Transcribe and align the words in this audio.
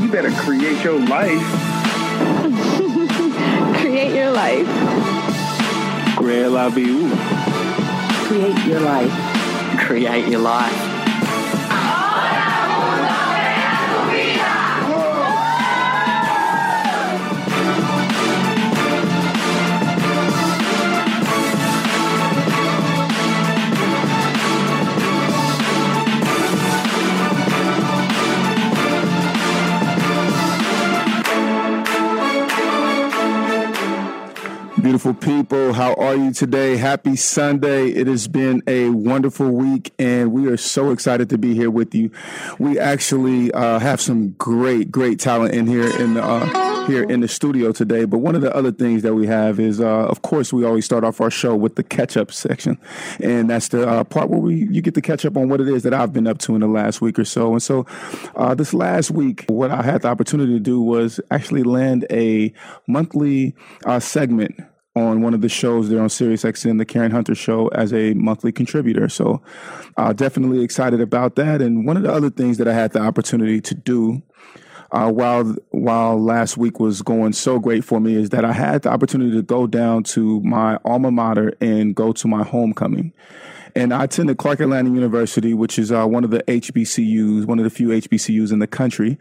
You 0.00 0.10
better 0.10 0.30
create 0.44 0.82
your 0.84 0.98
life. 0.98 1.42
Create 3.80 4.14
your 4.14 4.30
life. 4.32 4.66
Create 6.16 6.48
la 6.48 6.68
vie. 6.68 7.10
Create 8.26 8.66
your 8.66 8.80
life. 8.80 9.12
Create 9.78 10.28
your 10.28 10.40
life. 10.40 10.89
Beautiful 34.90 35.14
people, 35.14 35.72
how 35.72 35.94
are 35.94 36.16
you 36.16 36.32
today? 36.32 36.76
Happy 36.76 37.14
Sunday. 37.14 37.90
It 37.90 38.08
has 38.08 38.26
been 38.26 38.60
a 38.66 38.88
wonderful 38.88 39.48
week, 39.48 39.92
and 40.00 40.32
we 40.32 40.48
are 40.48 40.56
so 40.56 40.90
excited 40.90 41.30
to 41.30 41.38
be 41.38 41.54
here 41.54 41.70
with 41.70 41.94
you. 41.94 42.10
We 42.58 42.76
actually 42.76 43.52
uh, 43.52 43.78
have 43.78 44.00
some 44.00 44.30
great, 44.30 44.90
great 44.90 45.20
talent 45.20 45.54
in 45.54 45.68
here 45.68 45.88
in 46.00 46.14
the 46.14 46.24
uh, 46.24 46.86
here 46.88 47.04
in 47.04 47.20
the 47.20 47.28
studio 47.28 47.70
today. 47.70 48.04
But 48.04 48.18
one 48.18 48.34
of 48.34 48.42
the 48.42 48.52
other 48.52 48.72
things 48.72 49.02
that 49.02 49.14
we 49.14 49.28
have 49.28 49.60
is, 49.60 49.80
uh, 49.80 49.86
of 49.86 50.22
course, 50.22 50.52
we 50.52 50.64
always 50.64 50.86
start 50.86 51.04
off 51.04 51.20
our 51.20 51.30
show 51.30 51.54
with 51.54 51.76
the 51.76 51.84
catch 51.84 52.16
up 52.16 52.32
section, 52.32 52.76
and 53.22 53.48
that's 53.48 53.68
the 53.68 53.88
uh, 53.88 54.02
part 54.02 54.28
where 54.28 54.40
we 54.40 54.66
you 54.72 54.82
get 54.82 54.94
to 54.94 55.00
catch 55.00 55.24
up 55.24 55.36
on 55.36 55.48
what 55.48 55.60
it 55.60 55.68
is 55.68 55.84
that 55.84 55.94
I've 55.94 56.12
been 56.12 56.26
up 56.26 56.38
to 56.38 56.56
in 56.56 56.62
the 56.62 56.66
last 56.66 57.00
week 57.00 57.16
or 57.16 57.24
so. 57.24 57.52
And 57.52 57.62
so, 57.62 57.86
uh, 58.34 58.56
this 58.56 58.74
last 58.74 59.12
week, 59.12 59.44
what 59.46 59.70
I 59.70 59.82
had 59.82 60.02
the 60.02 60.08
opportunity 60.08 60.54
to 60.54 60.60
do 60.60 60.82
was 60.82 61.20
actually 61.30 61.62
land 61.62 62.06
a 62.10 62.52
monthly 62.88 63.54
uh, 63.84 64.00
segment 64.00 64.60
on 65.00 65.22
one 65.22 65.34
of 65.34 65.40
the 65.40 65.48
shows 65.48 65.88
there 65.88 66.00
on 66.00 66.08
SiriusXM, 66.08 66.78
the 66.78 66.84
Karen 66.84 67.10
Hunter 67.10 67.34
Show, 67.34 67.68
as 67.68 67.92
a 67.92 68.14
monthly 68.14 68.52
contributor. 68.52 69.08
So, 69.08 69.42
uh, 69.96 70.12
definitely 70.12 70.62
excited 70.62 71.00
about 71.00 71.36
that. 71.36 71.60
And 71.60 71.86
one 71.86 71.96
of 71.96 72.02
the 72.02 72.12
other 72.12 72.30
things 72.30 72.58
that 72.58 72.68
I 72.68 72.72
had 72.72 72.92
the 72.92 73.00
opportunity 73.00 73.60
to 73.60 73.74
do 73.74 74.22
uh, 74.92 75.10
while 75.10 75.54
while 75.70 76.20
last 76.20 76.56
week 76.56 76.80
was 76.80 77.02
going 77.02 77.32
so 77.32 77.58
great 77.58 77.84
for 77.84 78.00
me 78.00 78.14
is 78.14 78.30
that 78.30 78.44
I 78.44 78.52
had 78.52 78.82
the 78.82 78.90
opportunity 78.90 79.32
to 79.32 79.42
go 79.42 79.66
down 79.66 80.02
to 80.04 80.40
my 80.40 80.78
alma 80.84 81.10
mater 81.10 81.54
and 81.60 81.94
go 81.94 82.12
to 82.12 82.28
my 82.28 82.42
homecoming. 82.42 83.12
And 83.76 83.94
I 83.94 84.04
attended 84.04 84.38
Clark 84.38 84.58
Atlanta 84.58 84.90
University, 84.90 85.54
which 85.54 85.78
is 85.78 85.92
uh, 85.92 86.04
one 86.06 86.24
of 86.24 86.30
the 86.30 86.42
HBCUs, 86.42 87.46
one 87.46 87.58
of 87.60 87.64
the 87.64 87.70
few 87.70 87.88
HBCUs 87.88 88.52
in 88.52 88.58
the 88.58 88.66
country. 88.66 89.16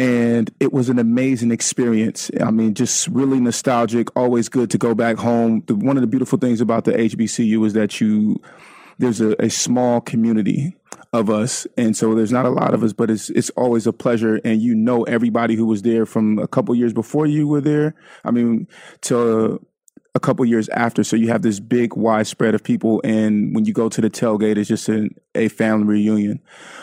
And 0.00 0.50
it 0.60 0.72
was 0.72 0.88
an 0.88 0.98
amazing 0.98 1.50
experience. 1.50 2.30
I 2.40 2.50
mean, 2.50 2.72
just 2.72 3.06
really 3.08 3.38
nostalgic. 3.38 4.08
Always 4.16 4.48
good 4.48 4.70
to 4.70 4.78
go 4.78 4.94
back 4.94 5.18
home. 5.18 5.62
The, 5.66 5.74
one 5.74 5.98
of 5.98 6.00
the 6.00 6.06
beautiful 6.06 6.38
things 6.38 6.62
about 6.62 6.84
the 6.84 6.92
HBCU 6.92 7.66
is 7.66 7.74
that 7.74 8.00
you 8.00 8.40
there's 8.98 9.20
a, 9.20 9.34
a 9.42 9.50
small 9.50 10.00
community 10.00 10.74
of 11.12 11.28
us, 11.28 11.66
and 11.76 11.94
so 11.94 12.14
there's 12.14 12.32
not 12.32 12.46
a 12.46 12.50
lot 12.50 12.72
of 12.72 12.82
us, 12.82 12.94
but 12.94 13.10
it's 13.10 13.28
it's 13.30 13.50
always 13.50 13.86
a 13.86 13.92
pleasure, 13.92 14.40
and 14.42 14.62
you 14.62 14.74
know 14.74 15.02
everybody 15.04 15.54
who 15.54 15.66
was 15.66 15.82
there 15.82 16.06
from 16.06 16.38
a 16.38 16.48
couple 16.48 16.74
years 16.74 16.94
before 16.94 17.26
you 17.26 17.46
were 17.46 17.60
there. 17.60 17.94
I 18.24 18.30
mean, 18.30 18.68
to 19.02 19.60
a 20.14 20.20
couple 20.20 20.44
years 20.44 20.68
after. 20.70 21.04
So 21.04 21.16
you 21.16 21.28
have 21.28 21.42
this 21.42 21.60
big 21.60 21.94
widespread 21.96 22.54
of 22.54 22.62
people, 22.62 23.00
and 23.04 23.54
when 23.54 23.64
you 23.64 23.72
go 23.72 23.88
to 23.88 24.00
the 24.00 24.10
tailgate, 24.10 24.56
it's 24.56 24.68
just 24.68 24.88
an, 24.88 25.14
a 25.34 25.48
family 25.48 25.86
reunion. 25.86 26.40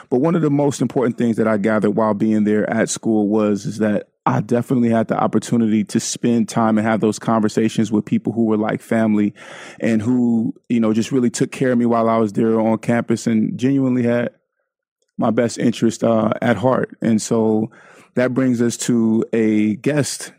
But 0.09 0.19
one 0.19 0.35
of 0.35 0.41
the 0.41 0.49
most 0.49 0.81
important 0.81 1.17
things 1.17 1.37
that 1.37 1.47
I 1.47 1.57
gathered 1.57 1.91
while 1.91 2.13
being 2.13 2.45
there 2.45 2.69
at 2.69 2.89
school 2.89 3.27
was 3.27 3.65
is 3.65 3.79
that 3.79 4.09
I 4.25 4.41
definitely 4.41 4.89
had 4.89 5.07
the 5.07 5.17
opportunity 5.17 5.83
to 5.85 5.99
spend 5.99 6.49
time 6.49 6.77
and 6.77 6.85
have 6.85 6.99
those 6.99 7.17
conversations 7.17 7.91
with 7.91 8.05
people 8.05 8.33
who 8.33 8.45
were 8.45 8.57
like 8.57 8.81
family, 8.81 9.33
and 9.79 10.01
who 10.01 10.53
you 10.69 10.79
know 10.79 10.93
just 10.93 11.11
really 11.11 11.29
took 11.29 11.51
care 11.51 11.71
of 11.71 11.77
me 11.77 11.85
while 11.85 12.09
I 12.09 12.17
was 12.17 12.33
there 12.33 12.59
on 12.59 12.77
campus, 12.79 13.27
and 13.27 13.57
genuinely 13.57 14.03
had 14.03 14.29
my 15.17 15.31
best 15.31 15.57
interest 15.57 16.03
uh, 16.03 16.31
at 16.41 16.57
heart. 16.57 16.95
And 17.01 17.21
so 17.21 17.71
that 18.15 18.33
brings 18.33 18.61
us 18.61 18.77
to 18.77 19.25
a 19.33 19.75
guest 19.77 20.31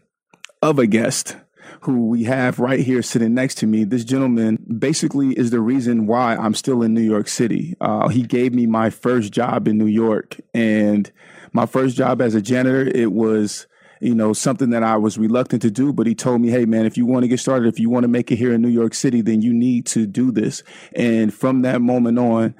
of 0.62 0.78
a 0.78 0.87
guest 0.87 1.37
who 1.82 2.06
we 2.06 2.24
have 2.24 2.58
right 2.58 2.80
here 2.80 3.02
sitting 3.02 3.34
next 3.34 3.56
to 3.56 3.66
me. 3.66 3.84
This 3.84 4.04
gentleman 4.04 4.64
basically 4.78 5.32
is 5.38 5.50
the 5.50 5.60
reason 5.60 6.06
why 6.06 6.36
I'm 6.36 6.54
still 6.54 6.82
in 6.82 6.94
New 6.94 7.02
York 7.02 7.28
City. 7.28 7.76
Uh, 7.80 8.08
he 8.08 8.22
gave 8.22 8.54
me 8.54 8.66
my 8.66 8.90
first 8.90 9.32
job 9.32 9.68
in 9.68 9.78
New 9.78 9.86
York, 9.86 10.36
and 10.54 11.10
my 11.52 11.66
first 11.66 11.96
job 11.96 12.20
as 12.20 12.34
a 12.34 12.42
janitor, 12.42 12.86
it 12.86 13.12
was 13.12 13.66
you 14.00 14.14
know 14.14 14.32
something 14.32 14.70
that 14.70 14.82
I 14.82 14.96
was 14.96 15.18
reluctant 15.18 15.62
to 15.62 15.70
do, 15.70 15.92
but 15.92 16.06
he 16.06 16.14
told 16.14 16.40
me, 16.40 16.50
"Hey, 16.50 16.64
man, 16.64 16.86
if 16.86 16.96
you 16.96 17.06
want 17.06 17.24
to 17.24 17.28
get 17.28 17.40
started, 17.40 17.68
if 17.68 17.80
you 17.80 17.90
want 17.90 18.04
to 18.04 18.08
make 18.08 18.30
it 18.30 18.36
here 18.36 18.52
in 18.52 18.62
New 18.62 18.68
York 18.68 18.94
City, 18.94 19.20
then 19.20 19.42
you 19.42 19.52
need 19.52 19.86
to 19.86 20.06
do 20.06 20.30
this." 20.30 20.62
And 20.94 21.32
from 21.32 21.62
that 21.62 21.80
moment 21.80 22.18
on. 22.18 22.54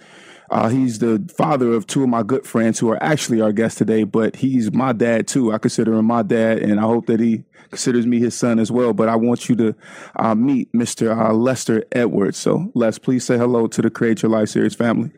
Uh, 0.51 0.69
he's 0.69 0.99
the 0.99 1.23
father 1.37 1.73
of 1.73 1.87
two 1.87 2.03
of 2.03 2.09
my 2.09 2.23
good 2.23 2.47
friends 2.47 2.79
who 2.79 2.89
are 2.91 3.03
actually 3.03 3.41
our 3.41 3.53
guests 3.53 3.79
today, 3.79 4.05
but 4.05 4.37
he's 4.37 4.73
my 4.73 4.93
dad 4.93 5.27
too. 5.29 5.53
I 5.53 5.59
consider 5.59 5.93
him 5.95 6.07
my 6.07 6.23
dad, 6.23 6.59
and 6.59 6.79
I 6.81 6.85
hope 6.85 7.07
that 7.07 7.21
he 7.21 7.45
considers 7.71 8.07
me 8.07 8.19
his 8.19 8.35
son 8.35 8.59
as 8.59 8.71
well. 8.73 8.95
But 8.95 9.09
I 9.11 9.17
want 9.17 9.49
you 9.49 9.57
to 9.57 9.75
uh, 10.17 10.35
meet 10.35 10.73
Mr. 10.73 11.15
Uh, 11.15 11.33
Lester 11.35 11.85
Edwards. 11.93 12.39
So, 12.39 12.71
Les, 12.75 12.99
please 12.99 13.25
say 13.25 13.37
hello 13.37 13.67
to 13.67 13.83
the 13.83 13.91
Create 13.91 14.23
Your 14.23 14.31
Life 14.31 14.49
series 14.49 14.75
family. 14.75 15.11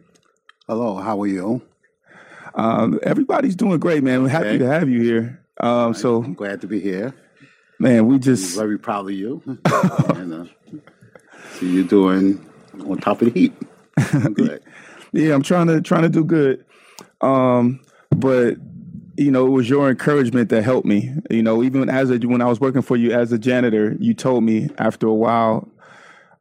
Hello, 0.67 0.97
how 0.97 1.21
are 1.23 1.27
you? 1.27 1.63
Um, 2.55 2.99
everybody's 3.05 3.55
doing 3.55 3.79
great, 3.79 4.03
man. 4.03 4.23
We're 4.25 4.29
happy 4.31 4.49
Okay. 4.49 4.59
to 4.59 4.67
have 4.67 4.89
you 4.89 5.01
here. 5.03 5.41
Um, 5.61 5.95
so, 5.95 6.25
I'm 6.25 6.35
glad 6.35 6.61
to 6.63 6.67
be 6.67 6.81
here. 6.81 7.15
man, 7.79 8.07
we 8.07 8.17
I'm 8.17 8.21
just 8.21 8.57
very 8.57 8.79
proud 8.79 9.05
of 9.07 9.13
you. 9.13 9.43
and, 9.47 10.33
uh, 10.35 10.45
see 11.53 11.71
you 11.71 11.85
doing 11.85 12.45
on 12.85 12.99
top 12.99 13.23
of 13.23 13.33
the 13.33 13.41
heap. 13.41 13.55
Yeah, 15.13 15.35
I'm 15.35 15.43
trying 15.43 15.67
to 15.69 15.81
trying 15.81 16.03
to 16.03 16.09
do 16.09 16.25
good. 16.25 16.65
Um, 17.21 17.81
but 18.11 18.57
you 19.17 19.31
know, 19.31 19.47
it 19.47 19.51
was 19.51 19.69
your 19.69 19.91
encouragement 19.91 20.49
that 20.51 20.63
helped 20.63 20.87
me. 20.87 21.15
You 21.31 21.43
know, 21.43 21.63
even 21.63 21.89
as 21.89 22.11
a 22.11 22.19
when 22.19 22.41
I 22.41 22.47
was 22.47 22.61
working 22.61 22.83
for 22.83 22.97
you 22.97 23.13
as 23.13 23.33
a 23.33 23.39
janitor, 23.39 23.97
you 23.99 24.15
told 24.15 24.45
me 24.45 24.69
after 24.79 25.07
a 25.07 25.15
while, 25.15 25.69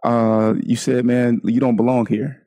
uh, 0.04 0.54
you 0.62 0.76
said, 0.76 1.06
"Man, 1.06 1.42
you 1.44 1.60
don't 1.60 1.76
belong 1.76 2.06
here." 2.06 2.46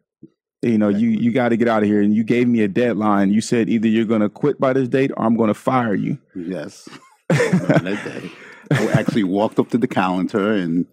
You 0.63 0.79
know, 0.79 0.89
you 0.89 1.09
you 1.11 1.33
got 1.33 1.49
to 1.49 1.57
get 1.57 1.69
out 1.69 1.83
of 1.83 1.89
here, 1.89 2.01
and 2.01 2.15
you 2.15 2.23
gave 2.23 2.49
me 2.49 2.61
a 2.61 2.69
deadline. 2.69 3.33
You 3.33 3.41
said 3.41 3.69
either 3.69 3.89
you're 3.89 4.05
going 4.05 4.21
to 4.21 4.29
quit 4.29 4.61
by 4.61 4.73
this 4.73 4.89
date 4.89 5.11
or 5.17 5.25
I'm 5.25 5.37
going 5.37 5.49
to 5.49 5.55
fire 5.55 5.95
you. 5.95 6.19
Yes. 6.35 6.89
That 7.29 7.83
day. 8.05 8.31
I 8.71 8.87
actually 8.93 9.25
walked 9.25 9.59
up 9.59 9.69
to 9.71 9.79
the 9.79 9.89
counter 9.89 10.53
and 10.53 10.87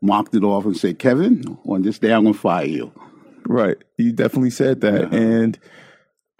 marked 0.00 0.34
it 0.34 0.44
off 0.44 0.64
and 0.64 0.76
said, 0.76 0.98
Kevin, 0.98 1.58
on 1.66 1.82
this 1.82 1.98
day 1.98 2.12
I'm 2.12 2.22
going 2.22 2.34
to 2.34 2.40
fire 2.40 2.64
you. 2.64 2.92
Right. 3.48 3.76
You 3.96 4.12
definitely 4.12 4.50
said 4.50 4.82
that. 4.82 5.12
And 5.12 5.58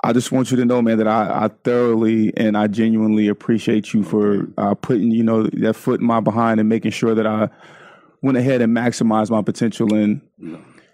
I 0.05 0.13
just 0.13 0.31
want 0.31 0.51
you 0.51 0.59
to 0.59 0.65
know, 0.65 0.83
man, 0.83 0.99
that 0.99 1.09
I, 1.09 1.47
I 1.47 1.49
thoroughly 1.65 2.37
and 2.37 2.57
I 2.57 2.67
genuinely 2.67 3.29
appreciate 3.29 3.95
you 3.95 4.05
for 4.05 4.47
uh, 4.59 4.75
putting, 4.75 5.11
you 5.11 5.25
know, 5.25 5.45
that 5.45 5.75
foot 5.75 6.01
in 6.01 6.07
my 6.07 6.21
behind 6.21 6.61
and 6.61 6.69
making 6.69 6.91
sure 6.93 7.15
that 7.15 7.27
I 7.27 7.49
went 8.23 8.37
ahead 8.37 8.61
and 8.61 8.77
maximized 8.77 9.31
my 9.31 9.43
potential 9.43 9.95
and 9.95 10.21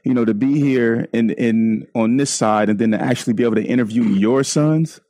you 0.05 0.13
know, 0.13 0.25
to 0.25 0.35
be 0.35 0.61
here 0.61 1.09
and 1.13 1.31
in 1.33 1.87
on 1.95 2.17
this 2.17 2.31
side 2.31 2.69
and 2.69 2.79
then 2.79 2.93
to 2.93 3.01
actually 3.01 3.33
be 3.33 3.43
able 3.43 3.55
to 3.57 3.65
interview 3.65 4.05
your 4.05 4.45
sons, 4.45 5.01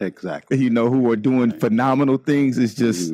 Exactly. 0.00 0.58
you 0.58 0.70
know, 0.70 0.88
who 0.90 1.10
are 1.10 1.16
doing 1.16 1.52
phenomenal 1.52 2.16
things 2.16 2.58
is 2.58 2.74
just 2.74 3.12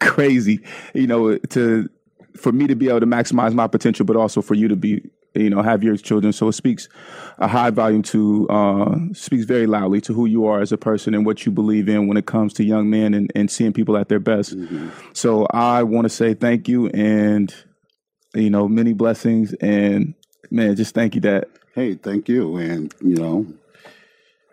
crazy. 0.00 0.60
You 0.94 1.06
know, 1.06 1.38
to 1.38 1.88
for 2.36 2.52
me 2.52 2.66
to 2.66 2.76
be 2.76 2.88
able 2.88 3.00
to 3.00 3.06
maximize 3.06 3.54
my 3.54 3.66
potential, 3.66 4.04
but 4.06 4.16
also 4.16 4.42
for 4.42 4.54
you 4.54 4.68
to 4.68 4.76
be, 4.76 5.02
you 5.34 5.50
know, 5.50 5.62
have 5.62 5.82
your 5.84 5.96
children. 5.96 6.32
So 6.32 6.48
it 6.48 6.54
speaks 6.54 6.88
a 7.38 7.46
high 7.48 7.70
volume 7.70 8.02
to 8.04 8.48
uh 8.48 8.94
speaks 9.12 9.44
very 9.44 9.66
loudly 9.66 10.00
to 10.02 10.12
who 10.14 10.26
you 10.26 10.46
are 10.46 10.60
as 10.60 10.72
a 10.72 10.78
person 10.78 11.14
and 11.14 11.24
what 11.26 11.46
you 11.46 11.52
believe 11.52 11.88
in 11.88 12.08
when 12.08 12.16
it 12.16 12.26
comes 12.26 12.52
to 12.54 12.64
young 12.64 12.90
men 12.90 13.14
and, 13.14 13.30
and 13.34 13.50
seeing 13.50 13.72
people 13.72 13.96
at 13.96 14.08
their 14.08 14.20
best. 14.20 14.54
So 15.12 15.46
I 15.50 15.82
want 15.82 16.04
to 16.06 16.10
say 16.10 16.34
thank 16.34 16.68
you 16.68 16.88
and 16.88 17.54
you 18.34 18.50
know, 18.50 18.68
many 18.68 18.92
blessings 18.92 19.54
and 19.54 20.14
man, 20.50 20.76
just 20.76 20.94
thank 20.94 21.14
you, 21.14 21.20
Dad. 21.20 21.46
Hey, 21.74 21.94
thank 21.94 22.28
you. 22.28 22.56
And, 22.56 22.92
you 23.00 23.16
know, 23.16 23.46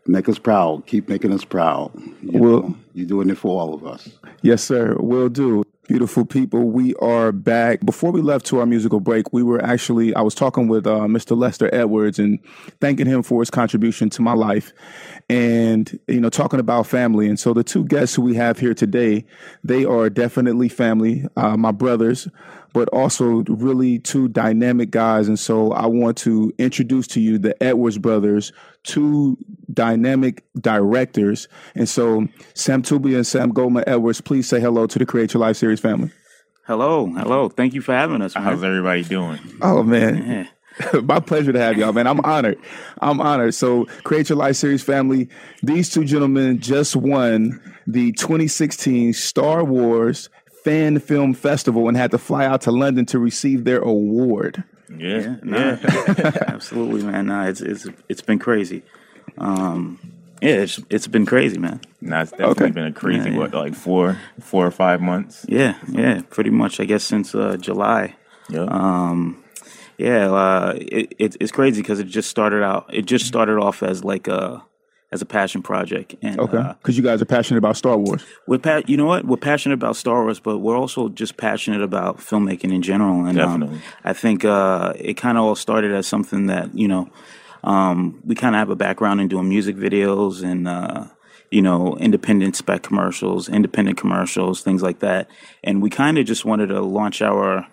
Make 0.07 0.30
us 0.30 0.38
proud. 0.38 0.86
Keep 0.86 1.10
making 1.10 1.33
us 1.33 1.44
proud. 1.44 1.92
You 2.22 2.39
Well- 2.39 2.62
know, 2.62 2.75
you're 2.94 3.07
doing 3.07 3.30
it 3.31 3.39
for 3.39 3.60
all 3.60 3.74
of 3.74 3.83
us. 3.88 4.07
Yes, 4.44 4.63
sir. 4.63 4.95
We'll 5.00 5.30
do. 5.30 5.63
Beautiful 5.88 6.26
people, 6.26 6.72
we 6.72 6.96
are 6.96 7.32
back. 7.32 7.86
Before 7.86 8.12
we 8.12 8.20
left 8.20 8.48
to 8.48 8.60
our 8.60 8.66
musical 8.66 9.00
break, 9.00 9.32
we 9.32 9.44
were 9.44 9.64
actually, 9.64 10.16
I 10.16 10.22
was 10.22 10.34
talking 10.34 10.68
with 10.68 10.88
uh, 10.88 11.02
Mr. 11.02 11.38
Lester 11.38 11.70
Edwards 11.72 12.18
and 12.18 12.40
thanking 12.82 13.06
him 13.06 13.22
for 13.22 13.40
his 13.40 13.52
contribution 13.52 14.10
to 14.12 14.24
my 14.24 14.34
life 14.34 14.74
and, 15.30 16.00
you 16.08 16.20
know, 16.20 16.30
talking 16.30 16.60
about 16.60 16.88
family. 16.88 17.30
And 17.30 17.40
so 17.40 17.54
the 17.54 17.64
two 17.64 17.86
guests 17.86 18.16
who 18.16 18.24
we 18.24 18.34
have 18.34 18.58
here 18.58 18.74
today, 18.74 19.26
they 19.64 19.86
are 19.86 20.10
definitely 20.10 20.70
family, 20.70 21.28
uh, 21.38 21.56
my 21.56 21.72
brothers, 21.72 22.28
but 22.75 22.89
also 22.89 23.42
really 23.48 24.00
two 24.00 24.27
dynamic 24.27 24.92
guys. 24.92 25.30
And 25.30 25.39
so 25.39 25.72
I 25.72 25.86
want 25.86 26.18
to 26.18 26.54
introduce 26.57 27.07
to 27.07 27.22
you 27.22 27.38
the 27.38 27.56
Edwards 27.63 27.98
brothers, 27.98 28.51
two 28.83 29.38
dynamic 29.74 30.44
directors. 30.60 31.48
And 31.74 31.88
so 31.88 32.27
Sam 32.54 32.81
Tubia 32.81 33.16
and 33.16 33.25
Sam 33.25 33.51
Goldman 33.51 33.86
Edwards, 33.88 34.19
please 34.19 34.50
say 34.50 34.60
hello 34.60 34.88
to 34.88 35.00
the 35.00 35.06
Create 35.06 35.33
Your 35.33 35.39
Life 35.39 35.56
series 35.56 35.80
family. 35.80 36.12
Hello, 36.68 37.06
hello. 37.06 37.48
Thank 37.48 37.75
you 37.75 37.81
for 37.81 37.94
having 37.94 38.22
us. 38.22 38.36
Man. 38.36 38.44
How's 38.44 38.62
everybody 38.62 39.04
doing? 39.04 39.39
Oh 39.62 39.81
man. 39.81 40.50
My 41.04 41.22
pleasure 41.22 41.54
to 41.54 41.60
have 41.60 41.77
y'all, 41.77 41.94
man. 41.94 42.07
I'm 42.07 42.19
honored. 42.25 42.57
I'm 43.00 43.22
honored. 43.22 43.54
So, 43.54 43.86
Create 44.04 44.27
Your 44.27 44.38
Life 44.38 44.57
series 44.57 44.83
family, 44.83 45.30
these 45.63 45.89
two 45.89 46.04
gentlemen 46.04 46.60
just 46.60 46.98
won 46.98 47.62
the 47.88 48.12
2016 48.12 49.13
Star 49.13 49.63
Wars 49.63 50.30
Fan 50.66 51.00
Film 51.00 51.34
Festival 51.36 51.88
and 51.88 51.96
had 51.96 52.10
to 52.12 52.18
fly 52.18 52.46
out 52.46 52.62
to 52.62 52.72
London 52.72 53.06
to 53.08 53.20
receive 53.20 53.64
their 53.66 53.80
award. 53.80 54.64
Yeah, 54.90 55.36
Nah, 55.44 55.58
yeah. 55.58 56.32
absolutely, 56.48 57.04
man. 57.04 57.28
Nah, 57.28 57.46
it's 57.46 57.62
it's 57.62 57.88
it's 58.10 58.22
been 58.22 58.40
crazy. 58.40 58.82
Um, 59.38 60.00
yeah, 60.42 60.56
it's 60.66 60.80
it's 60.90 61.08
been 61.08 61.26
crazy, 61.26 61.58
man. 61.58 61.82
Nah, 62.02 62.22
it's 62.22 62.32
definitely 62.32 62.64
Okay. 62.66 62.72
been 62.72 62.86
a 62.86 62.92
crazy 62.94 63.30
Yeah, 63.30 63.34
yeah. 63.36 63.38
what, 63.40 63.54
like 63.54 63.74
four, 63.76 64.18
four 64.40 64.66
or 64.66 64.72
five 64.72 65.02
months. 65.02 65.46
Yeah, 65.48 65.76
yeah, 65.90 66.22
pretty 66.30 66.50
much. 66.52 66.80
I 66.80 66.86
guess 66.86 67.04
since 67.04 67.34
uh, 67.36 67.58
July. 67.58 68.16
Yeah, 68.50 68.66
Um, 68.70 69.44
yeah, 69.98 70.30
uh, 70.32 70.74
it, 70.78 71.14
it, 71.18 71.38
it's 71.40 71.52
crazy 71.52 71.82
because 71.82 72.00
it 72.00 72.06
just 72.08 72.30
started 72.30 72.64
out. 72.64 72.86
It 72.94 73.06
just 73.06 73.26
started 73.26 73.58
off 73.58 73.82
as 73.82 74.04
like 74.04 74.28
a 74.28 74.64
as 75.12 75.22
a 75.22 75.25
passion 75.25 75.62
project, 75.62 76.16
and 76.22 76.40
Okay. 76.40 76.57
uh, 76.57 76.74
Because 76.74 76.98
you 76.98 77.04
guys 77.04 77.22
are 77.22 77.25
passionate 77.25 77.60
about 77.60 77.78
Star 77.78 77.98
Wars. 77.98 78.25
we're 78.48 78.57
pa- 78.57 78.81
you 78.88 78.98
know 78.98 79.06
what 79.06 79.25
we're 79.25 79.38
passionate 79.38 79.75
about 79.75 79.96
Star 79.96 80.24
Wars, 80.24 80.40
but 80.40 80.57
we're 80.60 80.78
also 80.78 81.10
just 81.10 81.38
passionate 81.38 81.81
about 81.81 82.18
filmmaking 82.18 82.74
in 82.74 82.81
general. 82.81 83.25
And 83.25 83.40
um, 83.40 83.60
Definitely. 83.62 83.81
I 84.04 84.13
think 84.13 84.44
uh, 84.44 84.94
it 84.98 85.13
kind 85.16 85.38
of 85.38 85.44
all 85.46 85.56
started 85.56 85.92
as 85.94 86.07
something 86.07 86.48
that 86.48 86.75
you 86.78 86.88
know 86.88 87.10
um, 87.63 88.19
we 88.25 88.36
kind 88.36 88.56
of 88.56 88.60
have 88.60 88.69
a 88.69 88.75
background 88.75 89.22
in 89.22 89.28
doing 89.28 89.48
music 89.48 89.75
videos 89.75 90.44
and 90.44 90.68
uh, 90.68 91.06
you 91.51 91.62
know 91.62 91.96
independent 91.98 92.56
spec 92.56 92.81
commercials, 92.81 93.48
independent 93.48 93.98
commercials, 93.98 94.62
things 94.63 94.81
like 94.81 95.00
that. 95.00 95.30
And 95.63 95.81
we 95.84 95.90
kind 95.90 96.18
of 96.18 96.25
just 96.25 96.46
wanted 96.46 96.68
to 96.68 96.81
launch 96.81 97.22
our 97.22 97.68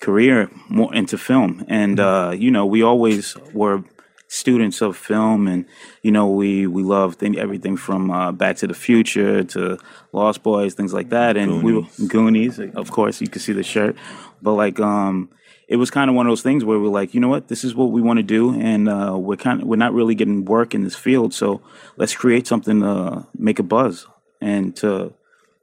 career 0.00 0.50
more 0.68 0.94
into 0.94 1.16
film. 1.18 1.64
And 1.68 1.98
uh, 1.98 2.34
you 2.36 2.50
know, 2.50 2.66
we 2.66 2.82
always 2.82 3.34
were 3.54 3.82
students 4.28 4.80
of 4.80 4.96
film, 4.96 5.46
and 5.48 5.66
you 6.02 6.10
know, 6.10 6.28
we 6.28 6.66
we 6.66 6.82
loved 6.82 7.18
thing- 7.18 7.38
everything 7.38 7.76
from 7.76 8.10
uh, 8.10 8.32
Back 8.32 8.56
to 8.56 8.66
the 8.66 8.74
Future 8.74 9.44
to 9.44 9.78
Lost 10.12 10.42
Boys, 10.42 10.74
things 10.74 10.92
like 10.92 11.10
that. 11.10 11.36
And 11.36 11.62
we 11.62 11.72
were 11.74 11.86
Goonies, 12.08 12.58
of 12.58 12.90
course. 12.90 13.20
You 13.20 13.28
can 13.28 13.40
see 13.40 13.52
the 13.52 13.62
shirt, 13.62 13.96
but 14.42 14.52
like. 14.52 14.80
um 14.80 15.30
it 15.68 15.78
was 15.78 15.90
kind 15.90 16.08
of 16.08 16.14
one 16.14 16.26
of 16.28 16.30
those 16.30 16.42
things 16.42 16.64
where 16.64 16.78
we're 16.78 16.86
like, 16.86 17.12
you 17.12 17.18
know 17.18 17.26
what, 17.26 17.48
this 17.48 17.64
is 17.64 17.74
what 17.74 17.90
we 17.90 18.00
want 18.00 18.18
to 18.18 18.22
do, 18.22 18.54
and 18.54 18.88
uh, 18.88 19.16
we're 19.18 19.34
kind 19.36 19.60
of 19.60 19.66
we're 19.66 19.74
not 19.74 19.92
really 19.92 20.14
getting 20.14 20.44
work 20.44 20.74
in 20.76 20.84
this 20.84 20.94
field, 20.94 21.34
so 21.34 21.60
let's 21.96 22.14
create 22.14 22.46
something 22.46 22.82
to 22.82 23.26
make 23.36 23.58
a 23.58 23.64
buzz 23.64 24.06
and 24.40 24.76
to 24.76 25.12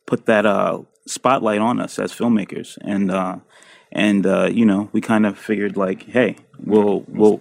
put 0.06 0.26
that 0.26 0.46
uh, 0.46 0.82
spotlight 1.08 1.62
on 1.62 1.80
us 1.80 1.98
as 2.00 2.12
filmmakers, 2.12 2.78
and 2.82 3.12
uh, 3.12 3.38
and 3.94 4.26
uh, 4.26 4.50
you 4.52 4.66
know, 4.66 4.90
we 4.92 5.00
kind 5.00 5.26
of 5.26 5.38
figured 5.38 5.78
like, 5.78 6.04
hey, 6.04 6.36
we'll 6.60 7.06
we'll 7.08 7.40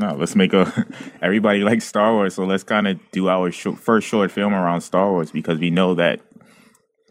no, 0.00 0.14
let's 0.14 0.34
make 0.34 0.52
a. 0.52 0.86
Everybody 1.22 1.60
likes 1.60 1.84
Star 1.84 2.12
Wars, 2.12 2.34
so 2.34 2.44
let's 2.44 2.62
kind 2.64 2.88
of 2.88 2.98
do 3.12 3.28
our 3.28 3.50
short, 3.52 3.78
first 3.78 4.08
short 4.08 4.30
film 4.30 4.54
around 4.54 4.80
Star 4.80 5.10
Wars 5.10 5.30
because 5.30 5.58
we 5.58 5.70
know 5.70 5.94
that 5.94 6.20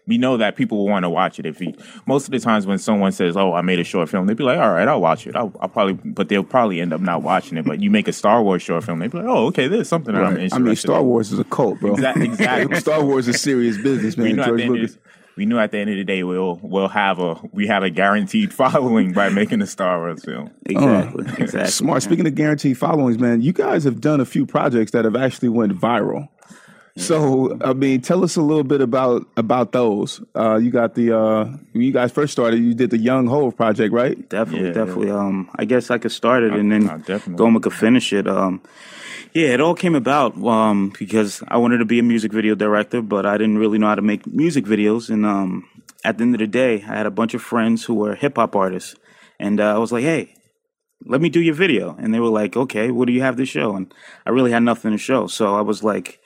we 0.08 0.18
know 0.18 0.38
that 0.38 0.56
people 0.56 0.80
will 0.80 0.88
want 0.88 1.04
to 1.04 1.10
watch 1.10 1.38
it. 1.38 1.46
If 1.46 1.60
we, 1.60 1.76
most 2.08 2.26
of 2.26 2.32
the 2.32 2.40
times 2.40 2.66
when 2.66 2.80
someone 2.80 3.12
says, 3.12 3.38
"Oh, 3.38 3.54
I 3.54 3.62
made 3.62 3.80
a 3.80 3.84
short 3.84 4.10
film," 4.10 4.26
they'd 4.26 4.36
be 4.36 4.44
like, 4.44 4.58
"All 4.58 4.72
right, 4.72 4.88
I'll 4.88 5.00
watch 5.00 5.28
it." 5.28 5.36
I'll, 5.36 5.54
I'll 5.62 5.70
probably, 5.70 5.94
but 5.94 6.30
they'll 6.30 6.44
probably 6.44 6.82
end 6.82 6.94
up 6.94 7.00
not 7.00 7.22
watching 7.22 7.60
it. 7.60 7.66
But 7.66 7.80
you 7.80 7.92
make 7.92 8.08
a 8.08 8.14
Star 8.14 8.42
Wars 8.42 8.64
short 8.64 8.84
film, 8.84 8.98
they'd 9.00 9.12
be 9.12 9.20
like, 9.20 9.28
"Oh, 9.28 9.46
okay, 9.48 9.68
this 9.68 9.82
is 9.82 9.88
something 9.88 10.16
that 10.16 10.24
I'm 10.24 10.34
Right. 10.34 10.44
interested." 10.44 10.62
I 10.64 10.66
mean, 10.66 10.76
Star 10.76 11.00
in." 11.02 11.06
Wars 11.06 11.32
is 11.32 11.38
a 11.38 11.44
cult, 11.44 11.80
bro. 11.80 11.94
Exactly. 11.94 12.26
exactly. 12.26 12.80
Star 12.80 13.06
Wars 13.06 13.28
is 13.28 13.40
serious 13.40 13.78
business, 13.78 14.18
man. 14.18 14.38
George 14.38 14.66
Lucas. 14.66 14.98
Of, 15.40 15.42
we 15.42 15.46
knew 15.46 15.60
at 15.60 15.72
the 15.72 15.78
end 15.78 15.90
of 15.90 15.96
the 15.96 16.04
day 16.04 16.24
we'll 16.24 16.60
we'll 16.62 16.88
have 16.88 17.20
a 17.20 17.36
we 17.52 17.68
have 17.68 17.84
a 17.84 17.90
guaranteed 17.90 18.54
following 18.62 19.14
by 19.14 19.30
making 19.30 19.62
a 19.62 19.68
Star 19.68 20.00
Wars 20.00 20.24
film. 20.24 20.52
exactly 20.66 21.26
exactly 21.38 21.72
Smart. 21.72 22.04
Speaking 22.04 22.28
of 22.28 22.36
guaranteed 22.36 22.78
followings, 22.78 23.18
man, 23.20 23.42
you 23.42 23.54
guys 23.54 23.84
have 23.84 24.02
done 24.02 24.20
a 24.20 24.26
few 24.26 24.46
projects 24.46 24.92
that 24.92 25.06
have 25.06 25.16
actually 25.16 25.50
went 25.50 25.74
viral. 25.74 26.28
So, 26.98 27.58
I 27.62 27.72
mean, 27.74 28.02
tell 28.02 28.26
us 28.26 28.36
a 28.36 28.42
little 28.42 28.64
bit 28.64 28.82
about 28.82 29.26
about 29.38 29.72
those. 29.72 30.22
Uh, 30.36 30.58
you 30.58 30.70
got 30.70 30.96
the 30.96 31.18
uh, 31.18 31.46
when 31.46 31.84
you 31.84 31.94
guys 31.94 32.12
first 32.12 32.34
started, 32.34 32.60
you 32.60 32.74
did 32.74 32.90
the 32.90 32.98
Young 32.98 33.28
Hove 33.28 33.56
project, 33.56 33.94
right? 33.94 34.28
Definitely, 34.28 34.68
Yeah, 34.68 34.74
definitely. 34.74 35.12
Um, 35.12 35.50
I 35.56 35.66
guess 35.66 35.92
I 35.92 35.98
could 35.98 36.12
start 36.12 36.44
it 36.44 36.54
and 36.54 36.72
then 36.72 36.90
uh, 36.90 36.98
definitely. 36.98 37.46
Goma 37.46 37.62
could 37.62 37.74
finish 37.74 38.12
it. 38.12 38.28
Um, 38.28 38.62
yeah, 39.34 39.50
it 39.50 39.62
all 39.62 39.76
came 39.76 39.96
about 39.96 40.38
um, 40.44 40.94
because 40.98 41.44
I 41.48 41.58
wanted 41.58 41.78
to 41.80 41.86
be 41.86 42.00
a 42.00 42.04
music 42.04 42.32
video 42.34 42.56
director, 42.56 43.02
but 43.02 43.26
I 43.26 43.38
didn't 43.38 43.58
really 43.58 43.78
know 43.78 43.88
how 43.88 43.96
to 43.96 44.02
make 44.02 44.26
music 44.28 44.66
videos. 44.66 45.10
And 45.10 45.26
um, 45.26 45.68
at 46.04 46.18
the 46.18 46.24
end 46.24 46.36
of 46.36 46.40
the 46.40 46.48
day, 46.48 46.76
I 46.88 46.98
had 46.98 47.06
a 47.06 47.12
bunch 47.12 47.34
of 47.34 47.42
friends 47.42 47.84
who 47.86 47.94
were 47.96 48.16
hip 48.16 48.38
hop 48.38 48.56
artists, 48.56 48.96
and 49.40 49.60
uh, 49.60 49.76
I 49.76 49.78
was 49.78 49.92
like, 49.92 50.04
"Hey, 50.04 50.34
let 51.06 51.22
me 51.22 51.30
do 51.30 51.42
your 51.42 51.56
video." 51.56 51.96
And 52.00 52.14
they 52.14 52.20
were 52.20 52.30
like, 52.30 52.58
"Okay, 52.58 52.92
what 52.92 53.06
do 53.08 53.14
you 53.14 53.22
have 53.22 53.38
to 53.38 53.46
show?" 53.46 53.76
And 53.76 53.94
I 54.26 54.32
really 54.32 54.52
had 54.52 54.64
nothing 54.64 54.92
to 54.92 54.98
show, 54.98 55.28
so 55.28 55.56
I 55.56 55.62
was 55.62 55.84
like, 55.84 56.20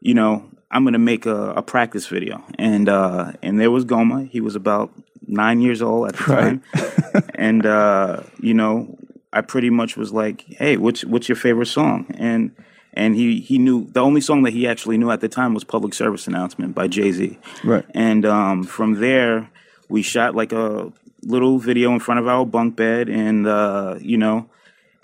you 0.00 0.14
know, 0.14 0.50
I'm 0.70 0.84
gonna 0.84 0.98
make 0.98 1.26
a, 1.26 1.52
a 1.52 1.62
practice 1.62 2.06
video, 2.08 2.42
and 2.58 2.88
uh, 2.88 3.32
and 3.42 3.60
there 3.60 3.70
was 3.70 3.84
Goma. 3.84 4.28
He 4.28 4.40
was 4.40 4.56
about 4.56 4.90
nine 5.26 5.60
years 5.60 5.80
old 5.82 6.08
at 6.08 6.16
the 6.16 6.24
Right. 6.32 6.60
time, 6.72 7.24
and 7.34 7.64
uh, 7.64 8.22
you 8.40 8.54
know, 8.54 8.97
I 9.32 9.40
pretty 9.42 9.70
much 9.70 9.96
was 9.96 10.12
like, 10.12 10.42
"Hey, 10.48 10.76
what's 10.76 11.04
what's 11.04 11.28
your 11.28 11.36
favorite 11.36 11.66
song?" 11.66 12.06
And 12.18 12.52
and 12.94 13.14
he 13.14 13.40
he 13.40 13.58
knew 13.58 13.86
the 13.92 14.00
only 14.00 14.20
song 14.20 14.42
that 14.44 14.52
he 14.52 14.66
actually 14.66 14.98
knew 14.98 15.10
at 15.10 15.20
the 15.20 15.28
time 15.28 15.54
was 15.54 15.64
"Public 15.64 15.94
Service 15.94 16.26
Announcement" 16.26 16.74
by 16.74 16.88
Jay 16.88 17.12
Z. 17.12 17.38
Right. 17.62 17.84
And 17.94 18.24
um, 18.24 18.64
from 18.64 18.94
there, 18.94 19.50
we 19.88 20.02
shot 20.02 20.34
like 20.34 20.52
a 20.52 20.92
little 21.22 21.58
video 21.58 21.92
in 21.92 22.00
front 22.00 22.20
of 22.20 22.28
our 22.28 22.46
bunk 22.46 22.76
bed, 22.76 23.08
and 23.08 23.46
uh, 23.46 23.96
you 24.00 24.16
know, 24.16 24.48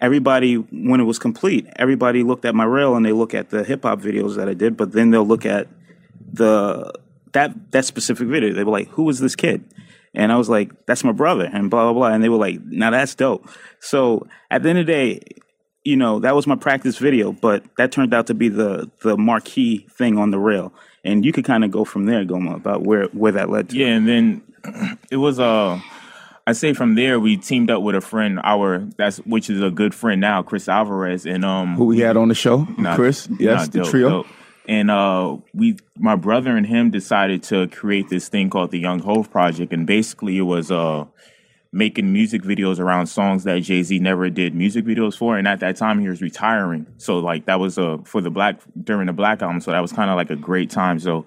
everybody 0.01 0.55
when 0.55 1.01
it 1.01 1.05
was 1.05 1.19
complete, 1.19 1.67
everybody 1.77 2.23
looked 2.23 2.45
at 2.45 2.55
my 2.55 2.65
reel 2.65 2.97
and 2.97 3.05
they 3.05 3.13
look 3.13 3.35
at 3.35 3.51
the 3.51 3.65
hip 3.65 3.83
hop 3.83 4.01
videos 4.01 4.37
that 4.37 4.49
I 4.49 4.55
did, 4.55 4.77
but 4.77 4.93
then 4.93 5.11
they'll 5.11 5.27
look 5.27 5.45
at 5.45 5.69
the 6.33 6.93
that 7.33 7.73
that 7.73 7.85
specific 7.85 8.29
video. 8.29 8.53
They 8.53 8.65
were 8.65 8.73
like, 8.73 8.89
"Who 8.89 9.09
is 9.11 9.21
this 9.21 9.37
kid?" 9.37 9.65
And 10.15 10.31
I 10.33 10.37
was 10.37 10.49
like, 10.49 10.71
"That's 10.87 11.03
my 11.05 11.13
brother," 11.13 11.49
and 11.53 11.71
blah 11.71 11.85
blah 11.85 11.93
blah. 11.93 12.09
And 12.15 12.23
they 12.23 12.29
were 12.29 12.37
like, 12.39 12.61
"Now 12.65 12.91
that's 12.91 13.15
dope." 13.15 13.49
So 13.81 14.27
at 14.51 14.63
the 14.63 14.71
end 14.71 14.79
of 14.79 14.87
the 14.87 14.93
day, 14.93 15.21
you 15.85 15.97
know, 15.97 16.21
that 16.21 16.35
was 16.35 16.47
my 16.47 16.57
practice 16.57 16.97
video, 16.99 17.33
but 17.33 17.65
that 17.77 17.93
turned 17.93 18.15
out 18.15 18.27
to 18.29 18.35
be 18.35 18.49
the 18.49 18.91
the 19.03 19.17
marquee 19.17 19.87
thing 19.91 20.17
on 20.19 20.31
the 20.31 20.39
rail. 20.39 20.73
And 21.05 21.25
you 21.25 21.33
could 21.33 21.45
kind 21.45 21.65
of 21.65 21.71
go 21.71 21.85
from 21.85 22.07
there, 22.07 22.25
Goma, 22.25 22.55
about 22.57 22.83
where 22.83 23.05
where 23.07 23.33
that 23.33 23.51
led 23.51 23.71
to. 23.71 23.77
Yeah, 23.77 23.89
and 23.89 24.09
then 24.09 24.43
it 25.11 25.17
was 25.17 25.39
uh 25.41 25.81
I 26.47 26.53
say 26.53 26.73
from 26.75 26.95
there 26.95 27.19
we 27.19 27.37
teamed 27.37 27.71
up 27.71 27.83
with 27.83 27.95
a 27.95 28.01
friend, 28.01 28.39
our 28.45 28.87
that's 28.97 29.19
which 29.19 29.51
is 29.51 29.61
a 29.63 29.71
good 29.71 29.95
friend 29.95 30.21
now, 30.21 30.43
Chris 30.43 30.69
Alvarez, 30.69 31.27
and 31.27 31.45
um 31.45 31.75
Who 31.77 31.87
we 31.87 31.99
had 32.01 32.17
on 32.17 32.29
the 32.29 32.35
show, 32.35 32.67
Nah, 32.79 32.95
Chris? 32.95 33.29
nah, 33.29 33.37
Yes, 33.41 33.69
the 33.69 33.81
dope, 33.81 33.91
trio. 33.91 34.09
dope. 34.09 34.27
And 34.67 34.91
uh, 34.91 35.37
we, 35.53 35.77
my 35.99 36.17
brother 36.17 36.57
and 36.57 36.67
him, 36.67 36.91
decided 36.91 37.43
to 37.45 37.69
create 37.69 38.09
this 38.09 38.29
thing 38.29 38.49
called 38.49 38.71
the 38.71 38.79
Young 38.79 39.01
Hove 39.01 39.31
Project, 39.31 39.73
and 39.73 39.87
basically 39.87 40.39
it 40.39 40.43
was 40.43 40.71
uh, 40.71 41.05
making 41.71 42.13
music 42.13 42.43
videos 42.43 42.79
around 42.79 43.07
songs 43.09 43.45
that 43.45 43.63
Jay 43.63 43.83
Z 43.83 43.99
never 43.99 44.31
did 44.31 44.55
music 44.55 44.85
videos 44.87 45.17
for. 45.17 45.37
And 45.37 45.47
at 45.47 45.61
that 45.61 45.77
time, 45.77 46.01
he 46.01 46.09
was 46.09 46.23
retiring, 46.23 46.87
so 46.97 47.19
like 47.19 47.45
that 47.47 47.61
was 47.61 47.77
uh, 47.79 47.99
for 48.05 48.21
the 48.23 48.31
black 48.31 48.61
during 48.83 49.07
the 49.07 49.13
Black 49.13 49.43
album, 49.43 49.61
so 49.61 49.71
that 49.71 49.81
was 49.81 49.93
kind 49.93 50.11
of 50.11 50.17
like 50.17 50.31
a 50.31 50.37
great 50.37 50.71
time. 50.71 50.99
So 50.99 51.27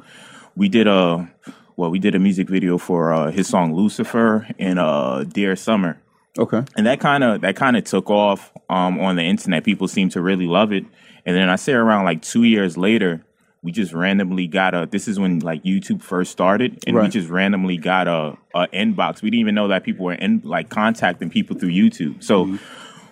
we 0.56 0.68
did 0.70 0.88
a 0.88 1.30
well, 1.76 1.92
we 1.92 2.00
did 2.00 2.16
a 2.16 2.20
music 2.20 2.50
video 2.50 2.80
for 2.80 3.14
uh, 3.14 3.30
his 3.30 3.48
song 3.48 3.76
Lucifer 3.76 4.48
and 4.58 4.80
uh, 4.80 5.24
Dear 5.26 5.56
Summer 5.56 6.00
Okay. 6.40 6.64
and 6.76 6.86
that 6.88 7.00
kind 7.00 7.24
of 7.24 7.42
that 7.42 7.56
kind 7.56 7.78
of 7.78 7.84
took 7.84 8.10
off 8.10 8.52
um, 8.70 9.00
on 9.00 9.16
the 9.16 9.24
internet. 9.24 9.64
People 9.64 9.88
seemed 9.88 10.12
to 10.12 10.22
really 10.22 10.48
love 10.48 10.72
it, 10.72 10.86
and 11.28 11.36
then 11.36 11.50
I 11.50 11.58
say 11.58 11.74
around 11.74 12.06
like 12.06 12.22
two 12.22 12.44
years 12.44 12.78
later, 12.78 13.24
we 13.62 13.72
just 13.72 13.92
randomly 13.92 14.48
got 14.48 14.74
a. 14.74 14.88
This 14.90 15.08
is 15.08 15.20
when 15.20 15.40
like 15.40 15.64
YouTube 15.64 16.02
first 16.02 16.32
started, 16.32 16.84
and 16.88 16.96
we 16.96 17.10
just 17.10 17.28
randomly 17.30 17.76
got 17.76 18.08
a, 18.08 18.38
a 18.56 18.68
inbox. 18.70 19.22
We 19.22 19.30
didn't 19.30 19.42
even 19.42 19.56
know 19.56 19.68
that 19.68 19.84
people 19.84 20.06
were 20.06 20.14
in 20.14 20.42
like 20.46 20.70
contacting 20.70 21.30
people 21.30 21.58
through 21.60 21.72
YouTube. 21.72 22.24
So 22.24 22.58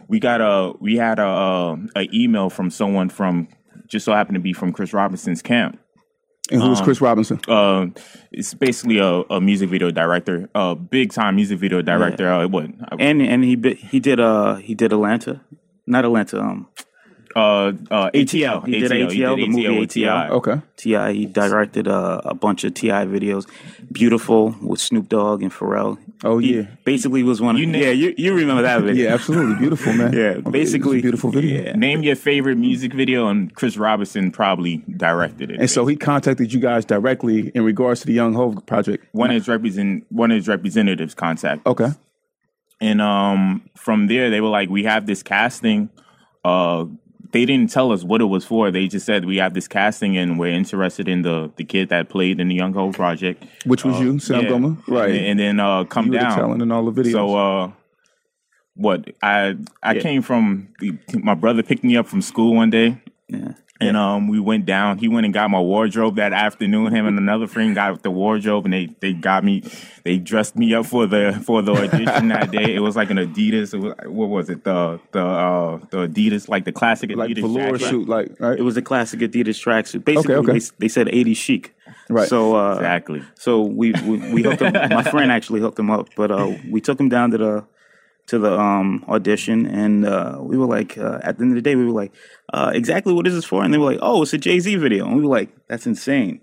we 0.07 0.19
got 0.19 0.39
a 0.39 0.73
we 0.79 0.95
had 0.95 1.19
a, 1.19 1.27
a, 1.27 1.77
a 1.97 2.07
email 2.13 2.49
from 2.49 2.69
someone 2.69 3.09
from 3.09 3.49
just 3.87 4.05
so 4.05 4.13
happened 4.13 4.35
to 4.35 4.39
be 4.41 4.53
from 4.53 4.71
Chris 4.71 4.93
Robinson's 4.93 5.41
camp. 5.41 5.77
And 6.51 6.61
who's 6.61 6.79
Um, 6.79 6.85
Chris 6.85 7.01
Robinson? 7.01 7.39
Uh, 7.47 7.87
it's 8.31 8.53
basically 8.53 8.99
a, 8.99 9.23
a 9.29 9.41
music 9.41 9.69
video 9.69 9.89
director, 9.91 10.47
a 10.53 10.75
big 10.75 11.11
time 11.11 11.35
music 11.35 11.59
video 11.59 11.81
director. 11.81 12.31
Uh, 12.31 12.47
what? 12.47 12.69
and 12.99 13.21
and 13.21 13.43
he 13.43 13.57
he 13.91 13.99
did 13.99 14.19
uh 14.19 14.55
he 14.55 14.75
did 14.75 14.93
Atlanta, 14.93 15.41
not 15.85 16.05
Atlanta. 16.05 16.39
Um, 16.39 16.67
Uh, 17.35 17.73
uh, 17.91 18.09
ATL. 18.11 18.65
He 18.65 18.79
did 18.79 18.91
ATL, 18.91 19.35
the 19.35 19.47
movie 19.49 19.63
ATL. 19.85 20.29
Okay. 20.29 20.61
T.I. 20.77 21.11
he 21.11 21.25
directed 21.25 21.85
uh, 21.85 22.21
a 22.23 22.33
bunch 22.33 22.63
of 22.63 22.73
T.I. 22.73 23.05
videos, 23.07 23.45
beautiful 23.91 24.55
with 24.61 24.79
Snoop 24.79 25.09
Dogg 25.09 25.41
and 25.43 25.51
Pharrell. 25.51 25.97
Oh, 26.23 26.37
He 26.37 26.55
yeah. 26.59 26.67
basically 26.85 27.23
was 27.23 27.41
one. 27.41 27.55
Of, 27.55 27.61
You 27.61 27.67
yeah, 27.71 27.89
you 27.89 28.13
you 28.17 28.33
remember 28.33 28.61
that 28.61 28.81
video? 28.83 29.07
Yeah, 29.09 29.13
absolutely. 29.15 29.55
Beautiful, 29.55 29.91
man. 29.93 30.13
Yeah, 30.17 30.21
Okay, 30.39 30.49
basically- 30.49 31.01
beautiful 31.01 31.29
video. 31.29 31.61
yeah. 31.61 31.73
Name 31.73 32.03
your 32.03 32.15
favorite 32.15 32.55
music 32.57 32.93
video, 32.93 33.27
and 33.27 33.53
Chris 33.53 33.75
Robinson 33.75 34.31
probably 34.31 34.77
directed 34.95 35.51
it. 35.51 35.59
And 35.59 35.69
so 35.69 35.85
he 35.85 35.97
contacted 35.97 36.53
you 36.53 36.61
guys 36.61 36.85
directly 36.85 37.49
in 37.53 37.65
regards 37.65 37.99
to 38.01 38.07
the 38.07 38.13
Young 38.13 38.33
Hove 38.33 38.65
project. 38.65 39.07
one 39.11 39.29
of 39.31 39.35
his 39.35 39.49
represent 39.49 40.05
one 40.09 40.31
of 40.31 40.35
his 40.37 40.47
representatives 40.47 41.13
contact, 41.13 41.67
Okay. 41.67 41.89
and 42.79 43.01
um, 43.01 43.69
from 43.75 44.07
there 44.07 44.29
they 44.29 44.39
were 44.39 44.47
like, 44.49 44.69
"We 44.69 44.85
have 44.85 45.05
this 45.05 45.21
casting." 45.21 45.89
Uh, 46.45 46.85
they 47.31 47.45
didn't 47.45 47.71
tell 47.71 47.91
us 47.91 48.03
what 48.03 48.21
it 48.21 48.25
was 48.25 48.45
for. 48.45 48.71
They 48.71 48.87
just 48.87 49.05
said 49.05 49.25
we 49.25 49.37
have 49.37 49.53
this 49.53 49.67
casting, 49.67 50.17
and 50.17 50.37
we're 50.39 50.51
interested 50.53 51.07
in 51.07 51.21
the 51.21 51.51
the 51.55 51.63
kid 51.63 51.89
that 51.89 52.09
played 52.09 52.39
in 52.39 52.47
the 52.49 52.55
Young 52.55 52.73
Hove 52.73 52.95
project. 52.95 53.43
Which 53.65 53.83
was 53.85 53.99
you, 53.99 54.19
Sam 54.19 54.39
Uh, 54.39 54.41
Yeah. 54.41 54.49
Goma? 54.49 54.87
Right. 54.87 55.09
And, 55.15 55.25
and 55.25 55.39
then 55.39 55.59
uh, 55.59 55.83
come 55.85 56.07
you 56.07 56.13
down. 56.19 56.35
talent 56.37 56.61
in 56.61 56.71
all 56.71 56.89
the 56.89 57.01
videos. 57.03 57.11
So 57.11 57.35
uh 57.35 57.71
what 58.75 59.09
I 59.23 59.55
I 59.81 59.99
came 59.99 60.21
from 60.21 60.67
the, 60.79 60.97
my 61.13 61.33
brother 61.33 61.63
picked 61.63 61.83
me 61.83 61.95
up 61.97 62.07
from 62.07 62.21
school 62.21 62.55
one 62.55 62.69
day. 62.69 63.01
Yeah. 63.29 63.53
And 63.81 63.97
um 63.97 64.29
we 64.29 64.39
went 64.39 64.65
down. 64.65 64.99
He 64.99 65.09
went 65.09 65.25
and 65.25 65.33
got 65.33 65.49
my 65.49 65.59
wardrobe 65.59 66.15
that 66.15 66.31
afternoon. 66.31 66.95
Him 66.95 67.07
and 67.07 67.17
another 67.17 67.45
friend 67.45 67.75
got 67.75 68.03
the 68.03 68.11
wardrobe 68.11 68.63
and 68.63 68.73
they 68.73 68.87
they 69.01 69.11
got 69.11 69.43
me 69.43 69.63
they 70.05 70.17
dressed 70.17 70.55
me 70.55 70.73
up 70.73 70.85
for 70.85 71.05
the 71.05 71.41
for 71.45 71.61
the 71.61 71.73
audition 71.73 72.29
that 72.29 72.51
day. 72.51 72.73
It 72.73 72.79
was 72.79 72.95
like 72.95 73.09
an 73.09 73.17
Adidas 73.17 73.73
it 73.73 73.79
was, 73.79 73.93
what 74.05 74.29
was 74.29 74.49
it? 74.49 74.63
The 74.63 74.99
the 75.11 75.25
uh 75.25 75.77
the 75.89 76.07
Adidas 76.07 76.47
like 76.47 76.63
the 76.63 76.71
classic 76.71 77.09
Adidas 77.09 77.17
like 77.17 77.35
velour 77.35 77.77
jacket. 77.77 77.89
shoot, 77.89 78.07
like 78.07 78.39
right? 78.39 78.57
It 78.57 78.61
was 78.63 78.77
a 78.77 78.81
classic 78.81 79.19
Adidas 79.19 79.59
tracksuit. 79.61 80.05
Basically, 80.05 80.35
okay. 80.35 80.59
They, 80.59 80.65
they 80.79 80.87
said 80.87 81.09
80 81.09 81.33
chic. 81.33 81.75
Right. 82.09 82.29
So 82.29 82.55
uh, 82.55 82.75
Exactly. 82.75 83.23
So 83.35 83.61
we, 83.61 83.91
we 84.05 84.31
we 84.31 84.43
hooked 84.43 84.61
him. 84.61 84.71
my 84.73 85.03
friend 85.03 85.31
actually 85.31 85.59
hooked 85.59 85.77
him 85.79 85.91
up, 85.91 86.07
but 86.15 86.31
uh, 86.31 86.53
we 86.69 86.79
took 86.79 86.97
him 86.99 87.09
down 87.09 87.31
to 87.31 87.37
the 87.37 87.65
to 88.27 88.39
the 88.39 88.57
um, 88.59 89.05
audition, 89.07 89.65
and 89.65 90.05
uh, 90.05 90.37
we 90.41 90.57
were 90.57 90.65
like, 90.65 90.97
uh, 90.97 91.19
at 91.23 91.37
the 91.37 91.43
end 91.43 91.51
of 91.51 91.55
the 91.55 91.61
day, 91.61 91.75
we 91.75 91.85
were 91.85 91.91
like, 91.91 92.11
uh, 92.53 92.71
exactly 92.73 93.13
what 93.13 93.27
is 93.27 93.33
this 93.35 93.45
for? 93.45 93.63
And 93.63 93.73
they 93.73 93.77
were 93.77 93.91
like, 93.91 93.99
oh, 94.01 94.23
it's 94.23 94.33
a 94.33 94.37
Jay 94.37 94.59
Z 94.59 94.75
video, 94.77 95.05
and 95.05 95.15
we 95.15 95.21
were 95.21 95.35
like, 95.35 95.49
that's 95.67 95.85
insane. 95.85 96.41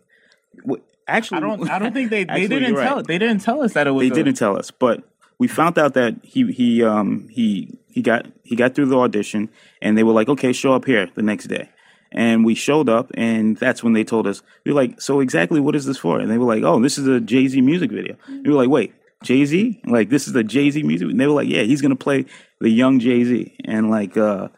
Wh- 0.69 0.77
Actually, 1.09 1.39
I 1.39 1.41
don't 1.41 1.71
I 1.71 1.79
don't 1.81 1.93
think 1.93 2.11
they 2.11 2.25
they 2.25 2.47
didn't 2.47 2.77
tell 2.77 2.97
right. 2.97 3.07
they 3.07 3.19
didn't 3.19 3.41
tell 3.41 3.61
us 3.62 3.73
that 3.75 3.87
it 3.89 3.91
was 3.91 4.03
They 4.09 4.12
a- 4.12 4.15
didn't 4.15 4.37
tell 4.37 4.57
us, 4.57 4.71
but 4.71 5.03
we 5.39 5.49
found 5.49 5.77
out 5.79 5.95
that 5.95 6.15
he 6.23 6.51
he 6.53 6.85
um 6.85 7.29
he 7.29 7.77
he 7.89 8.03
got 8.03 8.27
he 8.45 8.55
got 8.55 8.75
through 8.77 8.87
the 8.87 8.99
audition, 8.99 9.51
and 9.81 9.99
they 9.99 10.05
were 10.05 10.12
like, 10.12 10.29
okay, 10.29 10.53
show 10.53 10.75
up 10.75 10.85
here 10.85 11.09
the 11.17 11.23
next 11.23 11.47
day. 11.47 11.69
And 12.12 12.45
we 12.45 12.55
showed 12.55 12.89
up, 12.89 13.11
and 13.15 13.57
that's 13.57 13.83
when 13.83 13.95
they 13.95 14.05
told 14.05 14.27
us. 14.27 14.43
We 14.65 14.73
were 14.73 14.81
like, 14.81 15.01
"So 15.01 15.21
exactly 15.21 15.61
what 15.61 15.75
is 15.75 15.87
this 15.87 15.97
for?" 15.99 16.21
And 16.21 16.31
they 16.31 16.37
were 16.39 16.45
like, 16.55 16.62
"Oh, 16.62 16.81
this 16.81 16.99
is 16.99 17.07
a 17.09 17.19
Jay 17.21 17.49
Z 17.49 17.61
music 17.62 17.91
video." 17.91 18.17
And 18.29 18.47
we 18.47 18.53
were 18.53 18.59
like, 18.61 18.69
"Wait, 18.69 18.95
Jay 19.23 19.45
Z? 19.45 19.81
Like 19.87 20.09
this 20.11 20.26
is 20.26 20.33
the 20.33 20.45
Jay 20.45 20.71
Z 20.71 20.83
music?" 20.83 21.11
And 21.11 21.21
they 21.21 21.26
were 21.26 21.35
like, 21.35 21.49
"Yeah, 21.49 21.62
he's 21.62 21.81
gonna 21.83 21.97
play 21.97 22.26
the 22.61 22.71
young 22.71 22.99
Jay 23.00 23.25
Z." 23.25 23.57
And 23.64 23.91
like, 23.91 24.17
uh, 24.17 24.49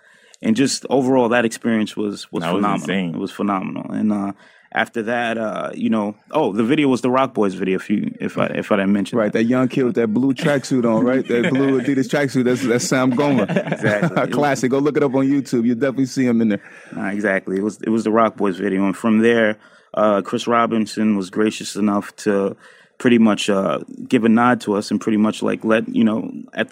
and 0.42 0.56
just 0.56 0.84
overall, 0.90 1.28
that 1.30 1.44
experience 1.44 1.96
was 1.96 2.30
was 2.32 2.42
That 2.42 2.52
phenomenal. 2.54 2.74
insane. 2.74 3.14
It 3.14 3.18
was 3.18 3.30
phenomenal. 3.30 3.90
And 3.92 4.12
uh, 4.12 4.32
after 4.76 5.02
that, 5.04 5.38
uh, 5.38 5.70
you 5.72 5.88
know, 5.88 6.16
oh, 6.32 6.52
the 6.52 6.64
video 6.64 6.88
was 6.88 7.00
the 7.00 7.08
Roc 7.10 7.32
Boys 7.32 7.54
video. 7.54 7.76
If 7.76 7.88
you 7.88 8.12
if 8.20 8.36
I 8.36 8.46
if 8.46 8.72
I 8.72 8.76
didn't 8.76 8.92
mention 8.92 9.16
Right, 9.18 9.32
that 9.32 9.44
young 9.44 9.68
kid 9.68 9.84
with 9.84 9.94
that 9.94 10.08
blue 10.08 10.34
tracksuit 10.34 10.84
on, 10.84 11.04
right? 11.04 11.26
That 11.28 11.50
blue 11.50 11.80
Adidas 11.82 12.08
tracksuit. 12.08 12.44
That's 12.44 12.62
that's 12.66 12.86
Sam 12.86 13.12
Goma. 13.12 13.44
Exactly. 13.72 14.22
a 14.22 14.26
classic. 14.26 14.70
Go 14.72 14.78
look 14.80 14.96
it 14.96 15.02
up 15.02 15.14
on 15.14 15.26
YouTube. 15.28 15.64
You'll 15.64 15.76
definitely 15.76 16.06
see 16.06 16.26
him 16.26 16.40
in 16.42 16.48
there. 16.48 16.62
Uh, 16.96 17.04
exactly. 17.06 17.56
It 17.56 17.62
was 17.62 17.80
it 17.82 17.90
was 17.90 18.04
the 18.04 18.10
Roc 18.10 18.36
Boys 18.36 18.58
video, 18.58 18.84
and 18.84 18.96
from 18.96 19.20
there, 19.20 19.58
uh, 19.94 20.22
Chris 20.22 20.46
Robinson 20.48 21.16
was 21.16 21.30
gracious 21.30 21.76
enough 21.76 22.14
to 22.16 22.56
pretty 22.98 23.18
much 23.18 23.50
uh, 23.50 23.78
give 24.08 24.24
a 24.24 24.28
nod 24.28 24.60
to 24.62 24.74
us 24.74 24.90
and 24.90 25.00
pretty 25.00 25.18
much 25.18 25.42
like 25.42 25.64
let 25.64 25.88
you 25.88 26.04
know 26.04 26.30
at 26.52 26.70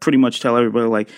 pretty 0.00 0.18
much 0.18 0.40
tell 0.40 0.56
everybody 0.56 0.86
like 0.86 1.08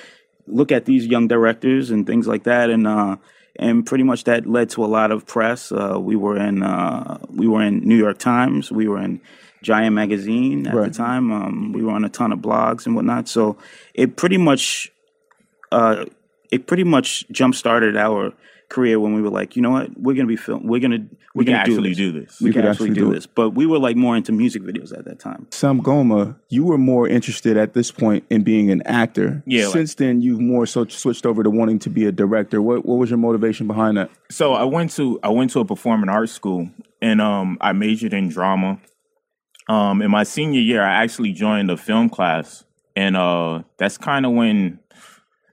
look 0.47 0.73
at 0.73 0.85
these 0.87 1.07
young 1.07 1.29
directors 1.29 1.91
and 1.91 2.07
things 2.07 2.27
like 2.27 2.45
that, 2.45 2.71
and 2.71 2.87
uh, 2.87 3.17
and 3.57 3.85
pretty 3.85 4.05
much 4.05 4.25
that 4.25 4.47
led 4.47 4.71
to 4.71 4.85
a 4.85 4.87
lot 4.87 5.11
of 5.11 5.27
press. 5.27 5.73
Uh, 5.73 5.99
we 6.01 6.17
were 6.17 6.37
in 6.37 6.63
uh, 6.63 7.19
we 7.29 7.47
were 7.49 7.63
in 7.63 7.81
New 7.81 7.97
York 7.97 8.19
Times. 8.19 8.71
We 8.73 8.89
were 8.89 9.01
in 9.03 9.21
Giant 9.63 9.95
Magazine 9.95 10.67
at 10.67 10.75
Right. 10.75 10.93
the 10.93 10.97
time. 10.97 11.33
Um, 11.33 11.73
we 11.73 11.83
were 11.83 11.91
on 11.93 12.05
a 12.05 12.09
ton 12.09 12.33
of 12.33 12.39
blogs 12.39 12.87
and 12.87 12.95
whatnot. 12.95 13.29
So 13.29 13.59
it 13.95 14.17
pretty 14.17 14.39
much 14.39 14.91
uh, 15.73 16.05
it 16.51 16.67
pretty 16.67 16.85
much 16.85 17.29
jump 17.31 17.55
started 17.55 17.97
our 17.97 18.33
career 18.69 19.01
when 19.01 19.15
we 19.15 19.23
were 19.23 19.31
like, 19.31 19.57
you 19.57 19.63
know 19.63 19.71
what, 19.71 19.89
we're 19.99 20.15
gonna 20.15 20.27
be 20.29 20.37
film, 20.37 20.67
we're 20.67 20.79
gonna 20.81 20.99
we're 21.35 21.41
We 21.41 21.45
can 21.47 21.55
gonna 21.55 21.65
do 21.65 21.73
actually 21.73 21.89
this. 21.91 21.97
do 21.97 22.13
this. 22.13 22.41
We 22.41 22.49
You 22.49 22.53
can 22.53 22.63
could 22.63 22.71
actually, 22.71 22.91
actually 22.91 23.01
do, 23.01 23.07
do 23.07 23.11
it. 23.13 23.15
this. 23.15 23.27
But 23.27 23.51
we 23.51 23.65
were 23.67 23.79
like 23.79 23.97
more 23.97 24.17
into 24.17 24.33
music 24.33 24.63
videos 24.63 24.97
at 24.97 25.05
that 25.07 25.19
time. 25.19 25.47
Sam 25.51 25.81
Goma, 25.81 26.37
you 26.51 26.65
were 26.65 26.77
more 26.79 27.09
interested 27.09 27.57
at 27.57 27.73
this 27.73 27.91
point 27.91 28.25
in 28.29 28.43
being 28.43 28.71
an 28.71 28.83
actor. 28.83 29.43
Yeah, 29.47 29.65
like- 29.65 29.73
Since 29.73 29.95
then, 29.95 30.21
you've 30.21 30.41
more 30.41 30.67
so 30.67 30.87
switched 30.87 31.25
over 31.25 31.43
to 31.43 31.51
wanting 31.51 31.79
to 31.81 31.91
be 31.91 32.05
a 32.07 32.13
director. 32.13 32.61
What 32.61 32.85
what 32.85 32.97
was 32.99 33.09
your 33.11 33.19
motivation 33.19 33.67
behind 33.67 33.97
that? 33.97 34.11
so 34.31 34.53
I 34.55 34.65
went 34.65 34.91
to 34.97 35.19
I 35.23 35.29
went 35.31 35.51
to 35.53 35.61
a 35.61 35.65
performing 35.65 36.11
arts 36.11 36.33
school 36.33 36.69
and 37.01 37.21
um 37.21 37.57
I 37.61 37.73
majored 37.73 38.13
in 38.13 38.29
drama. 38.29 38.79
Um 39.69 40.03
in 40.03 40.11
my 40.11 40.25
senior 40.25 40.61
year 40.61 40.83
I 40.83 41.03
actually 41.03 41.33
joined 41.33 41.71
a 41.71 41.77
film 41.77 42.09
class 42.09 42.65
and 42.97 43.17
uh 43.17 43.63
that's 43.79 43.97
kind 43.99 44.27
of 44.27 44.33
when 44.33 44.79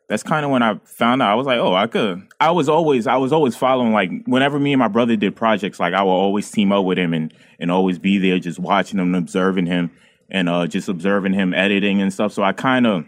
that's 0.07 0.23
kind 0.23 0.45
of 0.45 0.51
when 0.51 0.61
I 0.61 0.79
found 0.83 1.21
out 1.21 1.31
I 1.31 1.35
was 1.35 1.47
like, 1.47 1.59
"Oh, 1.59 1.73
I 1.73 1.87
could." 1.87 2.27
I 2.39 2.51
was 2.51 2.69
always 2.69 3.07
I 3.07 3.17
was 3.17 3.33
always 3.33 3.55
following 3.55 3.91
like 3.91 4.11
whenever 4.25 4.59
me 4.59 4.73
and 4.73 4.79
my 4.79 4.87
brother 4.87 5.15
did 5.15 5.35
projects, 5.35 5.79
like 5.79 5.93
I 5.93 6.03
would 6.03 6.11
always 6.11 6.49
team 6.51 6.71
up 6.71 6.85
with 6.85 6.97
him 6.97 7.13
and 7.13 7.33
and 7.59 7.71
always 7.71 7.97
be 7.97 8.17
there 8.17 8.37
just 8.39 8.59
watching 8.59 8.99
him 8.99 9.15
and 9.15 9.23
observing 9.23 9.65
him 9.65 9.91
and 10.29 10.49
uh 10.49 10.67
just 10.67 10.89
observing 10.89 11.33
him 11.33 11.53
editing 11.53 12.01
and 12.01 12.13
stuff. 12.13 12.33
So 12.33 12.43
I 12.43 12.53
kind 12.53 12.85
of 12.85 13.05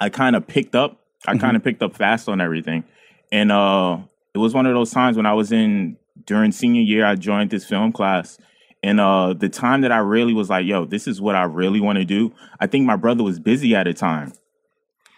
I 0.00 0.08
kind 0.10 0.36
of 0.36 0.46
picked 0.46 0.74
up. 0.74 0.98
I 1.26 1.38
kind 1.38 1.56
of 1.56 1.62
picked 1.62 1.82
up 1.82 1.96
fast 1.96 2.28
on 2.28 2.40
everything. 2.40 2.84
And 3.30 3.50
uh 3.50 3.98
it 4.34 4.38
was 4.38 4.54
one 4.54 4.66
of 4.66 4.74
those 4.74 4.90
times 4.90 5.16
when 5.16 5.26
I 5.26 5.34
was 5.34 5.52
in 5.52 5.96
during 6.26 6.52
senior 6.52 6.82
year 6.82 7.06
I 7.06 7.14
joined 7.14 7.50
this 7.50 7.64
film 7.64 7.92
class 7.92 8.38
and 8.82 9.00
uh 9.00 9.32
the 9.32 9.48
time 9.48 9.80
that 9.82 9.92
I 9.92 9.98
really 9.98 10.34
was 10.34 10.50
like, 10.50 10.66
yo, 10.66 10.84
this 10.84 11.06
is 11.06 11.20
what 11.20 11.36
I 11.36 11.44
really 11.44 11.80
want 11.80 11.96
to 11.98 12.04
do. 12.04 12.34
I 12.60 12.66
think 12.66 12.84
my 12.84 12.96
brother 12.96 13.22
was 13.22 13.38
busy 13.38 13.74
at 13.74 13.84
the 13.84 13.94
time. 13.94 14.32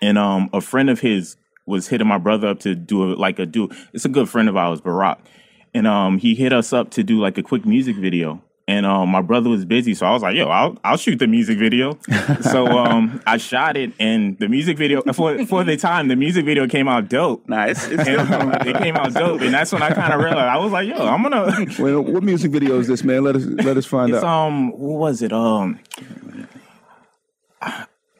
And 0.04 0.18
um 0.18 0.50
a 0.52 0.60
friend 0.60 0.90
of 0.90 1.00
his 1.00 1.36
was 1.66 1.88
hitting 1.88 2.06
my 2.06 2.18
brother 2.18 2.48
up 2.48 2.58
to 2.60 2.74
do 2.74 2.96
a, 3.04 3.06
like 3.14 3.38
a 3.38 3.46
do 3.46 3.68
it's 3.94 4.04
a 4.04 4.08
good 4.10 4.28
friend 4.28 4.48
of 4.50 4.56
ours, 4.56 4.80
Barack. 4.80 5.18
And 5.72 5.86
um 5.86 6.18
he 6.18 6.34
hit 6.34 6.52
us 6.52 6.72
up 6.72 6.90
to 6.90 7.02
do 7.02 7.20
like 7.20 7.38
a 7.38 7.42
quick 7.42 7.64
music 7.64 7.96
video. 7.96 8.42
And 8.66 8.84
um 8.86 9.08
my 9.10 9.22
brother 9.22 9.48
was 9.50 9.64
busy, 9.64 9.94
so 9.94 10.04
I 10.06 10.12
was 10.12 10.22
like, 10.22 10.36
yo, 10.36 10.48
I'll 10.48 10.76
I'll 10.84 10.96
shoot 10.98 11.18
the 11.18 11.26
music 11.26 11.58
video. 11.58 11.98
so 12.52 12.66
um 12.66 13.20
I 13.26 13.36
shot 13.38 13.76
it 13.78 13.92
and 13.98 14.38
the 14.38 14.48
music 14.48 14.76
video 14.76 15.00
for 15.12 15.30
for 15.46 15.64
the 15.64 15.76
time, 15.78 16.08
the 16.08 16.16
music 16.16 16.44
video 16.44 16.66
came 16.66 16.86
out 16.88 17.08
dope. 17.08 17.48
Nah, 17.48 17.64
it's, 17.66 17.86
it's 17.88 18.06
And, 18.08 18.20
um, 18.34 18.52
it 18.70 18.76
came 18.84 18.96
out 18.96 19.12
dope, 19.14 19.40
and 19.40 19.52
that's 19.54 19.72
when 19.72 19.82
I 19.82 19.90
kind 19.90 20.12
of 20.12 20.20
realized 20.20 20.50
I 20.56 20.58
was 20.58 20.72
like, 20.72 20.88
"Yo, 20.88 20.96
I'm 20.96 21.22
gonna." 21.22 21.44
Well, 21.78 22.02
what 22.02 22.22
music 22.22 22.52
video 22.52 22.78
is 22.78 22.88
this, 22.88 23.04
man? 23.04 23.24
Let 23.24 23.36
us 23.36 23.44
let 23.68 23.76
us 23.76 23.86
find 23.86 24.12
It's 24.14 24.24
out. 24.24 24.46
um, 24.48 24.70
what 24.72 24.98
was 24.98 25.22
it? 25.22 25.32
Um, 25.32 25.78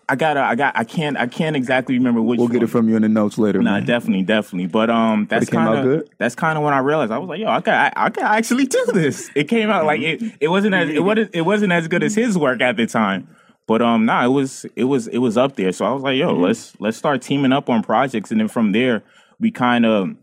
I 0.09 0.17
gotta, 0.17 0.41
I 0.41 0.55
got, 0.55 0.77
I 0.77 0.85
can't, 0.85 1.17
I 1.17 1.27
can't 1.27 1.57
exactly 1.57 1.97
remember 1.97 2.21
which. 2.21 2.39
we'll 2.39 2.49
get 2.49 2.63
it 2.63 2.67
from 2.67 2.89
you 2.89 2.97
in 2.97 3.03
the 3.03 3.09
notes 3.09 3.39
later. 3.39 3.63
Nah, 3.63 3.75
man. 3.75 3.87
definitely, 3.87 4.25
definitely. 4.25 4.67
But 4.67 4.91
um, 4.91 5.27
that's 5.29 5.49
it 5.49 5.51
came 5.51 5.61
out 5.61 5.75
kind 5.75 5.79
of 5.79 5.85
good? 5.85 6.11
that's 6.19 6.35
kind 6.35 6.59
of 6.59 6.65
when 6.65 6.75
I 6.75 6.79
realized 6.79 7.13
I 7.13 7.19
was 7.19 7.29
like, 7.29 7.41
yo, 7.41 7.49
I 7.49 7.61
can, 7.61 7.75
I, 7.75 7.93
I 7.97 8.11
can 8.11 8.25
actually 8.25 8.67
do 8.67 8.85
this. 8.93 9.31
It 9.35 9.49
came 9.49 9.71
out 9.71 9.87
like 9.87 10.01
it. 10.01 10.23
It 10.41 10.49
wasn't 10.49 10.75
as 10.75 10.91
it 10.91 11.03
wasn't 11.03 11.35
it 11.35 11.43
wasn't 11.43 11.73
as 11.73 11.89
good 11.89 12.03
as 12.03 12.15
his 12.15 12.37
work 12.37 12.61
at 12.61 12.77
the 12.77 12.87
time. 12.87 13.29
But 13.67 13.81
um, 13.81 14.05
nah, 14.05 14.25
it 14.25 14.29
was 14.29 14.67
it 14.77 14.85
was 14.85 15.07
it 15.09 15.19
was 15.19 15.39
up 15.39 15.57
there. 15.57 15.73
So 15.73 15.87
I 15.87 15.93
was 15.93 16.03
like, 16.03 16.17
yo, 16.17 16.35
let's 16.35 16.79
let's 16.81 16.99
start 16.99 17.23
teaming 17.23 17.53
up 17.53 17.71
on 17.71 17.83
projects, 17.83 18.31
and 18.31 18.41
then 18.41 18.49
from 18.49 18.73
there 18.73 19.03
we 19.41 19.51
kind 19.51 19.87
of 19.87 20.15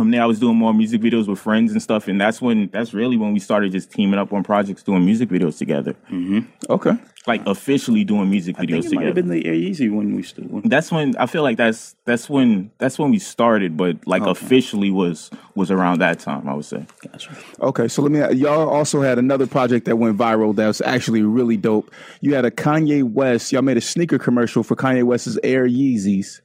from 0.00 0.12
there 0.12 0.22
I 0.22 0.26
was 0.26 0.38
doing 0.38 0.56
more 0.56 0.72
music 0.72 1.02
videos 1.02 1.28
with 1.28 1.38
friends 1.38 1.72
and 1.72 1.82
stuff, 1.82 2.08
and 2.08 2.18
that's 2.18 2.40
when 2.40 2.68
that's 2.68 2.94
really 2.94 3.18
when 3.18 3.34
we 3.34 3.38
started 3.38 3.70
just 3.70 3.92
teaming 3.92 4.18
up 4.18 4.32
on 4.32 4.42
projects, 4.42 4.82
doing 4.82 5.04
music 5.04 5.28
videos 5.28 5.58
together, 5.58 5.92
mm-hmm. 6.10 6.40
okay. 6.72 6.92
like 7.26 7.44
officially 7.46 8.02
doing 8.02 8.30
music 8.30 8.56
I 8.56 8.60
think 8.60 8.70
videos 8.70 8.86
it 8.86 8.94
might 8.94 9.04
have 9.04 9.14
together. 9.14 9.28
been 9.28 9.28
the 9.28 9.46
Air 9.46 9.52
Yeezy 9.52 9.94
when 9.94 10.16
we. 10.16 10.22
When, 10.48 10.62
That's 10.62 10.90
when 10.90 11.14
I 11.18 11.26
feel 11.26 11.42
like 11.42 11.58
that's 11.58 11.96
that's 12.06 12.30
when 12.30 12.70
that's 12.78 12.98
when 12.98 13.10
we 13.10 13.18
started, 13.18 13.76
but 13.76 14.06
like 14.06 14.22
officially 14.22 14.90
was 14.90 15.30
was 15.54 15.70
around 15.70 15.98
that 15.98 16.18
time. 16.18 16.48
I 16.48 16.54
would 16.54 16.64
say. 16.64 16.86
gotcha. 17.06 17.36
Okay, 17.60 17.86
so 17.86 18.00
let 18.00 18.10
me. 18.10 18.38
Y'all 18.40 18.70
also 18.70 19.02
had 19.02 19.18
another 19.18 19.46
project 19.46 19.84
that 19.84 19.96
went 19.96 20.16
viral 20.16 20.56
that 20.56 20.66
was 20.66 20.80
actually 20.80 21.20
really 21.20 21.58
dope. 21.58 21.92
You 22.22 22.34
had 22.34 22.46
a 22.46 22.50
Kanye 22.50 23.02
West. 23.04 23.52
Y'all 23.52 23.60
made 23.60 23.76
a 23.76 23.82
sneaker 23.82 24.18
commercial 24.18 24.62
for 24.62 24.76
Kanye 24.76 25.04
West's 25.04 25.38
Air 25.42 25.68
Yeezys, 25.68 26.40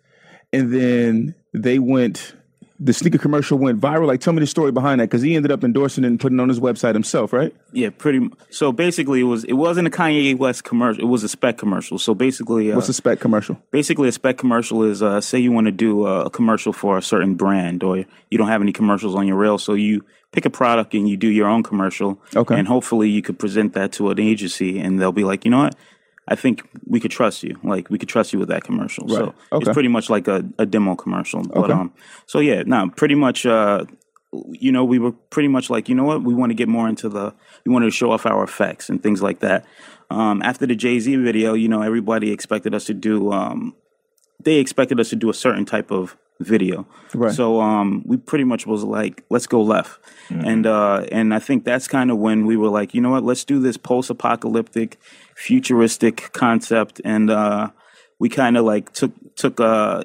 and 0.52 0.74
then 0.74 1.36
they 1.54 1.80
went 1.80 2.36
the 2.80 2.92
sneaker 2.92 3.18
commercial 3.18 3.58
went 3.58 3.80
viral. 3.80 4.06
Like, 4.08 4.20
tell 4.20 4.34
me 4.34 4.42
the 4.42 4.48
story 4.48 4.72
behind 4.72 5.00
that 5.00 5.06
because 5.06 5.22
he 5.22 5.36
ended 5.36 5.52
up 5.52 5.64
endorsing 5.64 6.04
it 6.04 6.08
and 6.08 6.20
putting 6.20 6.40
it 6.40 6.42
on 6.42 6.50
his 6.50 6.60
website 6.60 6.94
himself, 6.94 7.32
right? 7.32 7.56
Yeah, 7.72 7.90
pretty. 7.90 8.18
m- 8.18 8.34
So 8.50 8.72
basically, 8.74 9.22
it 9.22 9.24
was 9.24 9.44
it 9.46 9.54
wasn't 9.54 9.88
a 9.88 9.92
Kanye 9.92 10.38
West 10.38 10.66
commercial. 10.66 11.02
It 11.04 11.08
was 11.08 11.24
a 11.24 11.30
spec 11.30 11.58
commercial. 11.58 11.98
So 12.00 12.14
basically, 12.14 12.72
uh, 12.72 12.76
What's 12.76 12.90
a 12.90 12.94
spec 12.94 13.20
commercial? 13.22 13.62
basically 13.72 14.10
a 14.10 14.12
spec 14.12 14.38
commercial 14.38 14.84
is 14.84 15.02
uh, 15.02 15.22
say 15.22 15.40
you 15.40 15.52
want 15.54 15.68
to 15.68 15.72
do 15.72 16.06
a 16.06 16.30
commercial 16.30 16.74
for 16.74 16.98
a 16.98 17.02
certain 17.02 17.36
brand 17.36 17.82
or 17.84 17.98
you 17.98 18.38
don't 18.38 18.48
have 18.50 18.62
any 18.62 18.74
commercials 18.74 19.16
on 19.16 19.26
your 19.28 19.38
reel 19.38 19.58
so 19.58 19.74
you 19.74 20.04
pick 20.34 20.46
a 20.46 20.50
product 20.50 20.94
and 20.94 21.08
you 21.08 21.16
do 21.16 21.30
your 21.30 21.48
own 21.48 21.64
commercial 21.64 22.20
Okay. 22.36 22.60
and 22.60 22.68
hopefully 22.68 23.10
you 23.10 23.22
could 23.22 23.40
present 23.40 23.72
that 23.74 23.94
to 23.94 24.10
an 24.10 24.20
agency 24.20 24.80
and 24.80 25.00
they'll 25.00 25.14
be 25.14 25.24
like 25.24 25.46
you 25.46 25.52
know 25.52 25.60
what 25.60 25.76
i 26.28 26.36
think 26.36 26.68
we 26.86 27.00
could 27.00 27.12
trust 27.12 27.44
you 27.44 27.56
like 27.64 27.90
we 27.90 27.98
could 27.98 28.10
trust 28.10 28.34
you 28.34 28.40
with 28.40 28.50
that 28.50 28.64
commercial 28.64 29.08
so 29.10 29.16
Right. 29.26 29.34
Okay. 29.54 29.62
it's 29.70 29.74
pretty 29.74 29.90
much 29.90 30.10
like 30.10 30.28
a, 30.28 30.44
a 30.60 30.66
demo 30.66 30.96
commercial 30.96 31.42
but 31.44 31.58
Okay. 31.66 31.74
um 31.74 31.94
so 32.26 32.40
yeah 32.40 32.64
no 32.66 32.90
pretty 32.96 33.16
much 33.16 33.46
uh 33.46 33.86
you 34.52 34.70
know, 34.70 34.84
we 34.84 35.00
were 35.00 35.14
pretty 35.14 35.48
much 35.48 35.70
like, 35.70 35.88
you 35.88 35.96
know 35.96 36.04
what, 36.04 36.22
we 36.22 36.34
want 36.34 36.50
to 36.50 36.54
get 36.56 36.68
more 36.68 36.90
into 36.90 37.08
the, 37.08 37.34
we 37.66 37.72
wanted 37.72 37.86
to 37.86 37.92
show 37.92 38.12
off 38.12 38.26
our 38.26 38.44
effects 38.44 38.90
and 38.90 39.02
things 39.02 39.24
like 39.24 39.40
that. 39.40 39.64
Um, 40.10 40.42
after 40.42 40.66
the 40.66 40.76
Jay 40.76 41.00
Z 41.00 41.16
video, 41.16 41.54
you 41.54 41.70
know, 41.70 41.82
everybody 41.82 42.32
expected 42.34 42.76
us 42.76 42.84
to 42.88 42.94
do, 42.94 43.32
um, 43.32 43.76
they 44.44 44.56
expected 44.56 45.00
us 45.00 45.08
to 45.12 45.16
do 45.16 45.30
a 45.30 45.34
certain 45.34 45.64
type 45.64 45.90
of 45.90 46.18
video. 46.42 46.86
Right. 47.14 47.34
So 47.34 47.62
um, 47.62 48.04
we 48.06 48.18
pretty 48.18 48.44
much 48.44 48.68
was 48.68 48.84
like, 48.84 49.24
let's 49.30 49.48
go 49.48 49.62
left, 49.62 50.02
and 50.30 50.68
uh, 50.68 51.06
and 51.14 51.34
I 51.34 51.40
think 51.40 51.64
that's 51.64 51.88
kind 51.88 52.12
of 52.12 52.18
when 52.18 52.46
we 52.46 52.58
were 52.58 52.68
like, 52.68 52.94
you 52.94 53.00
know 53.00 53.12
what, 53.12 53.24
let's 53.24 53.46
do 53.46 53.60
this 53.62 53.78
post-apocalyptic, 53.78 54.98
futuristic 55.36 56.32
concept, 56.34 57.00
and 57.06 57.30
uh, 57.30 57.70
we 58.20 58.30
kind 58.30 58.58
of 58.58 58.66
like 58.66 58.92
took 58.94 59.12
took 59.36 59.60
uh, 59.60 60.04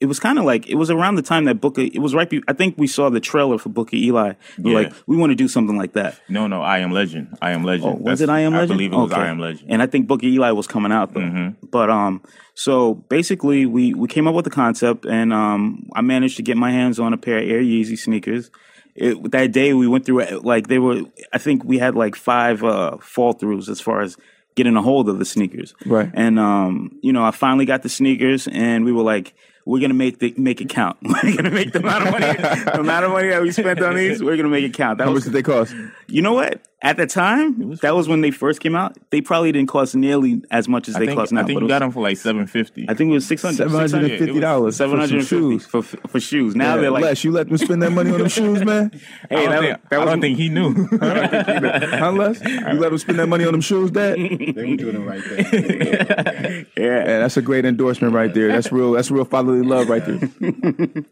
it 0.00 0.06
was 0.06 0.18
kind 0.18 0.38
of 0.38 0.46
like 0.46 0.66
it 0.68 0.76
was 0.76 0.88
around 0.90 1.16
the 1.16 1.22
time 1.22 1.44
that 1.44 1.60
Booker. 1.60 1.82
It 1.82 1.98
was 2.00 2.14
right. 2.14 2.30
Be, 2.30 2.40
I 2.48 2.54
think 2.54 2.76
we 2.78 2.86
saw 2.86 3.10
the 3.10 3.20
trailer 3.20 3.58
for 3.58 3.68
Book 3.68 3.88
of 3.88 3.94
Eli. 3.94 4.32
We 4.58 4.72
were 4.72 4.80
Yeah. 4.80 4.86
like, 4.88 4.96
we 5.06 5.16
want 5.16 5.30
to 5.32 5.34
do 5.34 5.48
something 5.48 5.76
like 5.76 5.92
that. 5.92 6.18
No, 6.28 6.46
no, 6.46 6.62
I 6.62 6.78
am 6.78 6.90
Legend. 6.92 7.36
I 7.42 7.50
am 7.50 7.64
Legend. 7.64 7.84
Oh, 7.90 7.94
was 7.96 8.20
That's- 8.20 8.20
it 8.22 8.30
I 8.30 8.40
Am 8.40 8.52
Legend? 8.52 8.72
I 8.72 8.74
believe 8.74 8.92
it 8.92 8.96
was 8.96 9.12
Okay. 9.12 9.20
I 9.20 9.26
Am 9.28 9.38
Legend. 9.38 9.70
And 9.70 9.82
I 9.82 9.86
think 9.86 10.06
Book 10.06 10.22
of 10.22 10.28
Eli 10.28 10.52
was 10.52 10.66
coming 10.66 10.92
out 10.92 11.12
though. 11.12 11.54
But 11.70 11.90
um, 11.90 12.22
so 12.54 12.94
basically, 12.94 13.66
we 13.66 13.92
we 13.92 14.08
came 14.08 14.26
up 14.26 14.34
with 14.34 14.44
the 14.46 14.50
concept, 14.50 15.04
and 15.04 15.32
um, 15.34 15.88
I 15.94 16.00
managed 16.00 16.36
to 16.38 16.42
get 16.42 16.56
my 16.56 16.70
hands 16.70 16.98
on 16.98 17.12
a 17.12 17.18
pair 17.18 17.38
of 17.38 17.48
Air 17.48 17.60
Yeezy 17.60 17.98
sneakers. 17.98 18.50
It, 18.96 19.30
that 19.30 19.52
day 19.52 19.72
we 19.72 19.86
went 19.86 20.04
through 20.04 20.20
it, 20.20 20.44
like 20.44 20.66
they 20.68 20.78
were. 20.78 21.02
I 21.32 21.38
think 21.38 21.62
we 21.64 21.78
had 21.78 21.94
like 21.94 22.16
five 22.16 22.64
uh, 22.64 22.96
fall 22.98 23.34
throughs 23.34 23.68
as 23.68 23.80
far 23.80 24.00
as 24.00 24.16
getting 24.54 24.76
a 24.76 24.82
hold 24.82 25.08
of 25.08 25.18
the 25.18 25.24
sneakers. 25.24 25.74
Right. 25.86 26.10
And 26.12 26.38
um, 26.38 26.98
you 27.02 27.12
know, 27.12 27.24
I 27.24 27.30
finally 27.30 27.64
got 27.64 27.82
the 27.82 27.88
sneakers, 27.88 28.48
and 28.48 28.84
we 28.84 28.92
were 28.92 29.02
like. 29.02 29.34
We're 29.66 29.78
gonna 29.80 29.94
make 29.94 30.18
the 30.18 30.34
make 30.38 30.62
it 30.62 30.70
count. 30.70 30.96
We're 31.02 31.36
gonna 31.36 31.50
make 31.50 31.72
the 31.72 31.80
amount 31.80 32.06
of 32.06 32.12
money, 32.12 32.32
the 32.32 32.80
amount 32.80 33.04
of 33.04 33.12
money 33.12 33.28
that 33.28 33.42
we 33.42 33.52
spent 33.52 33.80
on 33.82 33.94
these. 33.94 34.20
We're 34.22 34.36
gonna 34.36 34.48
make 34.48 34.64
it 34.64 34.72
count. 34.72 34.98
That 34.98 35.04
How 35.04 35.12
was 35.12 35.26
much 35.26 35.32
did 35.34 35.38
they 35.38 35.42
cost? 35.42 35.74
you 36.08 36.22
know 36.22 36.32
what? 36.32 36.62
At 36.82 36.96
the 36.96 37.06
time, 37.06 37.74
that 37.82 37.94
was 37.94 38.08
when 38.08 38.22
they 38.22 38.30
first 38.30 38.60
came 38.60 38.74
out. 38.74 38.96
They 39.10 39.20
probably 39.20 39.52
didn't 39.52 39.68
cost 39.68 39.94
nearly 39.94 40.42
as 40.50 40.66
much 40.66 40.88
as 40.88 40.96
I 40.96 41.00
they 41.00 41.06
think, 41.06 41.18
cost 41.18 41.30
now. 41.30 41.42
I 41.42 41.44
think 41.44 41.56
but 41.58 41.62
you 41.64 41.68
got 41.68 41.80
them 41.80 41.90
for 41.92 42.02
like 42.02 42.16
seven 42.16 42.46
fifty. 42.46 42.86
I 42.88 42.94
think 42.94 43.10
it 43.10 43.12
was 43.12 43.26
six 43.26 43.42
hundred. 43.42 43.56
Seven 43.58 43.78
hundred 43.78 44.10
and 44.12 44.18
fifty 44.18 44.40
dollars 44.40 44.74
for 44.74 44.78
Seven 44.78 44.92
some 44.92 45.00
hundred 45.00 45.18
and 45.18 45.28
fifty 45.28 45.58
shoes. 45.58 45.66
for 45.66 45.82
for 45.82 46.20
shoes. 46.20 46.56
Now 46.56 46.76
Yeah, 46.76 46.80
they're 46.80 46.90
like, 46.90 47.04
Les, 47.04 47.22
you 47.24 47.32
let 47.32 47.48
them 47.48 47.58
spend 47.58 47.82
that 47.82 47.90
money 47.90 48.10
on 48.12 48.18
them 48.18 48.28
shoes, 48.28 48.64
man. 48.64 48.90
I 49.30 49.34
hey, 49.34 49.44
don't, 49.44 49.50
that, 49.50 49.60
think, 49.60 49.88
that 49.90 49.96
I 49.96 50.04
was 50.04 50.10
don't 50.10 50.20
think 50.22 50.38
he 50.38 50.48
knew. 50.48 50.88
unless 51.02 52.40
You 52.40 52.80
let 52.80 52.88
them 52.88 52.98
spend 52.98 53.18
that 53.18 53.28
money 53.28 53.44
on 53.44 53.52
them 53.52 53.60
shoes, 53.60 53.90
Dad? 53.90 54.16
They 54.16 54.70
were 54.70 54.76
doing 54.76 54.96
it 54.96 54.98
right 55.00 55.22
there. 55.22 56.64
yeah. 56.78 57.04
Yeah, 57.04 57.18
that's 57.18 57.36
a 57.36 57.42
great 57.42 57.66
endorsement 57.66 58.14
right 58.14 58.32
there. 58.32 58.48
That's 58.48 58.72
real. 58.72 58.92
That's 58.92 59.10
real 59.10 59.26
fatherly 59.26 59.62
love 59.62 59.90
right 59.90 60.04
there. 60.06 61.04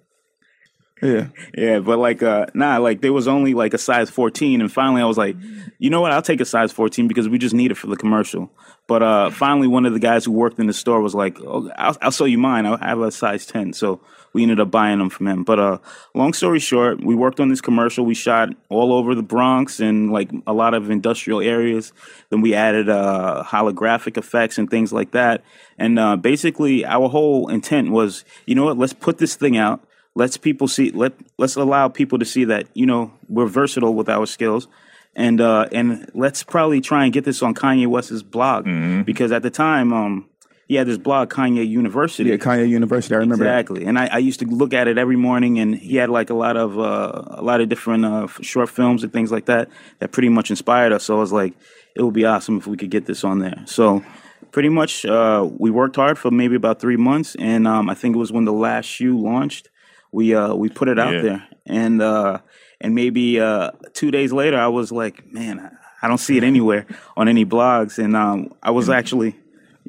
Yeah. 1.02 1.28
Yeah, 1.56 1.78
but 1.80 1.98
like, 1.98 2.22
uh, 2.22 2.46
nah, 2.54 2.78
like 2.78 3.00
there 3.00 3.12
was 3.12 3.28
only 3.28 3.54
like 3.54 3.74
a 3.74 3.78
size 3.78 4.10
14, 4.10 4.60
and 4.60 4.72
finally 4.72 5.02
I 5.02 5.04
was 5.04 5.18
like, 5.18 5.36
you 5.78 5.90
know 5.90 6.00
what? 6.00 6.12
I'll 6.12 6.22
take 6.22 6.40
a 6.40 6.44
size 6.44 6.72
14 6.72 7.08
because 7.08 7.28
we 7.28 7.38
just 7.38 7.54
need 7.54 7.70
it 7.70 7.76
for 7.76 7.86
the 7.86 7.96
commercial. 7.96 8.50
But 8.86 9.02
uh, 9.02 9.30
finally, 9.30 9.68
one 9.68 9.86
of 9.86 9.92
the 9.92 10.00
guys 10.00 10.24
who 10.24 10.32
worked 10.32 10.58
in 10.58 10.66
the 10.66 10.72
store 10.72 11.00
was 11.00 11.14
like, 11.14 11.38
oh, 11.40 11.70
I'll, 11.76 11.96
I'll 12.00 12.10
sell 12.10 12.26
you 12.26 12.38
mine. 12.38 12.66
I 12.66 12.84
have 12.86 13.00
a 13.00 13.10
size 13.10 13.46
10, 13.46 13.74
so 13.74 14.00
we 14.32 14.42
ended 14.42 14.60
up 14.60 14.70
buying 14.70 14.98
them 14.98 15.10
from 15.10 15.28
him. 15.28 15.44
But 15.44 15.58
uh, 15.58 15.78
long 16.14 16.32
story 16.32 16.58
short, 16.58 17.02
we 17.02 17.14
worked 17.14 17.38
on 17.38 17.48
this 17.48 17.60
commercial. 17.60 18.04
We 18.04 18.14
shot 18.14 18.50
all 18.68 18.92
over 18.92 19.14
the 19.14 19.22
Bronx 19.22 19.80
and 19.80 20.12
like 20.12 20.30
a 20.46 20.52
lot 20.52 20.74
of 20.74 20.90
industrial 20.90 21.40
areas. 21.40 21.92
Then 22.30 22.40
we 22.40 22.54
added 22.54 22.88
uh, 22.88 23.44
holographic 23.46 24.16
effects 24.16 24.58
and 24.58 24.70
things 24.70 24.92
like 24.92 25.12
that. 25.12 25.44
And 25.78 25.98
uh, 25.98 26.16
basically, 26.16 26.84
our 26.84 27.08
whole 27.08 27.48
intent 27.48 27.90
was, 27.90 28.24
you 28.46 28.54
know 28.54 28.64
what? 28.64 28.78
Let's 28.78 28.92
put 28.92 29.18
this 29.18 29.36
thing 29.36 29.56
out 29.56 29.82
let's 30.18 30.36
people 30.36 30.66
see 30.66 30.90
let 30.90 31.12
let's 31.38 31.54
allow 31.54 31.88
people 31.88 32.18
to 32.18 32.24
see 32.24 32.44
that 32.44 32.66
you 32.74 32.84
know 32.84 33.12
we're 33.28 33.46
versatile 33.46 33.94
with 33.94 34.08
our 34.08 34.26
skills. 34.26 34.66
And 35.14 35.40
uh 35.40 35.68
and 35.72 36.10
let's 36.14 36.42
probably 36.42 36.80
try 36.80 37.04
and 37.04 37.12
get 37.12 37.24
this 37.24 37.42
on 37.42 37.54
Kanye 37.54 37.86
West's 37.86 38.22
blog 38.22 38.64
because 39.06 39.30
at 39.32 39.42
the 39.42 39.50
time 39.50 39.92
um 39.92 40.28
he 40.66 40.74
had 40.74 40.86
this 40.86 40.98
blog 40.98 41.30
Kanye 41.30 41.66
University. 41.66 42.30
Yeah, 42.30 42.36
Kanye 42.36 42.68
University. 42.68 43.14
I 43.14 43.18
remember 43.18 43.44
that. 43.44 43.60
exactly. 43.60 43.86
And 43.86 43.98
I, 43.98 44.06
I 44.12 44.18
used 44.18 44.40
to 44.40 44.46
look 44.46 44.74
at 44.74 44.86
it 44.86 44.98
every 44.98 45.16
morning 45.16 45.58
and 45.60 45.74
he 45.74 45.96
had 45.96 46.10
like 46.10 46.30
a 46.30 46.34
lot 46.34 46.56
of 46.56 46.78
uh 46.78 47.40
a 47.40 47.42
lot 47.42 47.60
of 47.60 47.68
different 47.68 48.04
uh 48.04 48.26
short 48.42 48.68
films 48.68 49.04
and 49.04 49.12
things 49.12 49.30
like 49.32 49.46
that 49.46 49.68
that 50.00 50.10
pretty 50.12 50.28
much 50.28 50.50
inspired 50.50 50.92
us. 50.92 51.04
So 51.04 51.16
I 51.16 51.20
was 51.20 51.32
like 51.32 51.54
it 51.94 52.02
would 52.02 52.14
be 52.14 52.24
awesome 52.24 52.58
if 52.58 52.66
we 52.66 52.76
could 52.76 52.90
get 52.90 53.06
this 53.06 53.22
on 53.24 53.38
there. 53.38 53.62
So 53.66 54.04
pretty 54.50 54.68
much 54.68 55.06
uh 55.06 55.48
we 55.58 55.70
worked 55.70 55.96
hard 55.96 56.18
for 56.18 56.30
maybe 56.30 56.56
about 56.56 56.80
three 56.80 56.96
months 57.10 57.36
and 57.38 57.66
um 57.68 57.88
I 57.88 57.94
think 57.94 58.16
it 58.16 58.18
was 58.18 58.32
when 58.32 58.44
the 58.44 58.52
last 58.52 58.86
shoe 58.86 59.16
launched 59.18 59.68
we 60.12 60.34
uh 60.34 60.54
we 60.54 60.68
put 60.68 60.88
it 60.88 60.98
out 60.98 61.14
Yeah. 61.14 61.22
there 61.22 61.48
and 61.66 62.00
uh 62.02 62.38
and 62.80 62.94
maybe 62.94 63.40
uh 63.40 63.70
two 63.94 64.10
days 64.10 64.32
later 64.32 64.58
I 64.58 64.68
was 64.68 64.90
like 64.92 65.30
man 65.32 65.60
I- 65.60 65.70
I 66.00 66.06
don't 66.06 66.18
see 66.18 66.36
it 66.38 66.44
anywhere 66.44 66.86
on 67.16 67.26
any 67.26 67.44
blogs 67.44 67.98
and 67.98 68.14
um 68.14 68.54
I 68.62 68.70
was 68.70 68.88
actually 68.88 69.34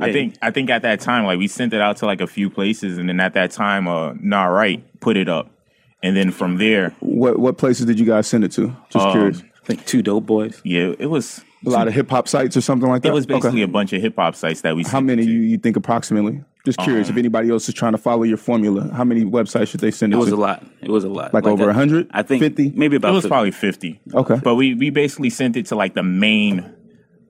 I 0.02 0.12
think 0.14 0.36
I 0.42 0.50
think 0.50 0.70
at 0.70 0.82
that 0.84 1.02
time, 1.02 1.26
like 1.26 1.38
we 1.38 1.48
sent 1.48 1.74
it 1.74 1.82
out 1.82 1.98
to 1.98 2.06
like 2.06 2.22
a 2.22 2.26
few 2.28 2.50
places, 2.50 2.98
and 2.98 3.10
then 3.10 3.20
at 3.20 3.34
that 3.34 3.52
time, 3.52 3.86
uh, 3.90 4.14
NahRight 4.14 4.82
put 5.02 5.18
it 5.18 5.28
up, 5.28 5.52
and 6.02 6.16
then 6.16 6.32
from 6.32 6.58
there, 6.58 6.96
What 7.02 7.38
what 7.38 7.58
places 7.58 7.86
did 7.86 8.00
you 8.00 8.06
guys 8.06 8.26
send 8.26 8.46
it 8.46 8.52
to? 8.54 8.74
Just 8.90 9.06
Um, 9.06 9.12
curious. 9.12 9.44
I 9.62 9.66
think 9.66 9.86
two 9.86 10.02
dope 10.02 10.26
boys 10.26 10.62
yeah, 10.64 10.94
it 10.98 11.08
was 11.08 11.44
A 11.66 11.70
lot 11.70 11.90
of 11.90 11.94
hip 11.94 12.10
hop 12.10 12.30
sites 12.30 12.56
or 12.56 12.62
something 12.62 12.88
like 12.90 13.02
that. 13.02 13.10
it 13.10 13.14
was 13.14 13.26
basically 13.26 13.62
Okay. 13.62 13.64
a 13.64 13.68
bunch 13.68 13.92
of 13.92 14.02
hip 14.02 14.16
hop 14.16 14.36
sites 14.36 14.62
that 14.62 14.76
we. 14.78 14.84
How 14.84 15.02
many 15.02 15.24
it 15.24 15.26
to. 15.26 15.32
you, 15.34 15.42
you 15.42 15.58
think 15.58 15.76
approximately? 15.76 16.44
Just 16.66 16.80
curious. 16.80 17.10
if 17.10 17.16
anybody 17.18 17.50
else 17.50 17.68
is 17.70 17.74
trying 17.76 17.94
to 17.94 17.98
follow 17.98 18.24
your 18.24 18.38
formula, 18.38 18.90
how 18.94 19.04
many 19.06 19.24
websites 19.24 19.70
should 19.70 19.80
they 19.80 19.92
send 19.92 20.14
it, 20.14 20.18
It 20.18 20.20
was 20.20 20.30
to? 20.30 20.36
a 20.36 20.38
lot. 20.38 20.66
It 20.82 20.90
was 20.90 21.04
a 21.06 21.10
lot. 21.10 21.34
Like 21.34 21.46
over 21.46 21.64
I- 21.64 21.68
100? 21.68 22.08
I 22.12 22.22
think 22.22 22.42
50? 22.44 22.74
maybe 22.76 22.98
about 22.98 23.10
It 23.12 23.16
was 23.16 23.24
50. 23.24 23.30
probably 23.30 23.52
fifty. 23.52 24.00
Okay. 24.14 24.40
but 24.44 24.56
we 24.56 24.74
we 24.76 24.90
basically 24.90 25.30
sent 25.30 25.56
it 25.56 25.68
to 25.68 25.76
like 25.76 25.94
the 25.96 26.04
main, 26.04 26.70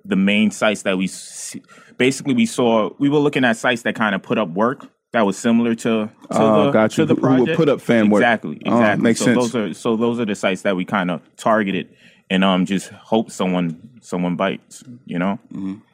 the 0.03 0.15
main 0.15 0.51
sites 0.51 0.81
that 0.83 0.97
we. 0.97 1.05
s- 1.05 1.55
Basically, 1.97 2.33
we 2.33 2.45
saw 2.45 2.91
we 2.97 3.09
were 3.09 3.19
looking 3.19 3.43
at 3.43 3.57
sites 3.57 3.81
that 3.83 3.93
kind 3.95 4.15
of 4.15 4.23
put 4.23 4.37
up 4.37 4.49
work 4.49 4.87
that 5.11 5.25
was 5.25 5.37
similar 5.37 5.75
to 5.75 5.83
to 6.07 6.09
Oh, 6.31 6.65
the 6.65 6.71
got 6.71 6.97
you. 6.97 7.05
to 7.05 7.13
the 7.13 7.19
Who- 7.19 7.27
who 7.27 7.43
would 7.43 7.55
put 7.57 7.67
up 7.69 7.81
fan 7.81 8.09
work. 8.09 8.21
Exactly, 8.21 8.61
Oh, 8.65 8.77
exactly. 8.77 9.03
makes 9.03 9.19
so 9.19 9.25
sense. 9.25 9.37
those 9.37 9.55
are 9.55 9.73
so 9.73 9.95
those 9.97 10.19
are 10.19 10.25
the 10.25 10.33
sites 10.35 10.61
that 10.63 10.75
we 10.77 10.85
kind 10.85 11.11
of 11.11 11.21
targeted, 11.35 11.89
and 12.29 12.43
um 12.43 12.65
just 12.65 12.89
hope 12.89 13.29
someone 13.31 13.77
someone 14.01 14.35
bites. 14.37 14.81
You 15.05 15.19
know. 15.19 15.39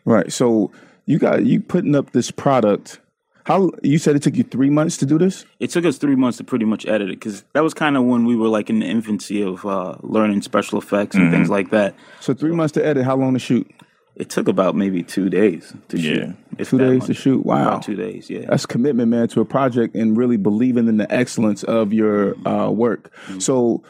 Right. 0.05 0.31
So 0.31 0.71
you 1.07 1.17
got 1.17 1.43
you 1.45 1.59
putting 1.59 1.95
up 1.95 2.11
this 2.11 2.29
product. 2.31 2.99
How 3.45 3.69
you 3.83 3.99
said 3.99 4.15
it 4.15 4.23
took 4.23 4.35
you 4.35 4.43
three 4.43 4.71
months 4.71 4.97
to 4.97 5.05
do 5.05 5.19
this? 5.19 5.45
It 5.59 5.69
took 5.69 5.85
us 5.85 5.97
three 5.99 6.15
months 6.15 6.39
to 6.39 6.43
pretty 6.43 6.65
much 6.65 6.85
edit 6.87 7.09
it 7.09 7.19
because 7.19 7.43
that 7.53 7.61
was 7.63 7.75
kind 7.75 7.95
of 7.95 8.03
when 8.03 8.25
we 8.25 8.35
were 8.35 8.47
like 8.47 8.71
in 8.71 8.79
the 8.79 8.87
infancy 8.87 9.41
of 9.43 9.63
uh, 9.65 9.95
learning 10.01 10.41
special 10.41 10.79
effects 10.79 11.15
and 11.15 11.25
Mm-hmm. 11.25 11.33
things 11.35 11.49
like 11.49 11.69
that. 11.69 11.93
So 12.21 12.33
three 12.33 12.51
months 12.53 12.71
to 12.73 12.85
edit. 12.85 13.05
How 13.05 13.15
long 13.15 13.33
to 13.33 13.39
shoot? 13.39 13.69
It 14.15 14.29
took 14.29 14.47
about 14.47 14.75
maybe 14.75 15.03
two 15.03 15.29
days 15.29 15.73
to 15.89 15.99
Yeah. 15.99 16.13
shoot. 16.57 16.65
Two 16.69 16.77
that 16.79 16.85
days 16.89 17.05
to 17.05 17.13
shoot. 17.13 17.45
Wow. 17.45 17.61
About 17.67 17.83
two 17.83 17.95
days. 17.95 18.29
Yeah. 18.31 18.45
That's 18.49 18.65
commitment, 18.65 19.09
man, 19.09 19.27
to 19.27 19.41
a 19.41 19.45
project 19.45 19.93
and 19.95 20.17
really 20.17 20.37
believing 20.37 20.87
in 20.87 20.97
the 20.97 21.11
excellence 21.13 21.63
of 21.63 21.93
your 21.93 22.35
uh, 22.47 22.71
work. 22.71 23.11
So 23.39 23.83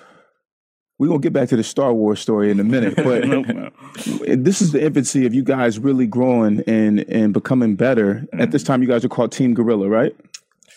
we're 0.98 1.08
gonna 1.08 1.20
get 1.20 1.34
back 1.34 1.50
to 1.50 1.58
the 1.58 1.64
Star 1.64 1.94
Wars 1.94 2.20
story 2.20 2.50
in 2.50 2.60
a 2.60 2.64
minute, 2.64 2.96
but 2.98 4.44
this 4.44 4.62
is 4.62 4.72
the 4.72 4.84
infancy 4.84 5.26
of 5.26 5.34
you 5.34 5.44
guys 5.44 5.78
really 5.78 6.08
growing 6.08 6.64
and 6.68 7.02
and 7.10 7.34
becoming 7.34 7.76
better. 7.76 8.26
At 8.34 8.52
this 8.52 8.64
mm-hmm. 8.64 8.68
time, 8.68 8.82
you 8.82 8.88
guys 8.88 9.04
are 9.04 9.10
called 9.10 9.32
Team 9.32 9.54
Gorilla, 9.54 9.90
right? 9.90 10.16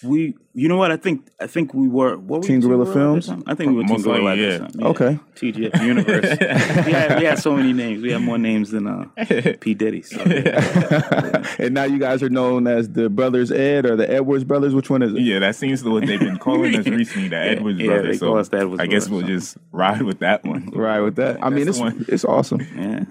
We, 0.03 0.37
you 0.55 0.69
know 0.69 0.77
what? 0.77 0.91
I 0.91 0.97
think 0.97 1.29
I 1.41 1.47
think 1.47 1.73
we 1.75 1.89
were. 1.89 2.17
What 2.17 2.41
were 2.41 2.47
Team 2.47 2.61
we, 2.61 2.67
Gorilla 2.67 2.89
at 2.89 2.93
Films? 2.93 3.31
I 3.47 3.55
think 3.55 3.71
we 3.71 3.77
were 3.77 3.83
Team 3.83 3.93
Most 3.93 4.05
Gorilla 4.05 4.25
likely, 4.25 4.47
at 4.47 4.53
yeah. 4.53 4.59
time. 4.59 4.83
Okay. 4.83 5.19
TGF 5.37 5.85
Universe. 5.85 6.39
we, 6.87 6.93
had, 6.93 7.19
we 7.19 7.25
had 7.25 7.39
so 7.39 7.55
many 7.55 7.73
names. 7.73 8.03
We 8.03 8.11
had 8.11 8.23
more 8.23 8.39
names 8.39 8.71
than 8.71 8.87
uh, 8.87 9.05
P 9.61 9.75
Diddy. 9.75 10.03
So. 10.03 10.21
and 11.59 11.75
now 11.75 11.85
you 11.85 11.99
guys 11.99 12.23
are 12.23 12.29
known 12.29 12.67
as 12.67 12.91
the 12.91 13.09
Brothers 13.09 13.53
Ed 13.53 13.87
or 13.87 13.97
the 13.97 14.11
Edwards 14.11 14.45
Brothers. 14.45 14.75
Which 14.75 14.91
one 14.91 15.03
is 15.03 15.15
it? 15.15 15.21
Yeah, 15.21 15.39
that 15.39 15.55
seems 15.55 15.83
to 15.83 15.91
what 15.91 16.07
they've 16.07 16.19
been 16.19 16.39
calling 16.39 16.75
us 16.77 16.87
recently, 16.87 17.29
the 17.29 17.37
Edwards 17.37 17.79
yeah, 17.79 17.87
brothers. 17.87 18.19
they 18.19 18.27
call 18.27 18.35
so 18.35 18.39
us 18.39 18.49
the 18.49 18.59
Edwards 18.59 18.81
I 18.81 18.87
guess 18.87 19.09
brothers, 19.09 19.29
we'll 19.29 19.39
so. 19.39 19.45
just 19.45 19.57
ride 19.71 20.03
with 20.03 20.19
that 20.21 20.45
one. 20.45 20.71
Ride 20.71 21.01
with 21.01 21.17
that. 21.17 21.43
I 21.43 21.51
mean, 21.51 21.67
That's 21.67 21.69
it's 21.69 21.79
the 21.79 21.85
one. 21.85 22.05
it's 22.09 22.25
awesome. 22.25 22.61
Yeah. 22.77 23.05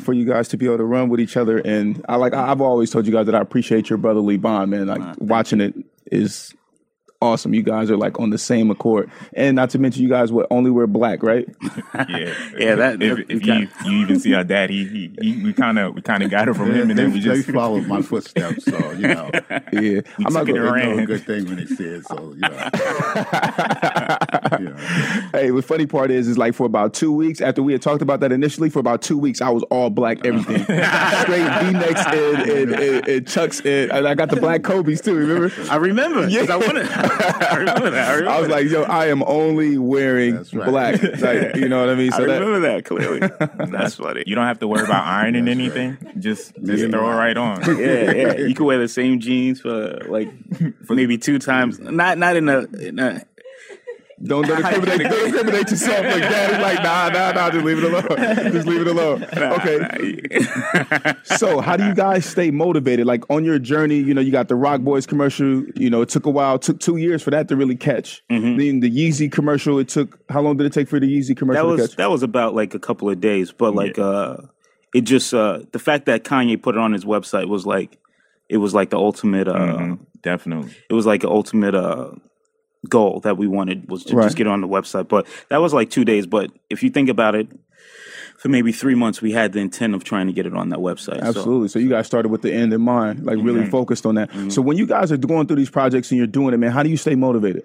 for 0.00 0.12
you 0.12 0.24
guys 0.24 0.48
to 0.48 0.56
be 0.56 0.66
able 0.66 0.78
to 0.78 0.84
run 0.84 1.08
with 1.08 1.20
each 1.20 1.36
other. 1.36 1.58
And 1.58 2.04
I 2.08 2.16
like 2.16 2.32
I've 2.32 2.60
always 2.60 2.90
told 2.90 3.06
you 3.06 3.12
guys 3.12 3.26
that 3.26 3.34
I 3.34 3.40
appreciate 3.40 3.90
your 3.90 3.98
brotherly 3.98 4.36
bond, 4.36 4.70
man. 4.70 4.86
Like 4.86 5.16
watching 5.18 5.60
it 5.60 5.74
is 6.10 6.54
awesome. 7.20 7.54
You 7.54 7.62
guys 7.62 7.90
are 7.90 7.96
like 7.96 8.18
on 8.20 8.30
the 8.30 8.38
same 8.38 8.70
accord, 8.70 9.10
and 9.34 9.56
not 9.56 9.70
to 9.70 9.78
mention 9.78 10.02
you 10.02 10.08
guys 10.08 10.30
would 10.32 10.46
only 10.50 10.70
wear 10.70 10.86
black, 10.86 11.22
right? 11.22 11.48
Yeah, 12.08 12.34
Yeah, 12.58 12.74
that- 12.76 13.02
If, 13.02 13.16
that- 13.16 13.30
if 13.30 13.46
you 13.46 13.54
you 13.54 13.68
you 13.86 13.92
even 14.02 14.20
see 14.20 14.34
our 14.34 14.44
dad, 14.44 14.70
he, 14.70 14.84
he, 14.86 15.10
he 15.20 15.42
we 15.44 15.52
kind 15.52 15.78
of 15.78 15.94
we 15.94 16.02
kind 16.02 16.22
of 16.22 16.30
got 16.30 16.48
it 16.48 16.54
from 16.54 16.70
him, 16.72 16.90
and 16.90 16.98
they, 16.98 17.04
then 17.04 17.12
we 17.12 17.20
they 17.20 17.24
just 17.36 17.50
followed 17.50 17.86
my 17.86 18.02
footsteps, 18.02 18.64
so 18.64 18.90
you 18.92 19.08
know. 19.08 19.30
Yeah, 19.72 20.00
I'm 20.24 20.32
not 20.32 20.46
gonna. 20.46 20.62
around. 20.62 20.96
Know 20.96 21.02
a 21.02 21.06
good 21.06 21.24
thing 21.26 21.44
when 21.46 21.56
they 21.56 21.66
see 21.66 21.84
it, 21.84 22.06
so 22.06 22.32
you 22.34 22.40
know. 22.40 22.70
you 24.58 24.64
know. 24.70 24.76
Hey, 25.32 25.50
the 25.50 25.62
funny 25.66 25.86
part 25.86 26.10
is, 26.10 26.28
is 26.28 26.38
like 26.38 26.54
for 26.54 26.64
about 26.66 26.94
two 26.94 27.12
weeks 27.12 27.40
after 27.40 27.62
we 27.62 27.72
had 27.72 27.82
talked 27.82 28.00
about 28.02 28.20
that 28.20 28.32
initially, 28.32 28.70
for 28.70 28.78
about 28.78 29.02
two 29.02 29.18
weeks 29.18 29.40
I 29.40 29.50
was 29.50 29.62
all 29.64 29.90
black, 29.90 30.24
everything, 30.24 30.62
straight 30.64 31.48
V 31.64 31.72
necks 31.72 32.06
and, 32.06 32.50
and, 32.50 32.72
and, 32.74 33.08
and 33.08 33.28
chucks, 33.28 33.60
and, 33.60 33.90
and 33.90 34.06
I 34.08 34.14
got 34.14 34.30
the 34.30 34.36
black 34.40 34.62
Kobe's 34.62 35.00
too. 35.00 35.14
Remember? 35.14 35.52
I 35.70 35.76
remember. 35.76 36.22
'cause 36.28 36.50
I 36.50 36.56
wanted. 36.56 36.86
I 37.10 37.56
remember 37.56 37.90
that. 37.90 38.08
I, 38.08 38.14
remember 38.14 38.30
I 38.30 38.40
was 38.40 38.48
like, 38.48 38.66
yo, 38.68 38.82
I 38.82 39.06
am 39.06 39.22
only 39.24 39.78
wearing 39.78 40.36
right. 40.36 40.52
black. 40.52 41.02
Like, 41.26 41.56
you 41.56 41.68
know 41.68 41.80
what 41.80 41.88
I 41.88 41.94
mean? 41.94 42.12
So 42.12 42.24
that, 42.24 42.40
remember 42.40 42.60
that 42.68 42.84
clearly. 42.84 43.20
That's 43.70 43.94
funny. 43.94 44.22
you 44.26 44.34
don't 44.34 44.46
have 44.46 44.58
to 44.60 44.68
worry 44.68 44.84
about 44.84 45.04
ironing 45.04 45.48
anything. 45.48 45.96
Just 46.18 46.54
just 46.62 46.90
throw 46.90 47.10
it 47.10 47.14
right 47.14 47.36
on. 47.36 47.62
yeah, 47.78 48.10
yeah. 48.12 48.32
You 48.38 48.54
can 48.54 48.66
wear 48.66 48.78
the 48.78 48.88
same 48.88 49.18
jeans 49.20 49.60
for 49.60 49.98
like 50.08 50.28
for 50.86 50.94
maybe 50.94 51.18
two 51.18 51.38
times. 51.38 51.78
Not 51.80 52.18
not 52.18 52.36
in 52.36 52.48
a, 52.48 52.64
in 52.76 52.98
a 52.98 53.24
don't, 54.22 54.46
don't 54.46 54.58
incriminate, 54.64 55.10
don't 55.10 55.26
incriminate 55.26 55.70
yourself 55.70 56.04
like 56.04 56.20
that. 56.22 56.62
Like, 56.62 56.82
nah, 56.82 57.08
nah, 57.10 57.32
nah, 57.32 57.50
just 57.50 57.64
leave 57.64 57.78
it 57.78 57.84
alone. 57.84 58.06
Just 58.52 58.66
leave 58.66 58.80
it 58.80 58.86
alone. 58.86 59.24
Okay. 59.36 61.14
So, 61.36 61.60
how 61.60 61.76
do 61.76 61.84
you 61.84 61.94
guys 61.94 62.24
stay 62.24 62.50
motivated? 62.50 63.06
Like 63.06 63.28
on 63.30 63.44
your 63.44 63.58
journey, 63.58 63.96
you 63.98 64.14
know, 64.14 64.20
you 64.20 64.30
got 64.32 64.48
the 64.48 64.54
Roc 64.54 64.80
Boys 64.80 65.06
commercial. 65.06 65.64
You 65.74 65.90
know, 65.90 66.00
it 66.02 66.08
took 66.08 66.24
a 66.26 66.30
while. 66.30 66.54
It 66.54 66.62
took 66.62 66.80
two 66.80 66.96
years 66.96 67.22
for 67.22 67.30
that 67.30 67.48
to 67.48 67.56
really 67.56 67.76
catch. 67.76 68.22
Then 68.28 68.80
the 68.80 68.90
Yeezy 68.90 69.30
commercial. 69.30 69.78
It 69.78 69.88
took 69.88 70.18
how 70.30 70.40
long 70.40 70.56
did 70.56 70.66
it 70.66 70.72
take 70.72 70.88
for 70.88 70.98
the 71.00 71.06
Yeezy 71.06 71.36
commercial 71.36 71.70
that 71.70 71.76
to 71.76 71.82
was 71.82 71.88
catch? 71.90 71.96
that 71.96 72.10
was 72.10 72.22
about 72.22 72.54
like 72.54 72.74
a 72.74 72.78
couple 72.78 73.10
of 73.10 73.20
days, 73.20 73.52
but 73.52 73.74
like 73.74 73.98
uh 73.98 74.36
it 74.94 75.02
just 75.02 75.34
uh 75.34 75.60
the 75.72 75.78
fact 75.78 76.06
that 76.06 76.24
Kanye 76.24 76.60
put 76.62 76.74
it 76.76 76.78
on 76.80 76.92
his 76.92 77.04
website 77.04 77.48
was 77.48 77.66
like 77.66 77.98
it 78.48 78.58
was 78.58 78.72
like 78.72 78.90
the 78.90 78.98
ultimate 78.98 79.48
uh 79.48 79.54
Mhm, 79.56 79.98
definitely. 80.22 80.72
it 80.88 80.94
was 80.94 81.06
like 81.06 81.22
an 81.24 81.30
ultimate 81.30 81.74
uh 81.74 82.12
goal 82.86 83.20
that 83.20 83.36
we 83.36 83.46
wanted 83.46 83.88
was 83.90 84.04
to 84.04 84.16
Right. 84.16 84.24
just 84.24 84.36
get 84.36 84.46
on 84.46 84.60
the 84.60 84.68
website. 84.68 85.08
But 85.08 85.26
that 85.48 85.58
was 85.60 85.72
like 85.74 85.90
two 85.90 86.04
days. 86.04 86.26
But 86.26 86.50
if 86.70 86.82
you 86.82 86.90
think 86.90 87.08
about 87.08 87.34
it, 87.34 87.48
for 88.38 88.48
maybe 88.50 88.70
three 88.70 88.94
months 88.94 89.22
we 89.22 89.32
had 89.32 89.52
the 89.54 89.60
intent 89.60 89.94
of 89.94 90.04
trying 90.04 90.26
to 90.26 90.32
get 90.32 90.44
it 90.46 90.54
on 90.54 90.68
that 90.68 90.78
website. 90.78 91.20
Absolutely. 91.22 91.68
So 91.68 91.78
you 91.78 91.88
guys 91.88 92.06
started 92.06 92.28
with 92.28 92.42
the 92.42 92.52
end 92.52 92.72
in 92.72 92.82
mind, 92.82 93.24
like 93.24 93.38
really 93.40 93.64
focused 93.66 94.04
on 94.04 94.16
that. 94.16 94.30
So 94.52 94.60
when 94.60 94.76
you 94.76 94.86
guys 94.86 95.10
are 95.10 95.16
going 95.16 95.46
through 95.46 95.56
these 95.56 95.70
projects 95.70 96.10
and 96.10 96.18
you're 96.18 96.26
doing 96.26 96.52
it, 96.52 96.58
man, 96.58 96.70
how 96.70 96.82
do 96.82 96.90
you 96.90 96.98
stay 96.98 97.14
motivated? 97.14 97.64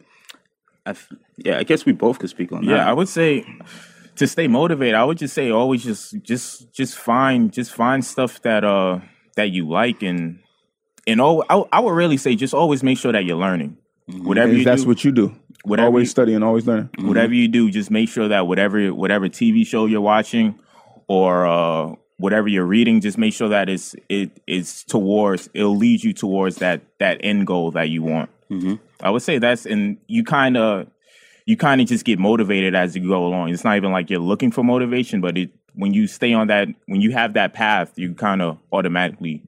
I 0.86 0.92
f- 0.92 1.10
yeah, 1.38 1.58
I 1.60 1.64
guess 1.64 1.86
we 1.86 1.92
both 1.92 2.20
could 2.20 2.30
speak 2.30 2.52
on 2.54 2.66
that. 2.66 2.72
Yeah, 2.72 2.90
I 2.90 2.94
would 2.94 3.10
say 3.10 3.46
to 4.16 4.26
stay 4.28 4.48
motivated, 4.48 4.96
I 4.96 5.04
would 5.04 5.18
just 5.18 5.34
say 5.34 5.52
always 5.52 5.84
just 5.84 6.16
just 6.24 6.72
just 6.74 6.98
find 6.98 7.52
just 7.52 7.74
find 7.74 8.04
stuff 8.04 8.42
that 8.44 8.64
uh 8.64 9.00
that 9.36 9.52
you 9.52 9.68
like 9.68 10.02
and 10.02 10.40
and 11.06 11.20
all 11.20 11.44
I, 11.50 11.64
I 11.74 11.80
would 11.82 11.92
really 11.94 12.18
say 12.18 12.36
just 12.36 12.54
always 12.54 12.82
make 12.82 12.98
sure 12.98 13.12
that 13.12 13.26
you're 13.26 13.38
learning. 13.38 13.78
Mm-hmm. 14.10 14.28
Whatever 14.28 14.54
you 14.54 14.64
that's 14.64 14.84
do, 14.84 14.88
what 14.88 15.04
you 15.04 15.12
do. 15.12 15.36
Whatever 15.64 15.88
always 15.88 16.04
you- 16.08 16.10
studying, 16.12 16.44
always 16.44 16.66
learning. 16.66 16.90
Mm-hmm. 16.90 17.08
whatever 17.08 17.34
you 17.34 17.48
do, 17.48 17.70
just 17.70 17.92
make 17.92 18.10
sure 18.10 18.28
that 18.28 18.48
whatever 18.48 18.94
whatever 18.94 19.30
TV 19.30 19.66
show 19.66 19.86
you're 19.86 20.02
watching 20.02 20.60
or 21.08 21.46
uh, 21.46 21.94
whatever 22.18 22.48
you're 22.48 22.66
reading, 22.66 23.00
just 23.02 23.18
make 23.18 23.34
sure 23.34 23.50
that 23.50 23.70
it's 23.70 23.96
it 24.10 24.32
is 24.48 24.84
towards 24.84 25.50
it'll 25.54 25.76
lead 25.78 26.04
you 26.04 26.14
towards 26.14 26.58
that 26.58 26.82
that 27.00 27.20
end 27.24 27.46
goal 27.48 27.72
that 27.72 27.90
you 27.90 28.02
want. 28.02 28.30
Mm-hmm. 28.50 28.76
I 29.02 29.10
would 29.12 29.22
say 29.22 29.38
that's 29.38 29.66
and 29.66 29.98
you 30.08 30.24
kind 30.24 30.58
of 30.58 30.88
you 31.46 31.58
kind 31.58 31.80
of 31.82 31.88
just 31.88 32.06
get 32.06 32.20
motivated 32.20 32.76
as 32.76 32.96
you 32.96 33.08
go 33.08 33.26
along. 33.26 33.50
It's 33.50 33.64
not 33.64 33.78
even 33.78 33.92
like 33.92 34.10
you're 34.10 34.20
looking 34.20 34.52
for 34.52 34.64
motivation, 34.64 35.22
but 35.22 35.38
it 35.38 35.52
when 35.74 35.94
you 35.94 36.08
stay 36.08 36.34
on 36.34 36.48
that 36.48 36.68
when 36.88 37.02
you 37.02 37.12
have 37.12 37.34
that 37.34 37.54
path, 37.54 37.98
you 37.98 38.14
kind 38.14 38.42
of 38.42 38.58
automatically 38.72 39.42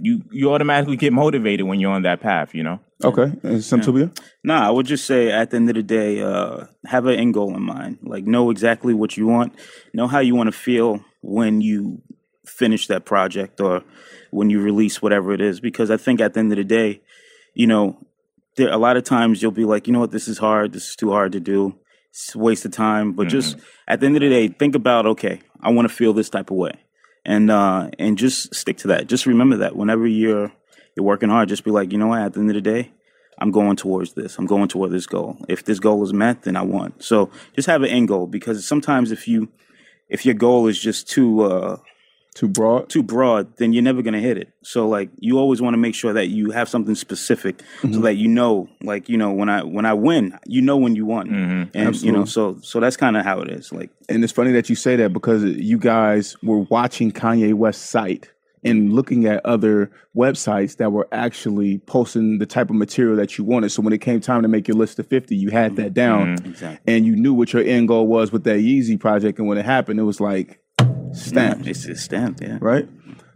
you 0.00 0.22
you 0.30 0.52
automatically 0.52 0.96
get 0.96 1.12
motivated 1.12 1.66
when 1.66 1.78
you're 1.80 1.92
on 1.92 2.02
that 2.02 2.20
path. 2.20 2.54
You 2.54 2.62
know. 2.62 2.80
Okay. 3.04 3.22
And 3.22 3.60
Centubia? 3.60 4.16
Nah, 4.42 4.66
I 4.66 4.70
would 4.70 4.86
just 4.86 5.06
say 5.06 5.30
at 5.30 5.50
the 5.50 5.56
end 5.56 5.68
of 5.68 5.76
the 5.76 5.82
day, 5.82 6.20
uh, 6.20 6.64
have 6.86 7.06
an 7.06 7.18
end 7.18 7.34
goal 7.34 7.54
in 7.54 7.62
mind. 7.62 7.98
Like 8.02 8.24
know 8.24 8.50
exactly 8.50 8.92
what 8.92 9.16
you 9.16 9.26
want, 9.26 9.54
know 9.94 10.08
how 10.08 10.18
you 10.18 10.34
want 10.34 10.48
to 10.48 10.58
feel 10.58 11.04
when 11.20 11.60
you 11.60 12.02
finish 12.44 12.86
that 12.88 13.04
project 13.04 13.60
or 13.60 13.84
when 14.30 14.50
you 14.50 14.60
release 14.60 15.00
whatever 15.00 15.32
it 15.32 15.40
is. 15.40 15.60
Because 15.60 15.90
I 15.90 15.96
think 15.96 16.20
at 16.20 16.34
the 16.34 16.40
end 16.40 16.52
of 16.52 16.58
the 16.58 16.64
day, 16.64 17.00
you 17.54 17.66
know, 17.66 17.98
there 18.56 18.70
a 18.72 18.78
lot 18.78 18.96
of 18.96 19.04
times 19.04 19.42
you'll 19.42 19.52
be 19.52 19.64
like, 19.64 19.86
you 19.86 19.92
know 19.92 20.00
what, 20.00 20.10
this 20.10 20.26
is 20.26 20.38
hard, 20.38 20.72
this 20.72 20.90
is 20.90 20.96
too 20.96 21.12
hard 21.12 21.32
to 21.32 21.40
do, 21.40 21.78
it's 22.10 22.34
a 22.34 22.38
waste 22.38 22.64
of 22.64 22.72
time. 22.72 23.12
But 23.12 23.28
just 23.28 23.56
at 23.86 24.00
the 24.00 24.06
end 24.06 24.16
of 24.16 24.22
the 24.22 24.28
day, 24.28 24.48
think 24.48 24.74
about 24.74 25.06
okay, 25.06 25.40
I 25.60 25.70
want 25.70 25.88
to 25.88 25.94
feel 25.94 26.12
this 26.12 26.28
type 26.30 26.50
of 26.50 26.56
way, 26.56 26.72
and 27.24 27.48
uh, 27.48 27.90
and 27.98 28.18
just 28.18 28.54
stick 28.56 28.78
to 28.78 28.88
that. 28.88 29.06
Just 29.06 29.26
remember 29.26 29.58
that 29.58 29.76
whenever 29.76 30.06
you're 30.06 30.52
you're 30.98 31.04
working 31.06 31.28
hard, 31.28 31.48
just 31.48 31.62
be 31.64 31.70
like, 31.70 31.92
you 31.92 31.98
know 31.98 32.08
what, 32.08 32.20
at 32.22 32.32
the 32.32 32.40
end 32.40 32.50
of 32.50 32.54
the 32.54 32.60
day, 32.60 32.90
I'm 33.38 33.52
going 33.52 33.76
towards 33.76 34.14
this. 34.14 34.36
I'm 34.36 34.46
going 34.46 34.66
toward 34.66 34.90
this 34.90 35.06
goal. 35.06 35.36
If 35.48 35.64
this 35.64 35.78
goal 35.78 36.02
is 36.02 36.12
met, 36.12 36.42
then 36.42 36.56
I 36.56 36.62
won. 36.62 36.92
So 36.98 37.30
just 37.54 37.66
have 37.68 37.82
an 37.82 37.88
end 37.88 38.08
goal 38.08 38.26
because 38.26 38.66
sometimes 38.66 39.12
if 39.12 39.28
you 39.28 39.48
if 40.08 40.24
your 40.26 40.34
goal 40.34 40.66
is 40.66 40.76
just 40.80 41.08
too 41.08 41.42
uh, 41.42 41.76
Too 42.34 42.48
broad? 42.48 42.88
too 42.88 43.02
broad, 43.04 43.56
then 43.58 43.72
you're 43.72 43.82
never 43.82 44.02
gonna 44.02 44.18
hit 44.20 44.38
it. 44.38 44.48
So 44.64 44.88
like 44.88 45.10
you 45.20 45.38
always 45.38 45.62
want 45.62 45.74
to 45.74 45.78
make 45.78 45.94
sure 45.94 46.12
that 46.14 46.28
you 46.30 46.50
have 46.50 46.68
something 46.68 46.96
specific 46.96 47.62
so 47.80 48.00
that 48.00 48.14
you 48.14 48.26
know, 48.26 48.68
like 48.82 49.08
you 49.08 49.16
know, 49.16 49.30
when 49.32 49.48
I 49.48 49.62
when 49.62 49.86
I 49.86 49.94
win, 49.94 50.36
you 50.46 50.60
know 50.60 50.76
when 50.76 50.96
you 50.96 51.06
won, 51.06 51.28
and 51.74 51.94
you 52.02 52.10
know, 52.10 52.24
so 52.24 52.58
so 52.62 52.80
that's 52.80 52.96
kind 52.96 53.16
of 53.16 53.24
how 53.24 53.40
it 53.40 53.50
is. 53.50 53.72
Like 53.72 53.90
And 54.08 54.24
it's 54.24 54.32
funny 54.32 54.50
that 54.52 54.68
you 54.68 54.74
say 54.74 54.96
that 54.96 55.12
because 55.12 55.44
you 55.44 55.78
guys 55.78 56.36
were 56.42 56.60
watching 56.70 57.12
Kanye 57.12 57.54
West's 57.54 57.88
site 57.88 58.32
and 58.64 58.92
looking 58.92 59.26
at 59.26 59.44
other 59.44 59.90
websites 60.16 60.76
that 60.76 60.90
were 60.90 61.08
actually 61.12 61.78
posting 61.78 62.38
the 62.38 62.46
type 62.46 62.70
of 62.70 62.76
material 62.76 63.16
that 63.16 63.38
you 63.38 63.44
wanted. 63.44 63.70
So 63.70 63.82
when 63.82 63.92
it 63.92 64.00
came 64.00 64.20
time 64.20 64.42
to 64.42 64.48
make 64.48 64.68
your 64.68 64.76
list 64.76 64.98
of 64.98 65.06
50, 65.06 65.36
you 65.36 65.50
had 65.50 65.76
that 65.76 65.86
mm-hmm. 65.86 65.92
down 65.92 66.36
mm-hmm. 66.36 66.50
exactly. 66.50 66.94
and 66.94 67.06
you 67.06 67.16
knew 67.16 67.34
what 67.34 67.52
your 67.52 67.62
end 67.62 67.88
goal 67.88 68.06
was 68.06 68.32
with 68.32 68.44
that 68.44 68.58
Yeezy 68.58 68.98
project. 68.98 69.38
And 69.38 69.48
when 69.48 69.58
it 69.58 69.64
happened, 69.64 70.00
it 70.00 70.04
was 70.04 70.20
like 70.20 70.60
stamped, 71.12 71.64
mm, 71.64 71.68
it's 71.68 71.86
it's 71.86 72.02
stamped, 72.02 72.42
yeah. 72.42 72.58
right? 72.60 72.88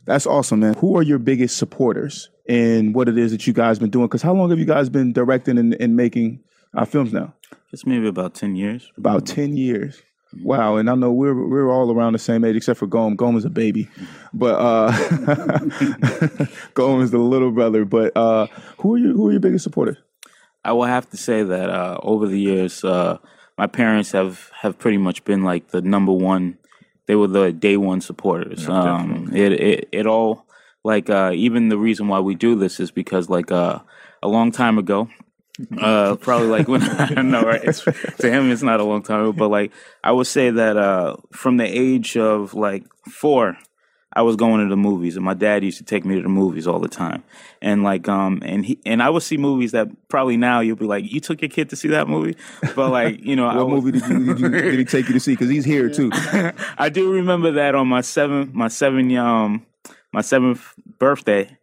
That's 0.04 0.26
awesome, 0.26 0.61
man. 0.61 0.74
Who 0.74 0.96
are 0.96 1.02
your 1.02 1.18
biggest 1.18 1.56
supporters 1.56 2.30
in 2.48 2.92
what 2.92 3.08
it 3.08 3.16
is 3.16 3.30
that 3.30 3.46
you 3.46 3.52
guys 3.52 3.78
been 3.78 3.90
doing? 3.90 4.06
Because 4.06 4.22
how 4.22 4.35
long 4.35 4.50
have 4.50 4.58
you 4.58 4.64
guys 4.64 4.88
been 4.88 5.12
directing 5.12 5.58
and, 5.58 5.74
and 5.74 5.96
making 5.96 6.40
uh, 6.76 6.85
films 6.85 7.12
now? 7.12 7.35
It's 7.72 7.87
maybe 7.87 8.08
about 8.08 8.35
ten 8.35 8.56
years. 8.56 8.90
About 8.96 9.26
ten 9.26 9.56
years. 9.56 10.02
Wow, 10.40 10.77
and 10.77 10.88
I 10.88 10.95
know 10.95 11.12
we're 11.12 11.35
we're 11.35 11.71
all 11.71 11.90
around 11.92 12.14
the 12.14 12.18
same 12.18 12.45
age 12.45 12.57
except 12.57 12.79
for 12.79 12.87
Gome. 12.87 13.16
Gome 13.16 13.37
is 13.37 13.45
a 13.45 13.51
baby, 13.51 13.88
but 14.33 14.55
uh, 14.55 14.92
Gome 16.75 17.03
is 17.03 17.11
the 17.11 17.18
little 17.18 17.51
brother. 17.51 17.85
But 17.85 18.16
uh, 18.16 18.47
who 18.79 18.95
are 18.95 18.99
you? 18.99 19.12
Who 19.14 19.29
are 19.29 19.33
your 19.33 19.40
biggest 19.40 19.64
supporters? 19.64 19.99
I 20.64 20.73
will 20.73 20.85
have 20.85 21.09
to 21.11 21.16
say 21.16 21.42
that 21.42 21.71
uh, 21.71 21.99
over 22.03 22.27
the 22.27 22.38
years, 22.38 22.85
uh, 22.85 23.18
my 23.59 23.66
parents 23.66 24.12
have 24.12 24.51
have 24.61 24.79
pretty 24.79 24.99
much 24.99 25.25
been 25.25 25.42
like 25.42 25.68
the 25.68 25.83
number 25.83 26.12
one. 26.12 26.59
They 27.07 27.16
were 27.16 27.27
the 27.27 27.53
day 27.53 27.77
one 27.77 28.01
supporters. 28.01 28.68
um, 28.68 29.31
it, 29.35 29.53
it 29.53 29.88
it 29.92 30.07
all 30.07 30.47
like 30.85 31.11
uh, 31.11 31.33
even 31.35 31.68
the 31.68 31.79
reason 31.79 32.09
why 32.09 32.21
we 32.21 32.35
do 32.35 32.55
this 32.55 32.81
is 32.81 32.90
because 32.90 33.29
like 33.29 33.53
uh, 33.53 33.81
a 34.23 34.29
long 34.29 34.51
time 34.53 34.79
ago. 34.79 35.09
Uh, 35.78 36.16
probably 36.16 36.48
like 36.48 36.66
when 36.68 36.82
I 36.98 37.20
know, 37.22 37.42
right? 37.42 37.62
It's, 37.62 37.80
to 37.82 38.30
him, 38.30 38.50
it's 38.50 38.62
not 38.62 38.80
a 38.80 38.84
long 38.84 39.02
time 39.02 39.20
ago, 39.20 39.32
but 39.32 39.48
like 39.48 39.72
I 40.02 40.10
would 40.12 40.26
say 40.26 40.50
that 40.50 40.76
uh, 40.76 41.16
from 41.32 41.58
the 41.58 41.64
age 41.66 42.16
of 42.16 42.54
like 42.54 42.84
four, 43.10 43.58
I 44.14 44.22
was 44.22 44.36
going 44.36 44.62
to 44.62 44.68
the 44.68 44.76
movies, 44.76 45.16
and 45.16 45.24
my 45.24 45.34
dad 45.34 45.62
used 45.64 45.78
to 45.78 45.84
take 45.84 46.04
me 46.04 46.16
to 46.16 46.22
the 46.22 46.28
movies 46.28 46.66
all 46.66 46.78
the 46.80 46.88
time. 46.88 47.22
And 47.62 47.82
like, 47.82 48.08
um, 48.08 48.42
and 48.44 48.64
he 48.64 48.78
and 48.86 49.02
I 49.02 49.08
would 49.10 49.22
see 49.22 49.36
movies 49.36 49.72
that 49.72 49.88
probably 50.08 50.36
now 50.36 50.60
you'll 50.60 50.76
be 50.76 50.86
like, 50.86 51.10
you 51.10 51.20
took 51.20 51.40
your 51.42 51.48
kid 51.50 51.68
to 51.70 51.76
see 51.76 51.88
that 51.88 52.08
movie, 52.08 52.36
but 52.74 52.90
like, 52.90 53.22
you 53.24 53.36
know, 53.36 53.46
I 53.48 53.56
What 53.56 53.68
would- 53.68 53.84
movie 53.84 53.98
did 54.00 54.08
you, 54.08 54.24
did 54.34 54.40
you 54.40 54.48
did 54.48 54.78
he 54.78 54.84
take 54.86 55.06
you 55.08 55.14
to 55.14 55.20
see? 55.20 55.32
Because 55.32 55.50
he's 55.50 55.64
here 55.66 55.88
too. 55.90 56.10
I 56.78 56.88
do 56.90 57.12
remember 57.12 57.52
that 57.52 57.74
on 57.74 57.88
my 57.88 58.00
seventh, 58.00 58.52
my 58.54 58.68
seven, 58.68 59.14
um, 59.16 59.66
my 60.12 60.22
seventh 60.22 60.72
birthday. 60.98 61.56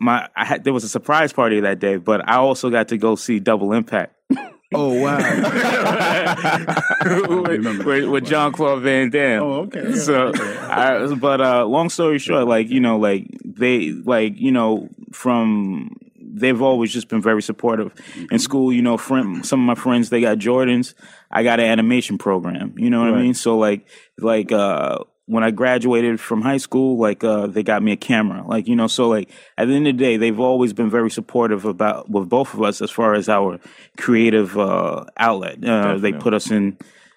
My 0.00 0.28
I 0.36 0.44
had 0.44 0.64
there 0.64 0.72
was 0.72 0.84
a 0.84 0.88
surprise 0.88 1.32
party 1.32 1.60
that 1.60 1.78
day, 1.78 1.96
but 1.96 2.28
I 2.28 2.36
also 2.36 2.70
got 2.70 2.88
to 2.88 2.96
go 2.96 3.16
see 3.16 3.40
Double 3.40 3.72
Impact. 3.72 4.14
Oh 4.76 5.00
wow! 5.00 5.18
with, 7.28 7.84
with, 7.84 8.08
with 8.08 8.26
John 8.26 8.50
Claude 8.50 8.82
Van 8.82 9.08
Damme. 9.08 9.40
Oh, 9.40 9.52
okay. 9.66 9.90
Yeah, 9.90 9.94
So, 9.94 10.32
I, 10.34 11.14
but 11.14 11.40
uh, 11.40 11.64
long 11.66 11.90
story 11.90 12.18
short, 12.18 12.48
like 12.48 12.70
you 12.70 12.80
know, 12.80 12.98
like 12.98 13.28
they, 13.44 13.92
like 13.92 14.36
you 14.36 14.50
know, 14.50 14.88
from 15.12 15.96
they've 16.18 16.60
always 16.60 16.92
just 16.92 17.08
been 17.08 17.22
very 17.22 17.42
supportive. 17.42 17.92
In 18.30 18.38
school, 18.38 18.72
you 18.72 18.82
know, 18.82 18.96
friend, 18.96 19.46
some 19.46 19.60
of 19.60 19.66
my 19.66 19.80
friends 19.80 20.10
they 20.10 20.20
got 20.20 20.38
Jordans. 20.38 20.94
I 21.30 21.44
got 21.44 21.60
an 21.60 21.66
animation 21.66 22.18
program. 22.18 22.74
You 22.76 22.90
know 22.90 23.00
what 23.00 23.14
I 23.14 23.22
mean? 23.22 23.34
So 23.34 23.56
like, 23.56 23.86
like 24.18 24.50
uh, 24.50 24.98
when 25.26 25.42
I 25.42 25.50
graduated 25.50 26.20
from 26.20 26.42
high 26.42 26.58
school, 26.58 26.98
like 26.98 27.24
uh, 27.24 27.46
they 27.46 27.62
got 27.62 27.82
me 27.82 27.92
a 27.92 27.96
camera, 27.96 28.44
like 28.46 28.68
you 28.68 28.76
know. 28.76 28.86
So 28.86 29.08
like 29.08 29.30
at 29.56 29.66
the 29.68 29.74
end 29.74 29.88
of 29.88 29.96
the 29.96 30.04
day, 30.04 30.16
they've 30.16 30.38
always 30.38 30.72
been 30.72 30.90
very 30.90 31.10
supportive 31.10 31.64
about 31.64 32.10
with 32.10 32.28
both 32.28 32.52
of 32.52 32.62
us 32.62 32.82
as 32.82 32.90
far 32.90 33.14
as 33.14 33.28
our 33.28 33.58
creative 33.96 34.58
uh, 34.58 35.04
outlet. 35.16 35.64
Uh, 35.64 35.96
they 35.96 36.12
put 36.12 36.34
us 36.34 36.50
in 36.50 36.76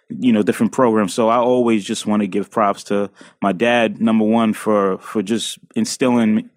you 0.09 0.31
know 0.31 0.41
different 0.41 0.71
programs. 0.71 1.13
So 1.13 1.27
I 1.27 1.37
always 1.37 1.83
just 1.83 2.05
want 2.05 2.21
to 2.21 2.27
give 2.27 2.49
props 2.49 2.85
to 2.85 3.09
my 3.41 3.51
dad, 3.51 3.99
number 3.99 4.25
one, 4.25 4.53
for 4.53 4.97
for 4.99 5.21
just 5.21 5.59
instilling, 5.75 6.49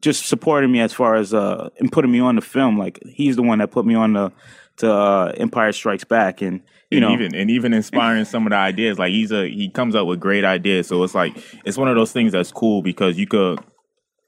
just 0.00 0.26
supporting 0.26 0.70
me 0.70 0.80
as 0.80 0.92
far 0.92 1.14
as 1.14 1.32
uh 1.32 1.70
and 1.78 1.90
putting 1.90 2.12
me 2.12 2.20
on 2.20 2.36
the 2.36 2.42
film. 2.42 2.78
Like 2.78 3.02
he's 3.06 3.36
the 3.36 3.42
one 3.42 3.58
that 3.60 3.70
put 3.70 3.86
me 3.86 3.94
on 3.94 4.12
the 4.12 4.32
to 4.76 4.92
uh, 4.92 5.32
Empire 5.36 5.72
Strikes 5.72 6.04
Back, 6.04 6.42
and 6.42 6.60
you 6.90 6.98
and 6.98 7.06
know 7.06 7.12
even 7.12 7.34
and 7.34 7.50
even 7.50 7.72
inspiring 7.72 8.24
some 8.24 8.46
of 8.46 8.50
the 8.50 8.56
ideas. 8.56 8.98
Like 8.98 9.12
he's 9.12 9.32
a 9.32 9.48
he 9.48 9.68
comes 9.68 9.94
up 9.94 10.06
with 10.06 10.20
great 10.20 10.44
ideas. 10.44 10.88
So 10.88 11.02
it's 11.04 11.14
like 11.14 11.36
it's 11.64 11.78
one 11.78 11.88
of 11.88 11.96
those 11.96 12.12
things 12.12 12.32
that's 12.32 12.52
cool 12.52 12.82
because 12.82 13.18
you 13.18 13.26
could 13.26 13.60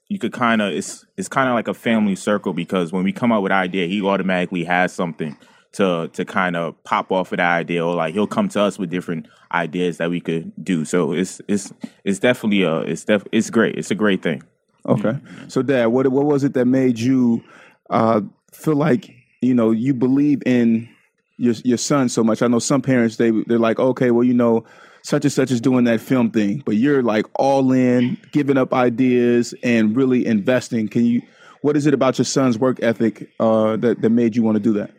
you 0.07 0.19
could 0.19 0.33
kind 0.33 0.61
of 0.61 0.73
it's 0.73 1.05
it's 1.17 1.27
kind 1.27 1.49
of 1.49 1.55
like 1.55 1.67
a 1.67 1.73
family 1.73 2.15
circle 2.15 2.53
because 2.53 2.91
when 2.91 3.03
we 3.03 3.11
come 3.11 3.31
up 3.31 3.43
with 3.43 3.51
an 3.51 3.57
idea, 3.57 3.87
he 3.87 4.01
automatically 4.01 4.63
has 4.63 4.93
something 4.93 5.37
to 5.73 6.09
to 6.13 6.23
kind 6.23 6.55
of 6.55 6.81
pop 6.83 7.11
off 7.11 7.31
of 7.31 7.37
that 7.37 7.51
idea, 7.51 7.85
or 7.85 7.95
like 7.95 8.13
he'll 8.13 8.27
come 8.27 8.47
to 8.49 8.61
us 8.61 8.79
with 8.79 8.89
different 8.89 9.27
ideas 9.51 9.97
that 9.97 10.09
we 10.09 10.21
could 10.21 10.51
do. 10.63 10.85
So 10.85 11.13
it's 11.13 11.41
it's 11.47 11.73
it's 12.03 12.19
definitely 12.19 12.63
a 12.63 12.79
it's 12.79 13.03
def, 13.03 13.25
it's 13.31 13.49
great. 13.49 13.75
It's 13.75 13.91
a 13.91 13.95
great 13.95 14.23
thing. 14.23 14.43
Okay. 14.85 15.17
So, 15.47 15.61
Dad, 15.61 15.87
what 15.87 16.07
what 16.09 16.25
was 16.25 16.43
it 16.43 16.53
that 16.53 16.65
made 16.65 16.99
you 16.99 17.43
uh, 17.89 18.21
feel 18.51 18.75
like 18.75 19.09
you 19.41 19.53
know 19.53 19.71
you 19.71 19.93
believe 19.93 20.43
in 20.45 20.89
your 21.37 21.55
your 21.63 21.77
son 21.77 22.09
so 22.09 22.23
much? 22.23 22.41
I 22.41 22.47
know 22.47 22.59
some 22.59 22.81
parents 22.81 23.17
they 23.17 23.31
they're 23.47 23.59
like, 23.59 23.79
okay, 23.79 24.11
well, 24.11 24.23
you 24.23 24.33
know, 24.33 24.65
such 25.03 25.25
and 25.25 25.31
such 25.31 25.51
is 25.51 25.61
doing 25.61 25.85
that 25.85 26.01
film 26.01 26.31
thing, 26.31 26.63
but 26.65 26.75
you're 26.75 27.03
like 27.03 27.25
all 27.35 27.71
in, 27.71 28.17
giving 28.31 28.57
up 28.57 28.73
ideas 28.73 29.53
and 29.63 29.95
really 29.95 30.25
investing. 30.25 30.87
Can 30.87 31.05
you? 31.05 31.21
What 31.61 31.77
is 31.77 31.85
it 31.85 31.93
about 31.93 32.17
your 32.17 32.25
son's 32.25 32.57
work 32.57 32.81
ethic 32.83 33.29
uh, 33.39 33.77
that 33.77 34.01
that 34.01 34.09
made 34.09 34.35
you 34.35 34.43
want 34.43 34.55
to 34.55 34.63
do 34.63 34.73
that? 34.73 34.91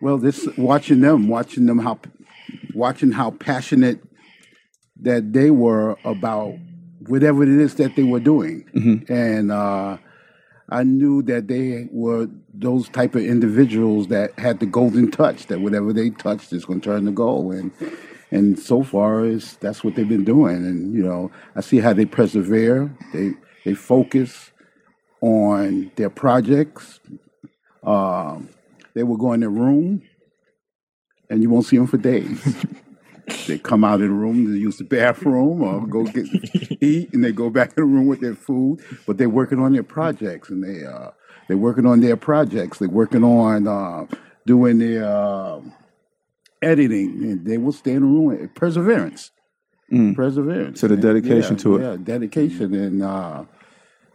Well, 0.00 0.18
this 0.18 0.46
watching 0.58 1.00
them, 1.00 1.28
watching 1.28 1.66
them 1.66 1.78
how, 1.78 1.98
watching 2.74 3.12
how 3.12 3.30
passionate 3.30 4.00
that 5.00 5.32
they 5.32 5.50
were 5.50 5.96
about 6.04 6.54
whatever 7.06 7.42
it 7.42 7.48
is 7.48 7.76
that 7.76 7.96
they 7.96 8.02
were 8.02 8.20
doing, 8.20 9.04
and 9.08 9.50
uh, 9.50 9.96
I 10.68 10.82
knew 10.82 11.22
that 11.22 11.46
they 11.46 11.88
were 11.92 12.28
those 12.52 12.88
type 12.88 13.14
of 13.14 13.22
individuals 13.22 14.08
that 14.08 14.36
had 14.38 14.58
the 14.58 14.66
golden 14.66 15.10
touch. 15.10 15.46
That 15.46 15.60
whatever 15.60 15.92
they 15.92 16.10
touched 16.10 16.52
is 16.52 16.64
going 16.64 16.80
to 16.80 16.88
turn 16.90 17.04
to 17.04 17.12
gold, 17.12 17.54
and 17.54 17.70
and 18.30 18.58
so 18.58 18.82
far 18.82 19.24
is 19.24 19.56
that's 19.56 19.84
what 19.84 19.94
they've 19.94 20.08
been 20.08 20.24
doing. 20.24 20.56
And 20.56 20.94
you 20.94 21.02
know, 21.02 21.30
I 21.54 21.60
see 21.60 21.78
how 21.78 21.92
they 21.92 22.04
persevere. 22.04 22.92
They 23.12 23.32
they 23.64 23.74
focus 23.74 24.50
on 25.20 25.92
their 25.96 26.10
projects. 26.10 27.00
Um, 27.84 28.48
they 28.94 29.04
will 29.04 29.16
go 29.16 29.32
in 29.34 29.40
their 29.40 29.50
room, 29.50 30.02
and 31.30 31.42
you 31.42 31.50
won't 31.50 31.66
see 31.66 31.76
them 31.76 31.86
for 31.86 31.98
days. 31.98 32.56
they 33.46 33.58
come 33.58 33.84
out 33.84 33.94
of 33.94 34.00
the 34.00 34.10
room 34.10 34.46
to 34.46 34.54
use 34.58 34.76
the 34.78 34.84
bathroom 34.84 35.62
or 35.62 35.86
go 35.86 36.04
get 36.04 36.26
eat, 36.82 37.12
and 37.12 37.24
they 37.24 37.32
go 37.32 37.50
back 37.50 37.68
in 37.70 37.74
the 37.76 37.84
room 37.84 38.06
with 38.06 38.20
their 38.20 38.34
food. 38.34 38.80
But 39.06 39.18
they're 39.18 39.28
working 39.28 39.58
on 39.58 39.72
their 39.72 39.82
projects, 39.82 40.50
and 40.50 40.62
they 40.62 40.84
uh, 40.86 41.10
they're 41.48 41.56
working 41.56 41.86
on 41.86 42.00
their 42.00 42.16
projects. 42.16 42.78
They're 42.78 42.88
working 42.88 43.24
on 43.24 43.66
uh, 43.68 44.06
doing 44.46 44.78
their 44.78 45.04
uh, 45.04 45.60
editing, 46.62 47.22
and 47.24 47.46
they 47.46 47.58
will 47.58 47.72
stay 47.72 47.92
in 47.92 48.02
the 48.02 48.06
room. 48.08 48.48
Perseverance, 48.54 49.30
perseverance. 50.14 50.80
So 50.80 50.88
the 50.88 50.94
And, 50.94 51.02
dedication 51.02 51.56
yeah, 51.56 51.62
to 51.62 51.76
it. 51.76 51.82
yeah, 51.82 51.96
dedication, 52.02 52.74
and 52.74 53.02
uh, 53.02 53.44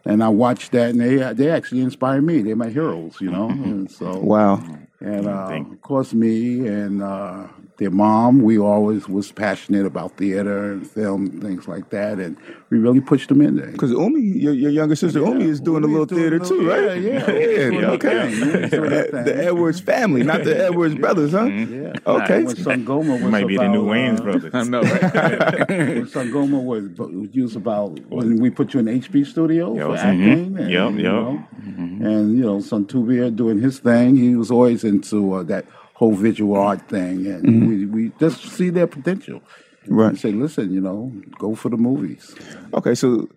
and 0.04 0.22
I 0.22 0.28
watched 0.28 0.72
that, 0.72 0.90
and 0.90 1.00
they 1.00 1.32
they 1.34 1.50
actually 1.50 1.82
inspire 1.82 2.20
me. 2.20 2.42
They're 2.42 2.56
my 2.56 2.70
heroes, 2.70 3.20
you 3.20 3.30
know. 3.30 3.50
And 3.50 3.90
so 3.90 4.18
Wow. 4.18 4.62
and 5.00 5.26
uh, 5.26 5.64
of 5.72 5.80
course, 5.80 6.12
me 6.14 6.66
and 6.66 7.02
uh, 7.02 7.48
their 7.82 7.90
mom, 7.90 8.40
we 8.42 8.58
always 8.58 9.08
was 9.08 9.30
passionate 9.32 9.84
about 9.86 10.16
theater 10.16 10.72
and 10.72 10.86
film 10.88 11.26
and 11.26 11.42
things 11.42 11.68
like 11.68 11.90
that, 11.90 12.18
and 12.18 12.36
we 12.70 12.78
really 12.78 13.00
pushed 13.00 13.28
them 13.28 13.42
in 13.42 13.56
there. 13.56 13.66
Because 13.72 13.90
Umi, 13.90 14.20
your, 14.20 14.54
your 14.54 14.70
younger 14.70 14.96
sister 14.96 15.18
Umi, 15.18 15.44
is 15.44 15.60
doing 15.60 15.84
a 15.84 15.86
little 15.86 16.06
doing 16.06 16.20
a 16.20 16.22
theater 16.22 16.38
little- 16.38 16.56
too, 16.58 16.68
right? 16.70 17.02
yeah, 17.02 17.30
yeah. 17.30 17.30
Umi's 17.30 17.70
doing 17.70 17.82
her 17.82 17.86
okay. 17.90 18.30
thing. 18.30 18.40
Umi's 18.48 18.70
doing 18.70 18.90
her 18.90 19.22
the. 19.24 19.44
Edwards 19.44 19.80
family, 19.80 20.22
not 20.22 20.44
the 20.44 20.64
Edwards 20.66 20.94
brothers, 20.94 21.32
huh? 21.32 21.44
Yeah. 21.44 21.92
Okay. 22.06 22.44
When 22.44 22.56
Sangoma 22.56 23.20
was 23.22 23.30
Might 23.30 23.46
be 23.46 23.56
the 23.58 23.68
new 23.68 23.84
Wayans 23.86 24.20
uh, 24.20 24.22
brothers. 24.22 24.54
I 24.54 24.62
know, 24.62 24.80
right? 24.82 25.68
when 25.68 26.06
Sangoma 26.06 26.62
was, 26.62 26.88
was 26.96 27.28
used 27.34 27.56
about 27.56 27.98
when 28.08 28.40
we 28.40 28.48
put 28.50 28.72
you 28.74 28.80
in 28.80 28.86
HB 28.86 29.26
studio 29.26 29.74
Yep. 29.74 29.86
for 29.86 29.92
Mhm. 29.92 29.98
acting. 29.98 30.58
And, 30.58 30.70
Yep, 30.70 30.92
you 30.92 30.96
yep. 30.98 31.12
know, 31.12 31.44
And, 31.66 32.36
you 32.38 32.42
know, 32.44 32.58
Santubia 32.58 33.34
doing 33.34 33.58
his 33.60 33.78
thing. 33.80 34.16
He 34.16 34.36
was 34.36 34.50
always 34.50 34.84
into 34.84 35.34
uh, 35.34 35.42
that 35.44 35.64
whole 35.94 36.14
visual 36.14 36.56
art 36.56 36.88
thing. 36.88 37.26
And 37.26 37.68
we, 37.68 37.86
we 37.86 38.12
just 38.18 38.42
see 38.42 38.70
their 38.70 38.86
potential. 38.86 39.42
Right. 39.86 40.10
And 40.10 40.18
say, 40.18 40.32
listen, 40.32 40.72
you 40.72 40.80
know, 40.80 41.12
go 41.38 41.54
for 41.54 41.68
the 41.68 41.76
movies. 41.76 42.34
Okay, 42.74 42.94
so 42.94 43.28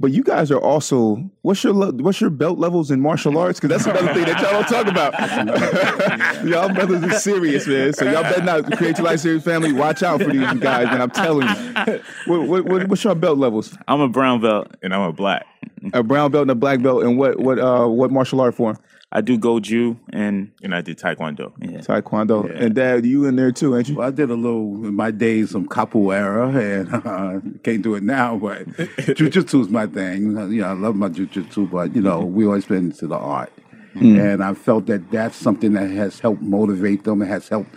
but 0.00 0.12
you 0.12 0.22
guys 0.22 0.52
are 0.52 0.60
also 0.60 1.16
what's 1.42 1.64
your 1.64 1.74
what's 1.74 2.20
your 2.20 2.30
belt 2.30 2.58
levels 2.58 2.92
in 2.92 3.00
martial 3.00 3.36
arts? 3.36 3.58
Because 3.58 3.84
that's 3.84 3.98
another 3.98 4.14
thing 4.14 4.26
that 4.26 4.40
y'all 4.40 4.52
don't 4.52 4.68
talk 4.68 4.86
about. 4.86 6.44
y'all 6.46 6.72
brothers 6.72 7.02
are 7.02 7.18
serious, 7.18 7.66
man. 7.66 7.92
So 7.92 8.04
y'all 8.04 8.22
better 8.22 8.42
not 8.42 8.76
create 8.76 8.98
your 8.98 9.06
life 9.06 9.20
serious 9.20 9.42
family. 9.42 9.72
Watch 9.72 10.04
out 10.04 10.22
for 10.22 10.30
these 10.30 10.52
guys, 10.60 10.86
man. 10.86 11.02
I'm 11.02 11.10
telling 11.10 11.48
you. 11.48 12.00
What, 12.26 12.48
what, 12.48 12.64
what, 12.64 12.88
what's 12.88 13.02
your 13.02 13.16
belt 13.16 13.38
levels? 13.38 13.76
I'm 13.88 14.00
a 14.00 14.08
brown 14.08 14.40
belt. 14.40 14.68
and 14.82 14.94
I'm 14.94 15.00
a 15.00 15.12
black. 15.12 15.46
A 15.92 16.02
brown 16.04 16.30
belt 16.30 16.42
and 16.42 16.50
a 16.52 16.54
black 16.54 16.80
belt, 16.80 17.02
and 17.02 17.18
what 17.18 17.40
what 17.40 17.58
uh 17.58 17.86
what 17.86 18.12
martial 18.12 18.40
art 18.40 18.54
form? 18.54 18.78
I 19.10 19.22
do 19.22 19.38
goju 19.38 19.96
and 20.10 20.52
And 20.62 20.74
I 20.74 20.82
did 20.82 20.98
taekwondo. 20.98 21.52
yeah. 21.60 21.78
Taekwondo. 21.78 22.44
And 22.54 22.74
Dad, 22.74 23.06
you 23.06 23.24
in 23.24 23.36
there 23.36 23.52
too, 23.52 23.74
ain't 23.76 23.88
you? 23.88 23.94
Well, 23.96 24.08
I 24.08 24.10
did 24.10 24.28
a 24.30 24.34
little 24.34 24.84
in 24.86 24.94
my 24.94 25.10
days 25.10 25.50
some 25.50 25.66
capoeira, 25.66 26.54
and 26.54 26.94
uh, 27.06 27.58
can't 27.62 27.80
do 27.82 27.94
it 27.94 28.02
now. 28.02 28.36
But 28.36 28.66
jujitsu 29.16 29.62
is 29.62 29.68
my 29.70 29.86
thing. 29.86 30.36
You 30.52 30.60
know, 30.60 30.66
I 30.68 30.72
love 30.72 30.94
my 30.96 31.08
jujitsu, 31.08 31.70
but 31.70 31.94
you 31.96 32.02
know, 32.02 32.20
we 32.20 32.44
always 32.44 32.66
been 32.66 32.86
into 32.90 33.06
the 33.06 33.16
art, 33.16 33.50
and 33.94 34.44
I 34.44 34.52
felt 34.54 34.86
that 34.86 35.10
that's 35.10 35.36
something 35.36 35.72
that 35.72 35.90
has 35.90 36.20
helped 36.20 36.42
motivate 36.42 37.04
them. 37.04 37.22
It 37.22 37.26
has 37.28 37.48
helped 37.48 37.74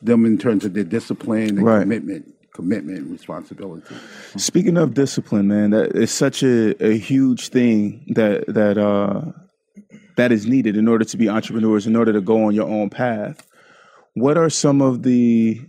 them 0.00 0.24
in 0.24 0.38
terms 0.38 0.64
of 0.64 0.74
their 0.74 0.84
discipline 0.84 1.58
and 1.58 1.62
Right. 1.64 1.80
commitment, 1.82 2.32
commitment, 2.54 2.98
and 2.98 3.10
responsibility. 3.10 3.96
Speaking 4.36 4.76
of 4.76 4.94
discipline, 4.94 5.48
man, 5.48 5.70
that 5.70 5.96
is 5.96 6.12
such 6.12 6.44
a, 6.44 6.80
a 6.80 6.96
huge 6.96 7.48
thing 7.48 8.04
that 8.14 8.46
that 8.46 8.78
uh, 8.78 9.22
that 10.18 10.32
is 10.32 10.46
needed 10.46 10.76
in 10.76 10.88
order 10.88 11.04
to 11.04 11.16
be 11.16 11.28
entrepreneurs, 11.28 11.86
in 11.86 11.94
order 11.94 12.12
to 12.12 12.20
go 12.20 12.44
on 12.44 12.54
your 12.54 12.68
own 12.68 12.90
path. 12.90 13.46
What 14.14 14.36
are 14.36 14.50
some 14.50 14.82
of 14.82 15.04
the 15.04 15.60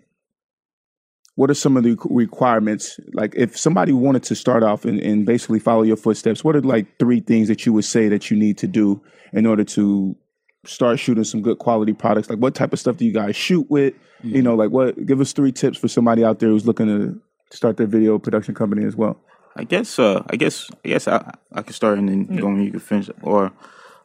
what 1.36 1.52
are 1.52 1.54
some 1.54 1.78
of 1.78 1.84
the 1.84 1.96
requirements? 2.10 3.00
Like, 3.14 3.34
if 3.36 3.58
somebody 3.58 3.94
wanted 3.94 4.24
to 4.24 4.36
start 4.36 4.64
off 4.64 4.84
and, 4.84 5.00
and 5.00 5.26
basically 5.26 5.60
follow 5.60 5.84
your 5.84 5.96
footsteps, 5.96 6.44
what 6.44 6.56
are 6.56 6.62
like 6.62 6.98
three 6.98 7.22
things 7.22 7.48
that 7.48 7.66
you 7.66 7.72
would 7.74 7.86
say 7.86 8.10
that 8.10 8.30
you 8.30 8.36
need 8.36 8.58
to 8.58 8.68
do 8.68 9.00
in 9.32 9.46
order 9.46 9.64
to 9.64 10.18
start 10.66 11.00
shooting 11.00 11.24
some 11.24 11.44
good 11.44 11.60
quality 11.60 11.94
products? 11.94 12.30
Like, 12.30 12.40
what 12.40 12.56
type 12.56 12.74
of 12.74 12.80
stuff 12.80 12.98
do 12.98 13.06
you 13.06 13.14
guys 13.14 13.36
shoot 13.36 13.70
with? 13.70 13.94
You 14.24 14.42
know, 14.42 14.56
like 14.56 14.72
what? 14.72 15.06
Give 15.06 15.22
us 15.22 15.32
three 15.32 15.52
tips 15.52 15.78
for 15.78 15.88
somebody 15.88 16.26
out 16.26 16.40
there 16.40 16.50
who's 16.50 16.66
looking 16.66 16.88
to 16.88 17.22
start 17.56 17.78
their 17.78 17.88
video 17.88 18.18
production 18.18 18.56
company 18.56 18.84
as 18.84 18.96
well. 18.96 19.16
I 19.56 19.64
guess 19.64 19.98
uh 20.00 20.24
I 20.30 20.36
guess 20.36 20.70
I 20.84 20.90
guess 20.90 21.08
I 21.08 21.34
I 21.54 21.62
could 21.62 21.76
start 21.76 22.00
and 22.00 22.10
then 22.10 22.36
go 22.38 22.48
and 22.48 22.64
you 22.64 22.72
can 22.72 22.80
finish 22.80 23.10
or 23.22 23.52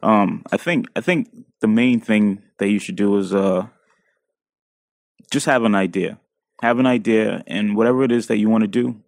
um 0.05 0.43
I 0.51 0.57
think 0.57 0.87
I 0.95 1.01
think 1.01 1.29
the 1.61 1.67
main 1.67 1.99
thing 1.99 2.41
that 2.59 2.69
you 2.69 2.79
should 2.79 2.95
do 2.95 3.17
is 3.17 3.33
uh 3.33 3.67
just 5.31 5.47
have 5.47 5.63
an 5.63 5.75
idea. 5.75 6.19
Have 6.61 6.79
an 6.79 6.85
idea 6.85 7.43
and 7.47 7.75
whatever 7.75 8.03
it 8.03 8.11
is 8.11 8.27
that 8.27 8.37
you 8.37 8.47
want 8.47 8.61
to 8.61 8.67
do, 8.67 9.01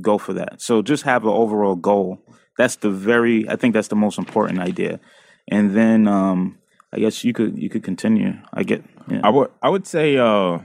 go 0.00 0.18
for 0.18 0.34
that. 0.34 0.60
So 0.60 0.82
just 0.82 1.02
have 1.04 1.24
an 1.24 1.30
overall 1.30 1.74
goal. 1.74 2.22
That's 2.58 2.76
the 2.76 2.90
very 2.90 3.48
I 3.48 3.56
think 3.56 3.74
that's 3.74 3.88
the 3.88 3.96
most 3.96 4.18
important 4.18 4.60
idea. 4.60 5.00
And 5.48 5.74
then 5.74 6.06
um 6.06 6.58
I 6.92 6.98
guess 6.98 7.24
you 7.24 7.32
could 7.32 7.58
you 7.58 7.68
could 7.70 7.82
continue. 7.82 8.34
I 8.52 8.62
get 8.62 8.84
yeah. 9.10 9.22
I 9.24 9.30
would 9.30 9.50
I 9.62 9.70
would 9.70 9.86
say 9.86 10.18
uh 10.18 10.58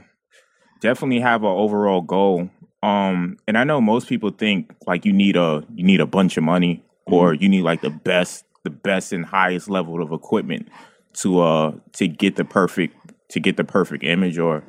definitely 0.80 1.20
have 1.20 1.42
an 1.42 1.48
overall 1.64 2.02
goal. 2.02 2.50
Um 2.82 3.38
and 3.48 3.56
I 3.56 3.64
know 3.64 3.80
most 3.80 4.08
people 4.08 4.30
think 4.30 4.74
like 4.86 5.04
you 5.04 5.12
need 5.12 5.36
a 5.36 5.64
you 5.74 5.84
need 5.84 6.00
a 6.00 6.06
bunch 6.06 6.36
of 6.36 6.44
money 6.44 6.84
or 7.06 7.34
you 7.34 7.48
need 7.48 7.62
like 7.62 7.80
the 7.80 7.90
best 7.90 8.44
the 8.64 8.70
best 8.70 9.12
and 9.12 9.24
highest 9.24 9.70
level 9.70 10.02
of 10.02 10.12
equipment 10.12 10.68
to 11.12 11.40
uh 11.40 11.72
to 11.92 12.06
get 12.06 12.36
the 12.36 12.44
perfect 12.44 12.94
to 13.28 13.40
get 13.40 13.56
the 13.56 13.64
perfect 13.64 14.04
image 14.04 14.38
or 14.38 14.62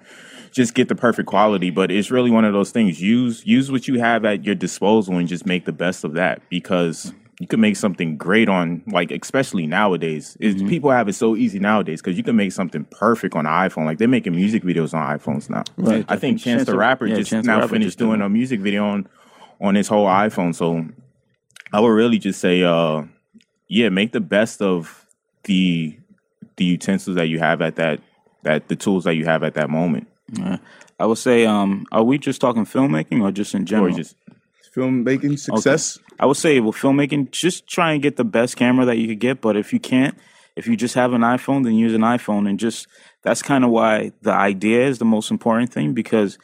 just 0.51 0.73
get 0.73 0.89
the 0.89 0.95
perfect 0.95 1.27
quality. 1.27 1.69
But 1.69 1.91
it's 1.91 2.11
really 2.11 2.29
one 2.29 2.45
of 2.45 2.53
those 2.53 2.71
things. 2.71 3.01
Use 3.01 3.45
use 3.45 3.71
what 3.71 3.87
you 3.87 3.99
have 3.99 4.25
at 4.25 4.45
your 4.45 4.55
disposal 4.55 5.17
and 5.17 5.27
just 5.27 5.45
make 5.45 5.65
the 5.65 5.71
best 5.71 6.03
of 6.03 6.13
that 6.13 6.41
because 6.49 7.13
you 7.39 7.47
can 7.47 7.59
make 7.59 7.75
something 7.75 8.17
great 8.17 8.49
on 8.49 8.83
like 8.87 9.11
especially 9.11 9.65
nowadays. 9.65 10.37
Is 10.39 10.61
people 10.63 10.91
have 10.91 11.07
it 11.07 11.13
so 11.13 11.35
easy 11.35 11.59
nowadays 11.59 12.01
because 12.01 12.17
you 12.17 12.23
can 12.23 12.35
make 12.35 12.51
something 12.51 12.85
perfect 12.85 13.35
on 13.35 13.45
an 13.45 13.69
iphone. 13.69 13.85
Like 13.85 13.97
they're 13.97 14.07
making 14.07 14.35
music 14.35 14.63
videos 14.63 14.93
on 14.93 15.17
iphones 15.17 15.49
now. 15.49 15.63
Right. 15.77 16.05
i 16.07 16.17
think 16.17 16.39
chance, 16.39 16.59
Chance 16.59 16.65
the 16.67 16.77
rapper 16.77 17.07
yeah, 17.07 17.15
just 17.15 17.31
Chance 17.31 17.47
now 17.47 17.57
Rapper 17.57 17.69
finished 17.69 17.87
just 17.87 17.99
doing 17.99 18.21
a 18.21 18.29
music 18.29 18.59
video 18.59 18.85
on 18.85 19.07
on 19.59 19.75
this 19.75 19.87
whole 19.87 20.07
iPhone. 20.07 20.53
So 20.53 20.85
I 21.73 21.79
would 21.79 21.89
really 21.89 22.19
just 22.19 22.39
say, 22.39 22.63
uh, 22.63 23.03
yeah, 23.71 23.87
make 23.87 24.11
the 24.11 24.19
best 24.19 24.61
of 24.61 25.05
the 25.43 25.97
the 26.57 26.65
utensils 26.65 27.15
that 27.15 27.27
you 27.27 27.39
have 27.39 27.61
at 27.61 27.77
that 27.77 28.01
that 28.43 28.67
the 28.67 28.75
tools 28.75 29.05
that 29.05 29.15
you 29.15 29.23
have 29.25 29.43
at 29.43 29.53
that 29.53 29.69
moment, 29.69 30.07
Yeah. 30.37 30.57
I 30.99 31.05
would 31.05 31.17
say, 31.17 31.45
um, 31.45 31.85
are 31.91 32.03
we 32.03 32.17
just 32.17 32.41
talking 32.41 32.65
filmmaking 32.65 33.21
or 33.23 33.31
just 33.31 33.55
in 33.55 33.61
or 33.61 33.65
general? 33.65 33.95
just 33.95 34.15
Filmmaking 34.75 35.37
success. 35.39 35.99
I 36.19 36.25
would 36.25 36.37
say 36.37 36.59
with 36.59 36.75
filmmaking, 36.75 37.31
just 37.31 37.67
try 37.67 37.91
and 37.93 38.01
get 38.01 38.15
the 38.17 38.23
best 38.23 38.55
camera 38.55 38.85
that 38.85 38.97
you 38.97 39.07
could 39.07 39.19
get. 39.19 39.41
But 39.41 39.57
if 39.57 39.73
you 39.73 39.79
can't, 39.79 40.15
if 40.55 40.67
you 40.67 40.77
just 40.77 40.95
have 40.95 41.13
an 41.13 41.21
iPhone, 41.21 41.63
then 41.63 41.75
use 41.75 41.93
an 41.93 42.01
iPhone. 42.01 42.47
And 42.49 42.59
just 42.59 42.87
that's 43.23 43.41
kind 43.41 43.63
of 43.63 43.69
why 43.71 44.11
the 44.21 44.31
idea 44.31 44.85
is 44.87 44.99
the 44.99 45.05
most 45.05 45.31
important 45.31 45.73
thing 45.73 45.93
because 45.93 46.37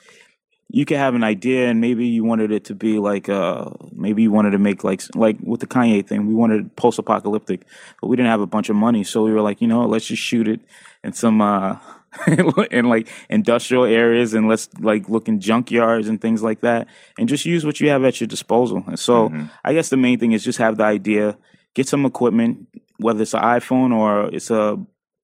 you 0.70 0.86
could 0.86 0.98
have 0.98 1.16
an 1.16 1.24
idea 1.24 1.70
and 1.70 1.80
maybe 1.80 2.06
you 2.06 2.24
wanted 2.24 2.52
it 2.52 2.66
to 2.66 2.76
be 2.76 3.00
like 3.00 3.30
uh 3.30 3.70
maybe 3.94 4.22
you 4.22 4.32
wanted 4.32 4.52
to 4.52 4.60
make 4.60 4.84
like 4.84 5.02
like 5.16 5.38
with 5.42 5.62
the 5.62 5.68
Kanye 5.68 6.06
thing 6.06 6.28
we 6.28 6.34
wanted 6.34 6.76
post 6.76 7.00
apocalyptic 7.00 7.66
but 8.02 8.08
we 8.08 8.16
didn't 8.16 8.30
have 8.30 8.42
a 8.42 8.48
bunch 8.48 8.70
of 8.70 8.76
money. 8.76 9.04
So 9.04 9.24
we 9.24 9.32
were 9.32 9.42
like 9.42 9.62
you 9.62 9.68
know 9.68 9.86
let's 9.86 10.06
just 10.06 10.22
shoot 10.22 10.48
it 10.48 10.60
in 11.04 11.14
some 11.14 11.42
uh 11.42 11.78
in 12.72 12.90
like 12.90 13.08
industrial 13.30 13.86
areas 13.86 14.34
and 14.34 14.48
let's 14.48 14.70
like 14.80 15.08
look 15.08 15.28
in 15.28 15.40
junkyards 15.40 16.10
and 16.10 16.20
things 16.20 16.42
like 16.42 16.62
that 16.62 16.88
and 17.18 17.30
just 17.30 17.46
use 17.46 17.66
what 17.66 17.80
you 17.80 17.90
have 17.90 18.04
at 18.04 18.20
your 18.20 18.28
disposal. 18.28 18.84
And 18.88 18.98
so 18.98 19.32
I 19.64 19.74
guess 19.74 19.90
the 19.90 19.98
main 19.98 20.18
thing 20.18 20.32
is 20.32 20.44
just 20.44 20.58
have 20.58 20.78
the 20.78 20.84
idea 20.84 21.38
get 21.76 21.88
some 21.88 22.06
equipment 22.06 22.68
whether 22.98 23.22
it's 23.22 23.34
an 23.34 23.42
iPhone 23.42 23.94
or 23.94 24.34
it's 24.34 24.50
a 24.50 24.78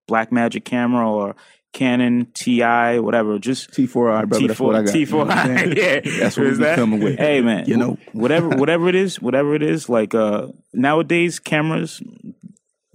Black 0.07 0.31
Magic 0.31 0.65
camera 0.65 1.09
or 1.09 1.35
Canon 1.73 2.27
TI 2.35 2.99
whatever 2.99 3.39
just 3.39 3.71
T4i, 3.71 4.29
brother. 4.29 4.47
That's 4.47 4.59
what 4.59 4.75
I 4.75 4.83
got. 4.83 4.93
T4, 4.93 5.03
You 5.03 5.09
know 5.09 5.25
what 5.25 5.77
yeah, 6.07 6.19
That's 6.19 6.37
what 6.37 6.45
we 6.47 6.57
be 6.57 6.63
coming 6.75 6.99
with. 7.01 7.17
Hey 7.17 7.41
man, 7.41 7.65
You 7.67 7.77
know? 7.77 7.97
whatever, 8.13 8.49
whatever 8.49 8.87
it 8.87 8.95
is, 8.95 9.19
whatever 9.21 9.55
it 9.55 9.63
is. 9.63 9.89
Like 9.89 10.13
uh, 10.15 10.47
nowadays, 10.71 11.39
cameras 11.39 12.01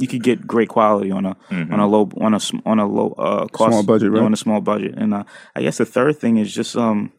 you 0.00 0.06
could 0.06 0.22
get 0.22 0.46
great 0.46 0.68
quality 0.68 1.10
on 1.10 1.26
a 1.26 1.36
on 1.50 1.80
a 1.80 1.86
low 1.88 2.08
on 2.20 2.32
a 2.32 2.38
sm- 2.40 2.60
on 2.64 2.78
a 2.78 2.86
low 2.86 3.10
uh 3.18 3.46
cost 3.48 3.70
Small 3.72 3.82
budget, 3.82 4.12
right? 4.12 4.22
on 4.22 4.32
a 4.32 4.36
small 4.36 4.60
budget. 4.60 4.94
And 4.96 5.12
uh, 5.12 5.24
I 5.56 5.62
guess 5.62 5.78
the 5.78 5.84
third 5.84 6.18
thing 6.18 6.36
is 6.38 6.54
just 6.54 6.76
um 6.76 7.12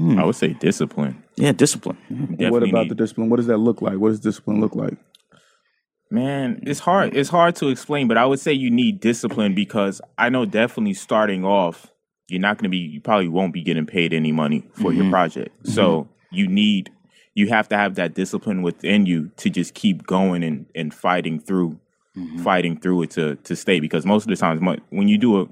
I 0.00 0.24
would 0.24 0.36
say 0.36 0.54
discipline. 0.54 1.22
yeah 1.36 1.52
discipline. 1.52 1.98
what 2.38 2.62
about 2.62 2.82
need- 2.84 2.90
the 2.92 2.94
discipline? 2.94 3.28
What 3.28 3.36
does 3.36 3.48
that 3.48 3.58
look 3.58 3.82
like? 3.82 3.98
What 3.98 4.10
does 4.10 4.20
discipline 4.20 4.60
look 4.62 4.74
like? 4.74 4.96
Man, 6.10 6.62
it's 6.66 6.80
hard. 6.80 7.14
It's 7.14 7.28
hard 7.28 7.56
to 7.56 7.68
explain, 7.68 8.08
but 8.08 8.16
I 8.16 8.24
would 8.24 8.40
say 8.40 8.52
you 8.52 8.70
need 8.70 9.00
discipline 9.00 9.54
because 9.54 10.00
I 10.16 10.30
know 10.30 10.46
definitely 10.46 10.94
starting 10.94 11.44
off, 11.44 11.88
you're 12.28 12.40
not 12.40 12.56
going 12.56 12.64
to 12.64 12.70
be. 12.70 12.78
You 12.78 13.00
probably 13.00 13.28
won't 13.28 13.52
be 13.52 13.62
getting 13.62 13.86
paid 13.86 14.12
any 14.12 14.32
money 14.32 14.64
for 14.72 14.92
your 14.92 15.02
mm-hmm. 15.02 15.12
project. 15.12 15.62
Mm-hmm. 15.62 15.72
So 15.72 16.08
you 16.30 16.48
need. 16.48 16.90
You 17.34 17.48
have 17.48 17.68
to 17.68 17.76
have 17.76 17.94
that 17.96 18.14
discipline 18.14 18.62
within 18.62 19.06
you 19.06 19.30
to 19.36 19.48
just 19.48 19.74
keep 19.74 20.06
going 20.06 20.42
and, 20.42 20.66
and 20.74 20.92
fighting 20.92 21.38
through, 21.38 21.78
mm-hmm. 22.16 22.42
fighting 22.42 22.80
through 22.80 23.02
it 23.02 23.10
to 23.12 23.36
to 23.36 23.54
stay. 23.54 23.78
Because 23.80 24.06
most 24.06 24.24
of 24.24 24.30
the 24.30 24.36
times, 24.36 24.60
when 24.90 25.08
you 25.08 25.18
do 25.18 25.42
a 25.42 25.46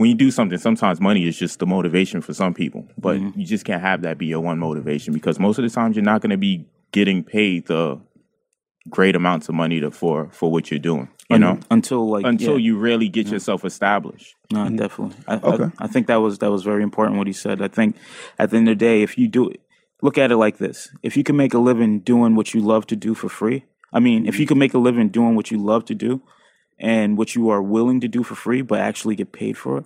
when 0.00 0.08
you 0.08 0.14
do 0.14 0.30
something, 0.30 0.56
sometimes 0.56 0.98
money 0.98 1.28
is 1.28 1.38
just 1.38 1.58
the 1.58 1.66
motivation 1.66 2.22
for 2.22 2.32
some 2.32 2.54
people, 2.54 2.88
but 2.96 3.20
you 3.36 3.44
just 3.44 3.66
can't 3.66 3.82
have 3.82 4.00
that 4.02 4.16
be 4.16 4.24
your 4.24 4.40
one 4.40 4.58
motivation 4.58 5.12
because 5.12 5.38
most 5.38 5.58
of 5.58 5.62
the 5.64 5.68
times 5.68 5.94
you're 5.94 6.02
not 6.02 6.22
going 6.22 6.30
to 6.30 6.38
be 6.38 6.64
getting 6.92 7.22
paid 7.22 7.66
the 7.66 8.00
great 8.88 9.14
amounts 9.14 9.48
of 9.48 9.54
money 9.54 9.80
to, 9.80 9.90
for 9.90 10.28
for 10.30 10.50
what 10.50 10.70
you're 10.70 10.80
doing. 10.80 11.08
You 11.28 11.38
know, 11.38 11.60
until 11.70 12.08
like 12.08 12.24
until 12.24 12.58
yeah. 12.58 12.66
you 12.66 12.78
really 12.78 13.08
get 13.08 13.28
yourself 13.28 13.64
established. 13.64 14.34
No, 14.50 14.68
definitely. 14.68 15.16
I, 15.28 15.36
Okay. 15.36 15.70
I, 15.78 15.84
I 15.84 15.86
think 15.86 16.08
that 16.08 16.16
was 16.16 16.38
that 16.38 16.50
was 16.50 16.64
very 16.64 16.82
important 16.82 17.18
what 17.18 17.28
he 17.28 17.32
said. 17.32 17.62
I 17.62 17.68
think 17.68 17.96
at 18.36 18.50
the 18.50 18.56
end 18.56 18.68
of 18.68 18.72
the 18.72 18.84
day, 18.84 19.02
if 19.02 19.16
you 19.16 19.28
do 19.28 19.48
it, 19.48 19.60
look 20.02 20.18
at 20.18 20.32
it 20.32 20.36
like 20.36 20.58
this: 20.58 20.90
if 21.04 21.16
you 21.16 21.22
can 21.22 21.36
make 21.36 21.54
a 21.54 21.58
living 21.58 22.00
doing 22.00 22.34
what 22.34 22.52
you 22.52 22.60
love 22.60 22.84
to 22.88 22.96
do 22.96 23.14
for 23.14 23.28
free, 23.28 23.64
I 23.92 24.00
mean, 24.00 24.26
if 24.26 24.40
you 24.40 24.46
can 24.46 24.58
make 24.58 24.74
a 24.74 24.78
living 24.78 25.08
doing 25.08 25.36
what 25.36 25.52
you 25.52 25.58
love 25.58 25.84
to 25.86 25.94
do 25.94 26.20
and 26.78 27.16
what 27.16 27.36
you 27.36 27.48
are 27.50 27.62
willing 27.62 28.00
to 28.00 28.08
do 28.08 28.24
for 28.24 28.34
free, 28.34 28.62
but 28.62 28.80
actually 28.80 29.14
get 29.14 29.30
paid 29.30 29.56
for 29.56 29.78
it, 29.78 29.84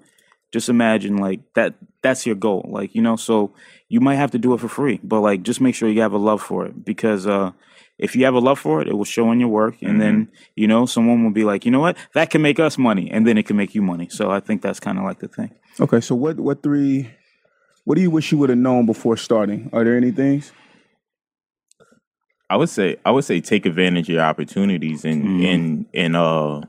just 0.55 0.69
imagine 0.77 1.15
like 1.27 1.41
that. 1.55 1.75
That's 2.05 2.23
your 2.29 2.39
goal, 2.47 2.63
like 2.79 2.95
you 2.97 3.03
know. 3.07 3.17
So 3.17 3.35
you 3.89 4.01
might 4.07 4.21
have 4.23 4.31
to 4.31 4.39
do 4.39 4.55
it 4.55 4.61
for 4.61 4.69
free, 4.69 5.01
but 5.03 5.21
like 5.29 5.43
just 5.43 5.61
make 5.61 5.75
sure 5.75 5.89
you 5.89 6.01
have 6.07 6.17
a 6.21 6.25
love 6.31 6.43
for 6.51 6.67
it 6.67 6.75
because. 6.91 7.27
uh 7.27 7.51
if 7.97 8.17
you 8.17 8.25
have 8.25 8.35
a 8.35 8.41
love 8.49 8.59
for 8.59 8.83
it, 8.83 8.89
it 8.89 8.95
will 8.99 9.05
show 9.17 9.31
in 9.31 9.39
your 9.39 9.53
work, 9.61 9.77
and 9.81 10.01
then 10.03 10.17
you 10.57 10.67
know 10.67 10.85
someone 10.85 11.23
will 11.23 11.31
be 11.41 11.45
like, 11.45 11.65
you 11.65 11.71
know 11.71 11.79
what, 11.87 11.97
that 12.15 12.29
can 12.29 12.43
make 12.43 12.59
us 12.59 12.77
money, 12.77 13.07
and 13.15 13.25
then 13.25 13.39
it 13.39 13.47
can 13.47 13.57
make 13.57 13.73
you 13.77 13.83
money. 13.83 14.09
So 14.11 14.33
I 14.37 14.41
think 14.41 14.63
that's 14.63 14.81
kind 14.81 14.99
of 14.99 15.05
like 15.05 15.21
the 15.21 15.29
thing. 15.29 15.51
Okay, 15.79 16.01
so 16.01 16.13
what 16.17 16.41
what 16.47 16.59
three 16.61 17.09
what 17.85 17.95
do 17.95 18.03
you 18.03 18.11
wish 18.11 18.33
you 18.33 18.39
would 18.39 18.51
have 18.51 18.59
known 18.59 18.85
before 18.85 19.17
starting? 19.17 19.71
Are 19.73 19.85
there 19.85 19.97
any 19.97 20.11
things? 20.11 20.51
I 22.51 22.57
would 22.57 22.69
say 22.69 22.97
I 23.07 23.13
would 23.13 23.25
say 23.25 23.41
take 23.41 23.65
advantage 23.65 24.09
of 24.09 24.15
your 24.15 24.25
opportunities 24.25 25.05
and 25.05 25.23
and 25.53 25.87
and 25.95 26.17
uh 26.17 26.63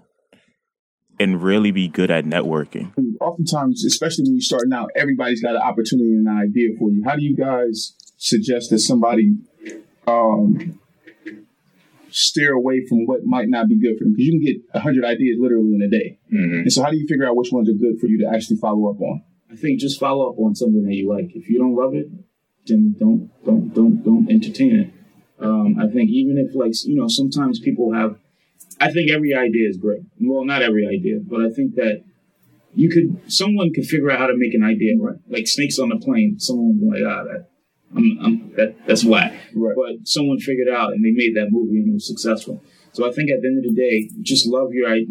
and 1.19 1.41
really 1.41 1.71
be 1.71 1.87
good 1.87 2.11
at 2.11 2.25
networking. 2.25 2.91
Oftentimes, 3.19 3.83
especially 3.85 4.23
when 4.23 4.33
you're 4.35 4.41
starting 4.41 4.73
out, 4.73 4.89
everybody's 4.95 5.41
got 5.41 5.55
an 5.55 5.61
opportunity 5.61 6.09
and 6.09 6.27
an 6.27 6.37
idea 6.37 6.69
for 6.77 6.91
you. 6.91 7.03
How 7.05 7.15
do 7.15 7.23
you 7.23 7.35
guys 7.35 7.93
suggest 8.17 8.69
that 8.71 8.79
somebody 8.79 9.37
um, 10.07 10.79
steer 12.09 12.53
away 12.53 12.85
from 12.87 13.05
what 13.05 13.21
might 13.23 13.49
not 13.49 13.67
be 13.67 13.79
good 13.79 13.97
for 13.97 14.03
them? 14.03 14.13
Because 14.13 14.25
you 14.25 14.39
can 14.39 14.45
get 14.45 14.61
a 14.73 14.79
hundred 14.79 15.05
ideas 15.05 15.37
literally 15.39 15.75
in 15.75 15.81
a 15.81 15.89
day. 15.89 16.19
And 16.63 16.71
so, 16.71 16.83
how 16.83 16.89
do 16.91 16.97
you 16.97 17.07
figure 17.07 17.27
out 17.27 17.35
which 17.35 17.51
ones 17.51 17.69
are 17.69 17.73
good 17.73 17.99
for 17.99 18.07
you 18.07 18.19
to 18.25 18.33
actually 18.33 18.57
follow 18.57 18.89
up 18.89 19.01
on? 19.01 19.23
I 19.51 19.55
think 19.55 19.79
just 19.79 19.99
follow 19.99 20.31
up 20.31 20.39
on 20.39 20.55
something 20.55 20.83
that 20.83 20.93
you 20.93 21.09
like. 21.09 21.35
If 21.35 21.49
you 21.49 21.59
don't 21.59 21.75
love 21.75 21.93
it, 21.93 22.07
then 22.65 22.95
don't 22.97 23.29
don't 23.45 23.73
don't 23.73 24.03
don't 24.03 24.29
entertain 24.29 24.75
it. 24.75 24.93
Um, 25.39 25.77
I 25.79 25.87
think 25.87 26.09
even 26.09 26.37
if 26.37 26.55
like 26.55 26.71
you 26.85 26.95
know 26.95 27.07
sometimes 27.07 27.59
people 27.59 27.93
have, 27.93 28.17
I 28.79 28.91
think 28.91 29.11
every 29.11 29.33
idea 29.33 29.69
is 29.69 29.77
great. 29.77 30.01
Well, 30.19 30.45
not 30.45 30.61
every 30.61 30.87
idea, 30.87 31.19
but 31.21 31.41
I 31.41 31.49
think 31.49 31.75
that 31.75 32.03
you 32.73 32.89
could 32.89 33.31
someone 33.31 33.73
could 33.73 33.85
figure 33.85 34.11
out 34.11 34.19
how 34.19 34.27
to 34.27 34.37
make 34.37 34.53
an 34.53 34.63
idea 34.63 34.93
right. 34.99 35.17
Like 35.29 35.47
snakes 35.47 35.79
on 35.79 35.91
a 35.91 35.97
plane, 35.97 36.39
someone 36.39 36.79
would 36.79 36.81
be 36.81 37.03
like, 37.03 37.11
ah, 37.11 37.23
that. 37.23 37.47
I'm, 37.95 38.19
I'm, 38.21 38.51
that, 38.57 38.75
that's 38.85 39.05
whack. 39.05 39.33
Right. 39.55 39.75
But 39.75 40.07
someone 40.07 40.39
figured 40.39 40.67
out 40.67 40.91
and 40.91 41.03
they 41.05 41.11
made 41.11 41.35
that 41.35 41.51
movie 41.51 41.77
and 41.77 41.91
it 41.91 41.93
was 41.93 42.07
successful. 42.07 42.61
So 42.91 43.07
I 43.07 43.11
think 43.13 43.29
at 43.31 43.41
the 43.41 43.47
end 43.47 43.59
of 43.59 43.63
the 43.63 43.75
day, 43.75 44.09
just 44.21 44.47
love 44.47 44.73
your 44.73 44.89
idea. 44.89 45.07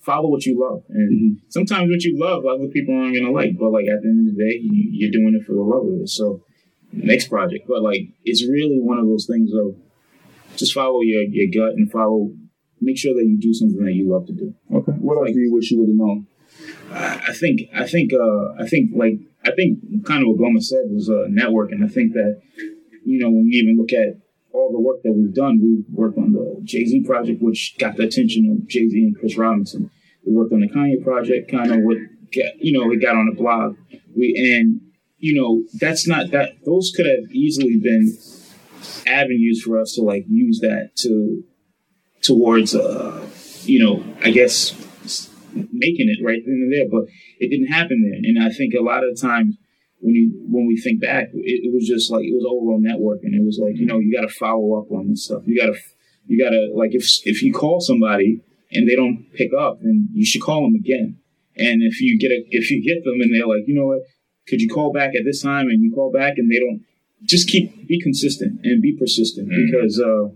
Follow 0.00 0.28
what 0.28 0.44
you 0.44 0.60
love. 0.60 0.82
And 0.88 1.40
sometimes 1.48 1.90
what 1.90 2.02
you 2.02 2.18
love, 2.18 2.44
other 2.44 2.66
people 2.66 2.94
aren't 2.94 3.14
going 3.14 3.26
to 3.26 3.32
like. 3.32 3.58
But 3.58 3.70
like 3.70 3.86
at 3.86 4.02
the 4.02 4.08
end 4.08 4.28
of 4.28 4.36
the 4.36 4.44
day, 4.44 4.58
you, 4.60 4.90
you're 4.92 5.10
doing 5.12 5.38
it 5.40 5.46
for 5.46 5.52
the 5.54 5.62
love 5.62 5.86
of 5.86 6.02
it. 6.02 6.08
So 6.08 6.44
next 6.92 7.28
project. 7.28 7.66
But 7.68 7.82
like, 7.82 8.08
it's 8.24 8.44
really 8.44 8.78
one 8.80 8.98
of 8.98 9.06
those 9.06 9.26
things 9.26 9.50
of 9.52 9.76
just 10.56 10.74
follow 10.74 11.00
your, 11.00 11.22
your 11.22 11.48
gut 11.52 11.74
and 11.74 11.90
follow, 11.90 12.30
make 12.82 12.98
sure 12.98 13.14
that 13.14 13.24
you 13.24 13.38
do 13.38 13.54
something 13.54 13.84
that 13.84 13.94
you 13.94 14.10
love 14.10 14.26
to 14.26 14.32
do. 14.32 14.54
Okay. 14.72 14.92
What 14.92 15.16
else 15.16 15.32
do 15.32 15.40
you 15.40 15.52
wish 15.52 15.70
you 15.70 15.78
would 15.80 15.88
have 15.88 15.96
known? 15.96 16.26
I 16.90 17.32
think 17.32 17.62
I 17.74 17.86
think 17.86 18.12
uh, 18.12 18.52
I 18.58 18.66
think 18.66 18.90
like 18.94 19.18
I 19.44 19.52
think 19.52 20.04
kind 20.06 20.22
of 20.22 20.28
what 20.28 20.38
Gomez 20.38 20.68
said 20.68 20.84
was 20.90 21.08
a 21.08 21.22
uh, 21.22 21.26
networking. 21.28 21.82
I 21.84 21.88
think 21.88 22.12
that 22.12 22.40
you 23.04 23.18
know 23.18 23.30
when 23.30 23.44
we 23.44 23.52
even 23.52 23.78
look 23.78 23.92
at 23.92 24.20
all 24.52 24.70
the 24.70 24.80
work 24.80 25.02
that 25.02 25.12
we've 25.12 25.34
done, 25.34 25.58
we 25.62 25.84
worked 25.90 26.18
on 26.18 26.32
the 26.32 26.60
Jay 26.62 26.84
Z 26.84 27.04
project, 27.04 27.42
which 27.42 27.76
got 27.78 27.96
the 27.96 28.04
attention 28.04 28.50
of 28.50 28.68
Jay 28.68 28.88
Z 28.88 28.98
and 28.98 29.18
Chris 29.18 29.36
Robinson. 29.36 29.90
We 30.26 30.34
worked 30.34 30.52
on 30.52 30.60
the 30.60 30.68
Kanye 30.68 31.02
project, 31.02 31.50
kind 31.50 31.72
of 31.72 31.80
what 31.80 31.96
you 32.32 32.72
know 32.72 32.90
it 32.92 33.00
got 33.00 33.16
on 33.16 33.26
the 33.26 33.36
blog. 33.36 33.76
We 34.14 34.34
and 34.36 34.80
you 35.18 35.40
know 35.40 35.64
that's 35.80 36.06
not 36.06 36.30
that 36.32 36.56
those 36.66 36.92
could 36.94 37.06
have 37.06 37.32
easily 37.32 37.78
been 37.78 38.16
avenues 39.06 39.62
for 39.62 39.80
us 39.80 39.94
to 39.94 40.02
like 40.02 40.24
use 40.28 40.60
that 40.60 40.90
to 40.96 41.42
towards 42.22 42.74
uh 42.74 43.26
you 43.62 43.84
know 43.84 44.04
I 44.22 44.30
guess 44.30 44.72
making 45.54 46.08
it 46.08 46.24
right 46.24 46.40
then 46.44 46.54
and 46.54 46.72
there, 46.72 46.88
but 46.90 47.08
it 47.38 47.48
didn't 47.48 47.72
happen 47.72 48.02
there. 48.02 48.18
And 48.22 48.42
I 48.42 48.50
think 48.50 48.74
a 48.74 48.82
lot 48.82 49.04
of 49.04 49.20
times 49.20 49.56
when 50.00 50.14
you 50.14 50.32
when 50.48 50.66
we 50.66 50.76
think 50.80 51.00
back, 51.00 51.28
it, 51.32 51.60
it 51.64 51.74
was 51.74 51.86
just 51.86 52.10
like 52.10 52.24
it 52.24 52.32
was 52.32 52.44
overall 52.48 52.80
networking. 52.80 53.34
It 53.34 53.44
was 53.44 53.58
like 53.62 53.76
you 53.76 53.86
know 53.86 53.98
you 53.98 54.14
got 54.14 54.26
to 54.26 54.34
follow 54.34 54.80
up 54.80 54.90
on 54.90 55.10
this 55.10 55.24
stuff. 55.26 55.42
You 55.46 55.60
got 55.60 55.72
to 55.72 55.78
you 56.26 56.42
got 56.42 56.50
to 56.50 56.72
like 56.74 56.94
if 56.94 57.04
if 57.24 57.42
you 57.42 57.52
call 57.52 57.80
somebody 57.80 58.40
and 58.70 58.88
they 58.88 58.96
don't 58.96 59.26
pick 59.34 59.50
up, 59.52 59.80
then 59.82 60.08
you 60.12 60.24
should 60.24 60.42
call 60.42 60.62
them 60.62 60.74
again. 60.74 61.18
And 61.56 61.82
if 61.82 62.00
you 62.00 62.18
get 62.18 62.30
a 62.30 62.44
if 62.50 62.70
you 62.70 62.82
get 62.82 63.04
them 63.04 63.20
and 63.20 63.34
they're 63.34 63.46
like, 63.46 63.66
you 63.66 63.74
know 63.74 63.86
what, 63.86 64.02
could 64.48 64.60
you 64.60 64.68
call 64.68 64.92
back 64.92 65.14
at 65.14 65.24
this 65.24 65.42
time? 65.42 65.68
And 65.68 65.82
you 65.82 65.92
call 65.94 66.10
back 66.10 66.34
and 66.38 66.50
they 66.50 66.58
don't, 66.58 66.82
just 67.24 67.48
keep 67.48 67.86
be 67.86 68.00
consistent 68.00 68.60
and 68.64 68.82
be 68.82 68.96
persistent 68.96 69.48
because 69.48 70.00
uh, 70.00 70.28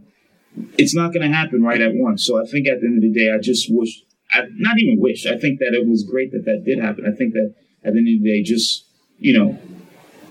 it's 0.78 0.94
not 0.94 1.12
going 1.12 1.28
to 1.28 1.34
happen 1.36 1.62
right 1.62 1.80
at 1.80 1.92
once. 1.94 2.24
So 2.24 2.40
I 2.40 2.46
think 2.46 2.66
at 2.68 2.80
the 2.80 2.86
end 2.86 2.96
of 2.96 3.02
the 3.02 3.12
day, 3.12 3.30
I 3.32 3.38
just 3.38 3.66
wish 3.70 4.02
I 4.30 4.42
not 4.56 4.78
even 4.78 5.00
wish. 5.00 5.26
I 5.26 5.36
think 5.38 5.58
that 5.60 5.72
it 5.74 5.86
was 5.88 6.02
great 6.04 6.32
that 6.32 6.44
that 6.44 6.64
did 6.64 6.78
happen. 6.78 7.04
I 7.06 7.12
think 7.16 7.34
that 7.34 7.54
at 7.84 7.92
the 7.92 7.98
end 7.98 8.08
of 8.08 8.22
the 8.22 8.28
day, 8.30 8.42
just 8.42 8.84
you 9.18 9.38
know, 9.38 9.58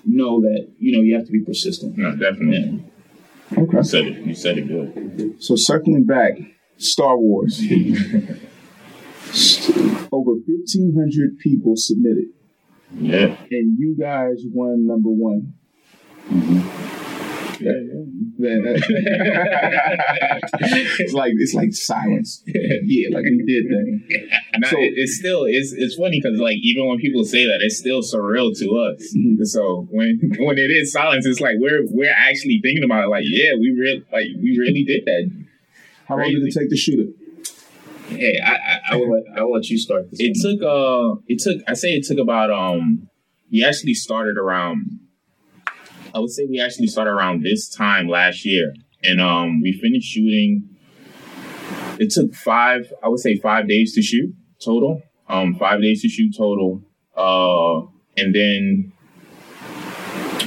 know 0.06 0.42
that 0.42 0.68
you 0.80 0.92
know 0.96 1.02
you 1.02 1.16
have 1.16 1.26
to 1.26 1.32
be 1.32 1.44
persistent. 1.44 1.98
No, 1.98 2.12
definitely. 2.16 2.82
Yeah. 3.52 3.60
Okay. 3.64 3.78
You 3.78 3.84
said 3.84 4.06
it. 4.06 4.26
You 4.26 4.36
said 4.36 4.58
it 4.58 4.68
good. 4.68 5.42
So 5.42 5.56
circling 5.56 6.06
back, 6.06 6.34
Star 6.78 7.18
Wars. 7.18 7.62
Over 10.12 10.36
fifteen 10.46 10.94
hundred 10.98 11.38
people 11.40 11.74
submitted, 11.76 12.30
Yeah. 12.94 13.36
and 13.52 13.78
you 13.78 13.96
guys 14.00 14.44
won 14.52 14.86
number 14.88 15.10
one. 15.10 15.54
Man, 16.30 16.64
it's 21.00 21.14
like 21.14 21.34
it's 21.38 21.54
like 21.54 21.74
silence. 21.74 22.44
Yeah, 22.46 23.10
like 23.16 23.24
we 23.26 23.44
did 23.46 23.66
that. 23.70 24.40
Nah, 24.60 24.70
So- 24.70 24.80
it- 24.80 24.94
it's 24.96 25.18
still 25.20 25.44
it's 25.46 25.74
it's 25.74 25.96
funny 25.96 26.22
because 26.22 26.40
like 26.40 26.58
even 26.62 26.88
when 26.88 26.98
people 26.98 27.24
say 27.26 27.46
that, 27.46 27.60
it's 27.62 27.78
still 27.78 28.02
surreal 28.02 28.58
to 28.58 28.66
us. 28.78 29.14
Mm-hmm. 29.18 29.44
So 29.44 29.88
when 29.92 30.20
when 30.40 30.58
it 30.58 30.72
is 30.72 30.92
silence, 30.92 31.26
it's 31.26 31.42
like 31.42 31.56
we're 31.60 31.82
we're 31.92 32.14
actually 32.16 32.60
thinking 32.64 32.84
about 32.84 33.06
it. 33.06 33.10
Like 33.10 33.24
yeah, 33.28 33.52
we 33.60 33.72
really 33.78 34.04
like 34.12 34.28
we 34.42 34.58
really 34.58 34.84
did 34.84 35.04
that. 35.06 35.46
How 36.08 36.18
long 36.18 36.30
did 36.32 36.44
it 36.44 36.54
take 36.58 36.70
to 36.70 36.78
shoot 36.78 37.00
it? 37.00 37.16
Hey, 38.08 38.40
I, 38.40 38.54
I, 38.54 38.80
I 38.92 38.96
will 38.98 39.12
let 39.12 39.24
I 39.38 39.44
will 39.44 39.54
let 39.54 39.68
you 39.70 39.78
start 39.78 40.10
this. 40.12 40.20
It 40.22 40.36
one. 40.38 40.58
took 40.58 40.62
uh 40.64 41.22
it 41.28 41.40
took 41.40 41.62
I 41.68 41.74
say 41.74 41.96
it 41.96 42.06
took 42.06 42.20
about 42.20 42.52
um 42.52 43.10
we 43.52 43.64
actually 43.66 43.94
started 43.96 44.38
around 44.38 45.00
I 46.16 46.20
would 46.20 46.30
say 46.32 46.46
we 46.50 46.62
actually 46.62 46.88
started 46.88 47.12
around 47.12 47.44
this 47.44 47.68
time 47.68 48.08
last 48.08 48.46
year 48.46 48.74
and 49.04 49.20
um 49.20 49.62
we 49.62 49.74
finished 49.74 50.08
shooting 50.14 50.70
it 52.00 52.10
took 52.12 52.34
five 52.34 52.92
I 53.04 53.10
would 53.10 53.20
say 53.20 53.36
five 53.36 53.68
days 53.68 53.94
to 53.96 54.02
shoot 54.02 54.34
total 54.64 55.02
um 55.28 55.56
five 55.56 55.82
days 55.82 56.02
to 56.04 56.08
shoot 56.08 56.34
total 56.36 56.82
uh 57.18 57.82
and 58.18 58.34
then 58.34 58.94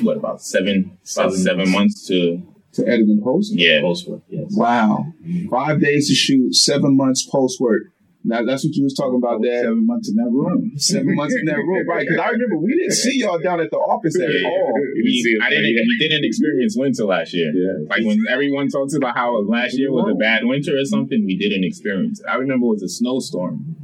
what 0.03 0.17
about 0.17 0.41
seven 0.43 0.85
about 0.85 0.99
Seven 1.07 1.37
seven 1.37 1.71
months 1.71 2.07
to 2.09 2.43
To 2.75 2.83
edit 2.87 3.07
and 3.09 3.23
post? 3.23 3.53
yeah 3.55 3.81
Post-work, 3.83 4.23
yes. 4.29 4.47
Wow. 4.57 5.05
Five 5.51 5.81
days 5.81 6.09
to 6.09 6.15
shoot, 6.15 6.55
seven 6.55 6.97
months 6.97 7.27
post 7.27 7.61
work. 7.61 7.83
Now 8.29 8.45
that's 8.45 8.63
what 8.63 8.75
you 8.77 8.85
was 8.85 8.93
talking 8.93 9.17
about, 9.17 9.43
Dad. 9.43 9.63
Seven 9.63 9.87
months 9.87 10.11
in 10.11 10.17
that 10.17 10.29
room. 10.31 10.73
Seven 10.77 11.17
months 11.17 11.35
in 11.35 11.47
that 11.47 11.57
room, 11.57 11.89
right? 11.89 12.07
Because 12.07 12.21
I 12.21 12.29
remember 12.29 12.59
we 12.59 12.77
didn't 12.77 12.93
see 12.93 13.21
y'all 13.21 13.39
down 13.39 13.59
at 13.59 13.71
the 13.71 13.79
office 13.79 14.21
at 14.21 14.29
all. 14.45 14.73
We, 15.03 15.41
I 15.43 15.49
didn't. 15.49 15.65
We 15.65 15.97
didn't 15.99 16.27
experience 16.27 16.77
winter 16.77 17.05
last 17.05 17.33
year. 17.33 17.51
Yeah. 17.55 17.87
Like 17.89 18.05
when 18.05 18.19
everyone 18.29 18.69
talks 18.69 18.95
about 18.95 19.17
how 19.17 19.41
last 19.45 19.79
year 19.79 19.91
was 19.91 20.13
a 20.13 20.15
bad 20.15 20.45
winter 20.45 20.77
or 20.77 20.85
something, 20.85 21.25
we 21.25 21.39
didn't 21.39 21.65
experience. 21.65 22.21
it. 22.21 22.27
I 22.29 22.35
remember 22.35 22.67
it 22.67 22.69
was 22.69 22.83
a 22.83 22.89
snowstorm, 22.89 23.75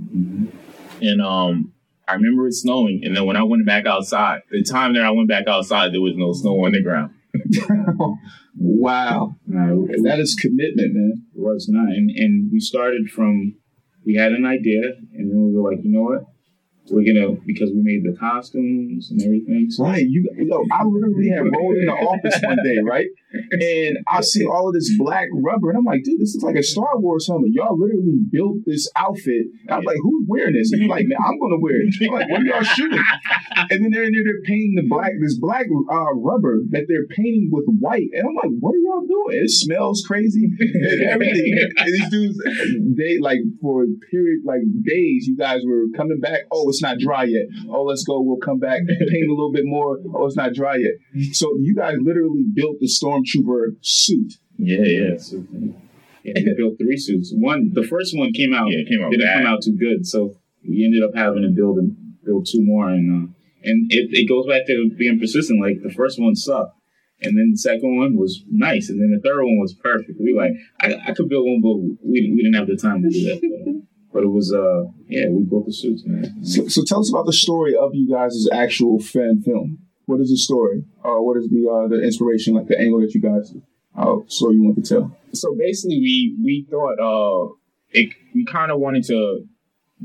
and 1.01 1.23
um, 1.23 1.73
I 2.07 2.13
remember 2.13 2.47
it 2.47 2.53
snowing. 2.53 3.01
And 3.03 3.17
then 3.17 3.25
when 3.25 3.37
I 3.39 3.45
went 3.45 3.65
back 3.65 3.87
outside, 3.87 4.43
the 4.51 4.63
time 4.63 4.93
that 4.93 5.05
I 5.05 5.11
went 5.11 5.29
back 5.31 5.49
outside, 5.49 5.95
there 5.95 6.03
was 6.03 6.17
no 6.17 6.35
snow 6.35 6.67
on 6.67 6.73
the 6.73 6.83
ground. 6.83 7.15
Wow. 8.57 9.35
No, 9.47 9.87
it, 9.91 10.01
That 10.05 10.21
is 10.21 10.37
commitment, 10.41 10.95
man. 10.95 11.25
it 11.35 11.41
was 11.41 11.69
not, 11.69 11.89
and 11.89 12.09
and 12.11 12.51
we 12.53 12.61
started 12.61 13.09
from 13.11 13.57
we 14.05 14.15
had 14.15 14.33
an 14.33 14.45
idea, 14.47 14.83
and 15.15 15.31
then 15.31 15.47
we 15.47 15.53
were 15.55 15.71
like, 15.71 15.83
you 15.85 15.91
know 15.93 16.03
what, 16.03 16.34
we're 16.91 17.05
gonna 17.05 17.37
because 17.47 17.71
we 17.71 17.81
made 17.81 18.05
the 18.05 18.17
costumes 18.19 19.11
and 19.11 19.23
everything. 19.23 19.71
So 19.71 19.85
Right. 19.85 20.05
You 20.07 20.29
yo, 20.37 20.65
I 20.73 20.85
literally 20.85 21.31
had 21.31 21.41
rolled 21.41 21.77
in 21.77 21.87
the 21.87 21.93
office 21.93 22.39
one 22.43 22.59
day, 22.65 22.79
right? 22.85 23.09
And 23.51 23.99
I 24.07 24.21
see 24.21 24.47
all 24.47 24.69
of 24.69 24.75
this 24.75 24.97
black 24.97 25.29
rubber, 25.33 25.71
and 25.71 25.79
I'm 25.79 25.85
like, 25.85 26.05
dude, 26.05 26.21
this 26.21 26.35
is 26.35 26.43
like 26.43 26.57
a 26.57 26.63
Star 26.63 26.99
Wars 26.99 27.27
helmet. 27.27 27.51
Y'all 27.53 27.79
literally 27.79 28.21
built 28.31 28.59
this 28.67 28.89
outfit. 28.97 29.47
And 29.67 29.71
I'm 29.71 29.85
like, 29.85 29.97
who's 30.03 30.25
wearing 30.29 30.55
this? 30.55 30.73
And 30.73 30.83
you're 30.83 30.91
like, 30.91 31.07
man, 31.07 31.19
I'm 31.25 31.39
gonna 31.41 31.59
wear 31.59 31.75
it. 31.81 31.95
I'm 32.01 32.15
like, 32.15 32.29
what 32.31 32.41
are 32.43 32.45
y'all 32.45 32.63
shooting? 32.63 33.03
And 33.71 33.85
then 33.85 33.91
they're 33.91 34.05
in 34.05 34.13
there, 34.13 34.25
they're 34.25 34.43
painting 34.45 34.75
the 34.77 34.87
black, 34.89 35.13
this 35.21 35.39
black 35.39 35.67
uh, 35.67 36.15
rubber 36.15 36.61
that 36.71 36.87
they're 36.89 37.07
painting 37.09 37.49
with 37.51 37.65
white. 37.81 38.09
And 38.13 38.29
I'm 38.29 38.35
like, 38.35 38.53
what 38.61 38.75
are 38.75 38.83
y'all 38.83 39.07
doing? 39.07 39.43
It 39.43 39.51
smells 39.51 40.05
crazy 40.07 40.49
and 40.59 41.03
everything. 41.03 41.55
And 41.79 41.89
these 41.89 42.11
dudes, 42.11 42.39
they 42.97 43.19
like 43.19 43.41
for 43.61 43.85
a 43.85 43.87
period, 44.11 44.43
like 44.45 44.63
days, 44.83 45.27
you 45.27 45.37
guys 45.37 45.63
were 45.67 45.87
coming 45.97 46.21
back. 46.21 46.41
Oh, 46.51 46.69
it's 46.75 46.83
not 46.83 46.99
dry 46.99 47.25
yet. 47.25 47.47
Oh, 47.69 47.83
let's 47.85 48.05
go. 48.05 48.21
We'll 48.21 48.37
come 48.39 48.59
back, 48.59 48.81
paint 48.87 49.29
a 49.29 49.35
little 49.35 49.53
bit 49.53 49.65
more. 49.65 49.99
Oh, 50.15 50.27
it's 50.27 50.37
not 50.37 50.53
dry 50.55 50.77
yet. 50.77 50.95
So 51.33 51.47
you 51.61 51.75
guys 51.75 51.95
literally 52.01 52.45
built 52.55 52.77
the 52.81 52.87
stormtrooper 52.89 53.77
suit. 53.83 54.35
Yeah, 54.59 54.83
yeah. 54.83 55.17
So, 55.19 55.45
yeah, 56.23 56.35
we 56.37 56.55
built 56.57 56.79
three 56.79 56.97
suits. 56.97 57.33
One, 57.37 57.71
the 57.75 57.83
first 57.87 58.17
one 58.17 58.33
came 58.33 58.55
out, 58.55 58.69
Yeah, 58.71 58.79
it 58.79 58.89
came 58.89 59.03
out 59.05 59.11
didn't 59.11 59.27
bad. 59.27 59.43
come 59.45 59.47
out 59.53 59.63
too 59.63 59.77
good, 59.77 60.07
so 60.07 60.35
we 60.69 60.85
ended 60.85 61.03
up 61.03 61.15
having 61.15 61.43
to 61.43 61.49
build 61.49 61.79
and 61.79 61.97
build 62.25 62.47
two 62.51 62.63
more, 62.65 62.89
and 62.89 63.07
uh, 63.11 63.33
and 63.65 63.91
it, 63.93 64.09
it 64.13 64.29
goes 64.29 64.47
back 64.47 64.67
to 64.67 64.91
being 64.97 65.19
persistent. 65.19 65.61
Like 65.61 65.83
the 65.83 65.91
first 65.93 66.21
one 66.21 66.35
sucked, 66.35 66.77
and 67.21 67.37
then 67.37 67.51
the 67.53 67.59
second 67.59 67.97
one 67.97 68.17
was 68.17 68.43
nice, 68.51 68.89
and 68.89 69.01
then 69.01 69.11
the 69.11 69.21
third 69.27 69.43
one 69.45 69.59
was 69.61 69.75
perfect. 69.75 70.19
We 70.21 70.33
like, 70.35 70.53
I, 70.81 71.11
I 71.11 71.13
could 71.15 71.29
build 71.29 71.47
one, 71.47 71.61
but 71.61 71.77
we 72.07 72.33
we 72.35 72.43
didn't 72.43 72.55
have 72.55 72.69
the 72.69 72.77
time 72.77 73.03
to 73.03 73.11
do 73.11 73.25
that. 73.27 73.83
But, 74.15 74.21
but 74.21 74.25
it 74.25 74.31
was, 74.31 74.55
uh, 74.55 74.85
yeah, 75.09 75.29
we 75.29 75.43
built 75.43 75.67
the 75.67 75.73
suits, 75.73 76.05
man. 76.07 76.45
So, 76.45 76.69
so 76.69 76.85
tell 76.85 77.01
us 77.01 77.11
about 77.11 77.27
the 77.27 77.33
story 77.33 77.75
of 77.77 77.91
you 77.95 78.09
guys' 78.09 78.49
actual 78.53 79.01
fan 79.01 79.43
film. 79.45 79.79
What 80.07 80.21
is 80.21 80.31
the 80.31 80.39
story? 80.39 80.85
Uh, 81.05 81.21
what 81.21 81.37
is 81.37 81.49
the 81.49 81.69
uh, 81.69 81.89
the 81.89 82.03
inspiration, 82.03 82.55
like 82.55 82.69
the 82.69 82.79
angle 82.79 83.01
that 83.01 83.15
you 83.15 83.21
guys, 83.21 83.55
uh, 83.97 84.17
story 84.29 84.57
you 84.57 84.63
want 84.63 84.77
to 84.77 84.83
tell? 84.83 85.17
so 85.37 85.55
basically 85.59 86.01
we 86.01 86.37
we 86.43 86.67
thought 86.71 86.99
uh 86.99 87.53
it 87.91 88.11
we 88.35 88.45
kind 88.45 88.71
of 88.71 88.81
wanted 88.81 89.05
to 89.05 89.45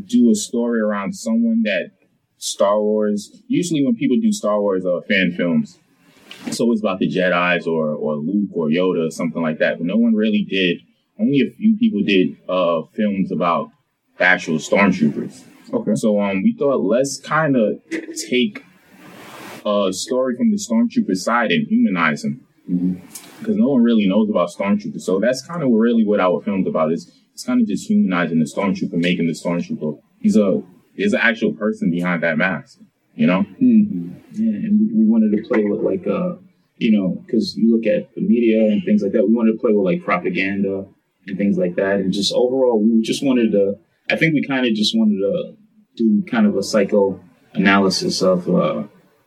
do 0.05 0.29
a 0.31 0.35
story 0.35 0.79
around 0.79 1.13
someone 1.13 1.61
that 1.63 1.91
Star 2.37 2.81
Wars 2.81 3.41
usually 3.47 3.83
when 3.83 3.95
people 3.95 4.17
do 4.21 4.31
Star 4.31 4.59
Wars 4.59 4.85
uh 4.85 5.01
fan 5.07 5.33
films 5.35 5.77
it's 6.45 6.59
always 6.59 6.79
about 6.79 6.99
the 6.99 7.07
Jedi's 7.09 7.67
or 7.67 7.93
or 7.93 8.15
Luke 8.15 8.49
or 8.53 8.67
Yoda 8.67 9.07
or 9.07 9.11
something 9.11 9.41
like 9.41 9.59
that 9.59 9.77
but 9.77 9.85
no 9.85 9.97
one 9.97 10.13
really 10.13 10.45
did 10.49 10.81
only 11.19 11.41
a 11.41 11.51
few 11.51 11.77
people 11.77 12.01
did 12.01 12.37
uh 12.47 12.81
films 12.95 13.31
about 13.31 13.71
the 14.19 14.25
actual 14.25 14.57
stormtroopers 14.57 15.43
Okay. 15.73 15.95
so 15.95 16.19
um 16.21 16.43
we 16.43 16.55
thought 16.57 16.81
let's 16.81 17.19
kind 17.19 17.55
of 17.55 17.79
take 18.29 18.63
a 19.65 19.91
story 19.91 20.35
from 20.35 20.51
the 20.51 20.57
stormtrooper 20.57 21.15
side 21.15 21.51
and 21.51 21.67
humanize 21.67 22.21
them 22.23 22.45
because 22.69 23.55
no 23.55 23.69
one 23.69 23.83
really 23.83 24.07
knows 24.07 24.29
about 24.29 24.49
stormtroopers. 24.49 25.01
So 25.01 25.19
that's 25.19 25.45
kind 25.45 25.63
of 25.63 25.69
really 25.71 26.05
what 26.05 26.19
our 26.19 26.41
film's 26.41 26.67
about. 26.67 26.91
Is 26.91 27.11
it's 27.33 27.43
kind 27.43 27.61
of 27.61 27.67
just 27.67 27.89
humanizing 27.89 28.39
the 28.39 28.45
stormtrooper, 28.45 28.93
making 28.93 29.27
the 29.27 29.33
stormtrooper. 29.33 29.99
He's 30.19 30.37
a 30.37 30.61
there's 30.97 31.13
an 31.13 31.21
actual 31.21 31.53
person 31.53 31.89
behind 31.89 32.23
that 32.23 32.37
mask. 32.37 32.79
You 33.15 33.27
know? 33.27 33.45
Yeah, 33.59 34.53
and 34.53 34.79
we, 34.79 35.03
we 35.03 35.05
wanted 35.05 35.35
to 35.35 35.47
play 35.47 35.65
with 35.65 35.81
like, 35.81 36.07
uh, 36.07 36.35
you 36.77 36.91
know, 36.97 37.21
because 37.25 37.55
you 37.57 37.75
look 37.75 37.85
at 37.85 38.13
the 38.15 38.21
media 38.21 38.61
and 38.71 38.81
things 38.85 39.01
like 39.01 39.11
that. 39.11 39.27
We 39.27 39.33
wanted 39.33 39.53
to 39.53 39.57
play 39.59 39.73
with 39.73 39.85
like 39.85 40.05
propaganda 40.05 40.85
and 41.27 41.37
things 41.37 41.57
like 41.57 41.75
that, 41.75 41.99
and 41.99 42.13
just 42.13 42.33
overall, 42.33 42.81
we 42.81 43.01
just 43.01 43.23
wanted 43.23 43.51
to. 43.51 43.75
I 44.09 44.15
think 44.15 44.33
we 44.33 44.45
kind 44.47 44.65
of 44.65 44.73
just 44.73 44.97
wanted 44.97 45.19
to 45.19 45.55
do 45.95 46.23
kind 46.29 46.47
of 46.47 46.55
a 46.55 46.63
psychoanalysis 46.63 48.21
of 48.21 48.47
uh, 48.49 48.83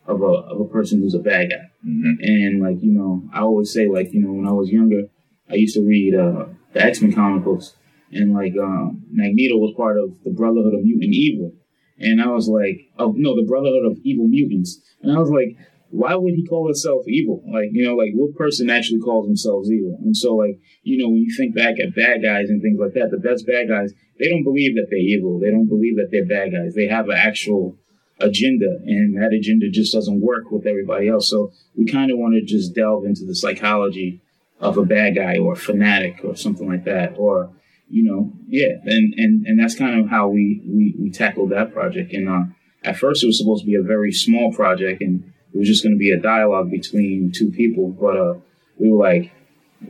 of 0.07 0.21
a 0.23 0.25
of 0.25 0.61
a 0.61 0.65
person 0.65 1.01
who's 1.01 1.15
a 1.15 1.19
bad 1.21 1.51
guy. 1.51 1.71
Mhm. 1.87 2.15
And 2.23 2.63
like 2.63 2.83
you 2.83 2.93
know, 2.93 3.23
I 3.33 3.41
always 3.41 3.73
say 3.73 3.89
like 3.89 4.13
you 4.13 4.21
know 4.21 4.33
when 4.33 4.47
I 4.47 4.53
was 4.53 4.71
younger, 4.71 5.03
I 5.51 5.55
used 5.55 5.75
to 5.77 5.83
read 5.83 6.15
uh, 6.15 6.47
the 6.73 6.83
X 6.83 7.01
Men 7.03 7.13
comic 7.13 7.45
books, 7.45 7.75
and 8.11 8.33
like 8.33 8.55
um, 8.61 9.03
Magneto 9.11 9.57
was 9.57 9.75
part 9.77 9.99
of 9.99 10.11
the 10.25 10.31
Brotherhood 10.31 10.75
of 10.75 10.83
Mutant 10.83 11.15
Evil, 11.15 11.53
and 11.99 12.21
I 12.21 12.29
was 12.29 12.49
like, 12.49 12.81
oh 12.99 13.15
no, 13.17 13.37
the 13.37 13.47
Brotherhood 13.47 13.85
of 13.87 13.99
Evil 14.03 14.27
Mutants, 14.29 14.81
and 15.03 15.13
I 15.13 15.19
was 15.19 15.31
like, 15.31 15.57
why 15.93 16.15
would 16.15 16.35
he 16.35 16.47
call 16.47 16.67
himself 16.67 17.07
evil? 17.07 17.45
Like 17.53 17.69
you 17.73 17.87
know, 17.87 17.95
like 17.95 18.13
what 18.15 18.35
person 18.35 18.71
actually 18.71 19.01
calls 19.01 19.27
themselves 19.27 19.71
evil? 19.71 19.99
And 20.03 20.17
so 20.17 20.35
like 20.35 20.59
you 20.83 20.99
know, 20.99 21.09
when 21.09 21.19
you 21.19 21.35
think 21.37 21.55
back 21.55 21.79
at 21.79 21.95
bad 21.95 22.23
guys 22.23 22.49
and 22.49 22.63
things 22.63 22.79
like 22.81 22.95
that, 22.95 23.11
the 23.11 23.19
best 23.19 23.47
bad 23.47 23.69
guys, 23.69 23.93
they 24.19 24.29
don't 24.29 24.43
believe 24.43 24.75
that 24.75 24.87
they're 24.91 24.99
evil. 24.99 25.39
They 25.39 25.51
don't 25.51 25.69
believe 25.69 25.97
that 25.97 26.09
they're 26.11 26.27
bad 26.27 26.53
guys. 26.53 26.75
They 26.75 26.89
have 26.89 27.09
an 27.09 27.17
actual 27.17 27.77
agenda 28.21 28.79
and 28.87 29.21
that 29.21 29.33
agenda 29.33 29.69
just 29.69 29.93
doesn't 29.93 30.21
work 30.21 30.51
with 30.51 30.67
everybody 30.67 31.09
else. 31.09 31.29
So 31.29 31.53
we 31.77 31.85
kind 31.85 32.11
of 32.11 32.19
want 32.19 32.35
to 32.35 32.43
just 32.43 32.75
delve 32.75 33.05
into 33.05 33.25
the 33.25 33.35
psychology 33.35 34.23
of 34.61 34.79
a 34.79 34.85
bad 34.85 35.17
guy 35.17 35.39
or 35.39 35.55
a 35.55 35.57
fanatic 35.57 36.21
or 36.25 36.37
something 36.37 36.69
like 36.69 36.85
that. 36.85 37.17
Or, 37.19 37.53
you 37.89 38.05
know, 38.05 38.33
yeah. 38.47 38.77
And, 38.85 39.15
and, 39.17 39.47
and 39.47 39.61
that's 39.61 39.75
kind 39.75 40.01
of 40.01 40.09
how 40.09 40.29
we, 40.29 40.63
we, 40.67 40.95
we 40.99 41.11
tackled 41.11 41.51
that 41.51 41.73
project. 41.73 42.13
And, 42.13 42.29
uh, 42.29 42.53
at 42.85 42.97
first 42.97 43.23
it 43.23 43.27
was 43.27 43.39
supposed 43.39 43.63
to 43.63 43.67
be 43.67 43.77
a 43.77 43.83
very 43.83 44.13
small 44.13 44.53
project 44.53 45.03
and 45.03 45.32
it 45.55 45.59
was 45.59 45.69
just 45.69 45.83
going 45.83 45.95
to 45.95 45.99
be 45.99 46.11
a 46.11 46.19
dialogue 46.19 46.71
between 46.71 47.33
two 47.35 47.51
people. 47.51 47.91
But, 47.91 48.17
uh, 48.17 48.35
we 48.79 48.91
were 48.91 48.99
like, 48.99 49.33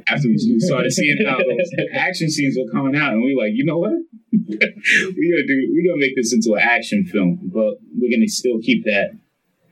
after 0.08 0.28
we 0.28 0.38
started 0.58 0.92
seeing 0.92 1.16
how 1.26 1.38
those 1.38 1.70
action 1.94 2.30
scenes 2.30 2.56
were 2.58 2.70
coming 2.72 2.96
out, 2.96 3.12
and 3.12 3.22
we 3.22 3.34
were 3.34 3.42
like, 3.44 3.52
you 3.54 3.64
know 3.64 3.78
what? 3.78 3.92
we're 4.32 4.58
gonna 4.58 5.46
do. 5.46 5.70
We're 5.72 5.90
gonna 5.90 6.00
make 6.00 6.16
this 6.16 6.32
into 6.32 6.54
an 6.54 6.60
action 6.62 7.04
film, 7.04 7.38
but 7.52 7.74
we're 7.94 8.10
gonna 8.10 8.28
still 8.28 8.58
keep 8.60 8.84
that 8.84 9.10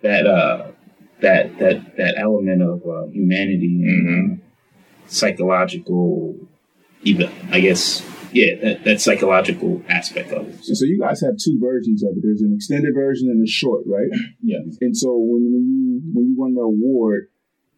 that 0.03 0.27
uh 0.27 0.71
that 1.21 1.59
that 1.59 1.97
that 1.97 2.15
element 2.19 2.63
of 2.63 2.83
uh, 2.87 3.07
humanity 3.11 3.83
and 3.83 4.39
uh, 4.39 4.43
psychological, 5.07 6.37
even 7.03 7.31
I 7.51 7.61
guess, 7.61 8.03
yeah, 8.33 8.55
that 8.63 8.85
that 8.85 9.01
psychological 9.01 9.83
aspect 9.89 10.33
of 10.33 10.49
it. 10.49 10.65
So, 10.65 10.75
so 10.75 10.85
you 10.85 10.99
guys 11.01 11.21
have 11.23 11.37
two 11.37 11.59
versions 11.61 12.03
of 12.03 12.11
it. 12.17 12.21
There's 12.23 12.43
an 12.43 12.53
extended 12.55 12.95
version 12.95 13.29
and 13.29 13.43
a 13.47 13.51
short, 13.51 13.85
right? 13.87 14.09
Yeah. 14.43 14.59
And 14.81 14.97
so 14.97 15.17
when, 15.19 15.43
when 15.53 15.65
you 15.67 16.01
when 16.13 16.27
you 16.27 16.35
won 16.37 16.55
the 16.55 16.61
award, 16.63 17.29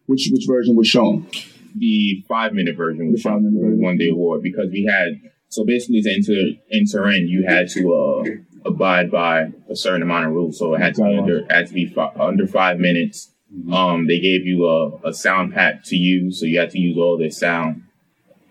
which 0.05 0.29
which 0.31 0.45
version 0.47 0.75
was 0.75 0.87
shown? 0.87 1.27
The 1.75 2.23
five 2.27 2.53
minute 2.53 2.75
version 2.77 3.11
was 3.11 3.23
The 3.23 3.29
version. 3.29 3.81
one 3.81 3.97
day 3.97 4.09
award 4.09 4.43
because 4.43 4.69
we 4.71 4.83
had 4.89 5.19
so 5.49 5.65
basically 5.65 6.01
to 6.03 6.11
enter 6.11 6.59
enter 6.71 7.09
in 7.11 7.27
you 7.27 7.45
had 7.47 7.69
to 7.69 7.93
uh 7.93 8.23
abide 8.65 9.11
by 9.11 9.51
a 9.69 9.75
certain 9.75 10.01
amount 10.03 10.25
of 10.27 10.31
rules. 10.33 10.57
So 10.59 10.73
it 10.75 10.79
had 10.81 10.95
to 10.95 11.03
be 11.03 11.17
under 11.17 11.45
had 11.49 11.67
to 11.67 11.73
be 11.73 11.87
fi- 11.87 12.13
under 12.19 12.47
five 12.47 12.79
minutes. 12.79 13.31
Um, 13.71 14.07
they 14.07 14.19
gave 14.19 14.47
you 14.47 14.65
a, 14.67 15.09
a 15.09 15.13
sound 15.13 15.53
pack 15.53 15.83
to 15.85 15.95
use, 15.95 16.39
so 16.39 16.45
you 16.47 16.59
had 16.59 16.71
to 16.71 16.79
use 16.79 16.97
all 16.97 17.19
this 17.19 17.37
sound, 17.39 17.83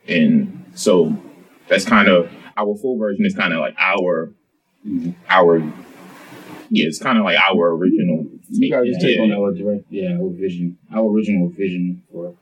and 0.07 0.64
so 0.74 1.16
that's 1.72 1.84
kind 1.86 2.06
of 2.08 2.30
our 2.56 2.76
full 2.76 2.98
version 2.98 3.24
is 3.24 3.34
kind 3.34 3.54
of 3.54 3.60
like 3.60 3.74
our 3.78 4.34
our 5.28 5.58
yeah, 6.74 6.86
it's 6.86 6.98
kind 6.98 7.18
of 7.18 7.24
like 7.24 7.38
our 7.38 7.74
original. 7.74 8.26
You 8.48 8.70
guys 8.70 8.86
just 8.86 9.00
take 9.00 9.16
yeah, 9.16 9.22
on 9.22 9.32
our 9.32 9.52
direct, 9.52 9.84
yeah, 9.90 10.16
our 10.16 10.30
vision, 10.30 10.78
our 10.94 11.04
original 11.10 11.48
vision 11.50 12.02
for, 12.10 12.28
it. 12.28 12.36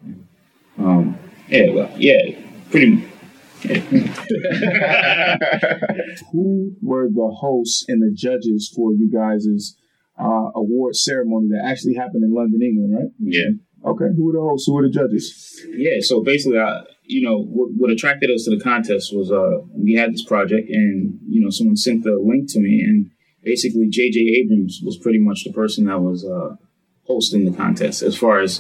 um, 0.78 1.18
yeah, 1.48 1.70
well, 1.70 1.90
yeah, 1.96 2.38
pretty. 2.70 3.08
Who 6.32 6.74
were 6.80 7.08
the 7.08 7.36
hosts 7.40 7.84
and 7.88 8.00
the 8.00 8.12
judges 8.14 8.72
for 8.74 8.92
you 8.92 9.10
guys' 9.12 9.76
uh, 10.18 10.50
award 10.54 10.96
ceremony 10.96 11.48
that 11.50 11.64
actually 11.64 11.94
happened 11.94 12.24
in 12.24 12.32
London, 12.32 12.62
England, 12.62 12.94
right? 12.96 13.10
Yeah. 13.18 13.50
Okay. 13.84 14.06
Who 14.16 14.26
were 14.26 14.32
the 14.32 14.40
hosts? 14.40 14.66
Who 14.66 14.74
were 14.74 14.82
the 14.82 14.90
judges? 14.90 15.60
Yeah, 15.74 16.00
so 16.00 16.22
basically, 16.22 16.58
uh, 16.58 16.82
you 17.10 17.22
know, 17.22 17.42
what, 17.42 17.70
what 17.76 17.90
attracted 17.90 18.30
us 18.30 18.44
to 18.44 18.50
the 18.50 18.62
contest 18.62 19.14
was 19.14 19.32
uh, 19.32 19.58
we 19.74 19.94
had 19.94 20.12
this 20.12 20.24
project, 20.24 20.70
and 20.70 21.18
you 21.28 21.42
know, 21.42 21.50
someone 21.50 21.76
sent 21.76 22.04
the 22.04 22.16
link 22.22 22.50
to 22.52 22.60
me, 22.60 22.80
and 22.80 23.10
basically, 23.42 23.88
J.J. 23.88 24.20
Abrams 24.40 24.80
was 24.84 24.96
pretty 24.96 25.18
much 25.18 25.44
the 25.44 25.52
person 25.52 25.86
that 25.86 26.00
was 26.00 26.24
uh, 26.24 26.56
hosting 27.06 27.44
the 27.44 27.56
contest. 27.56 28.02
As 28.02 28.16
far 28.16 28.40
as 28.40 28.58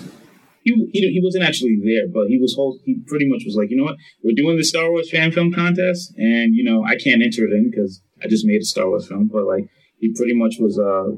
he, 0.64 0.72
he 0.92 1.00
he 1.00 1.20
wasn't 1.22 1.44
actually 1.44 1.78
there, 1.84 2.08
but 2.12 2.26
he 2.26 2.38
was 2.38 2.54
host. 2.56 2.80
He 2.84 3.00
pretty 3.06 3.28
much 3.28 3.42
was 3.46 3.56
like, 3.56 3.70
you 3.70 3.76
know 3.76 3.84
what, 3.84 3.96
we're 4.24 4.34
doing 4.34 4.56
the 4.56 4.64
Star 4.64 4.90
Wars 4.90 5.10
fan 5.10 5.30
film 5.30 5.52
contest, 5.52 6.12
and 6.16 6.54
you 6.54 6.64
know, 6.64 6.84
I 6.84 6.96
can't 6.96 7.22
enter 7.22 7.44
it 7.44 7.52
in 7.52 7.70
because 7.70 8.02
I 8.22 8.26
just 8.26 8.44
made 8.44 8.60
a 8.60 8.64
Star 8.64 8.88
Wars 8.88 9.06
film, 9.06 9.30
but 9.32 9.44
like, 9.44 9.68
he 9.98 10.12
pretty 10.12 10.34
much 10.34 10.56
was 10.58 10.78
uh, 10.78 11.14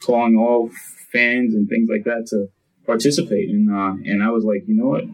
calling 0.00 0.36
all 0.36 0.70
fans 1.12 1.54
and 1.54 1.68
things 1.68 1.88
like 1.90 2.04
that 2.04 2.26
to 2.30 2.46
participate, 2.86 3.50
and 3.50 3.68
uh, 3.68 3.94
and 4.04 4.22
I 4.22 4.30
was 4.30 4.44
like, 4.44 4.62
you 4.68 4.76
know 4.76 4.90
what 4.90 5.04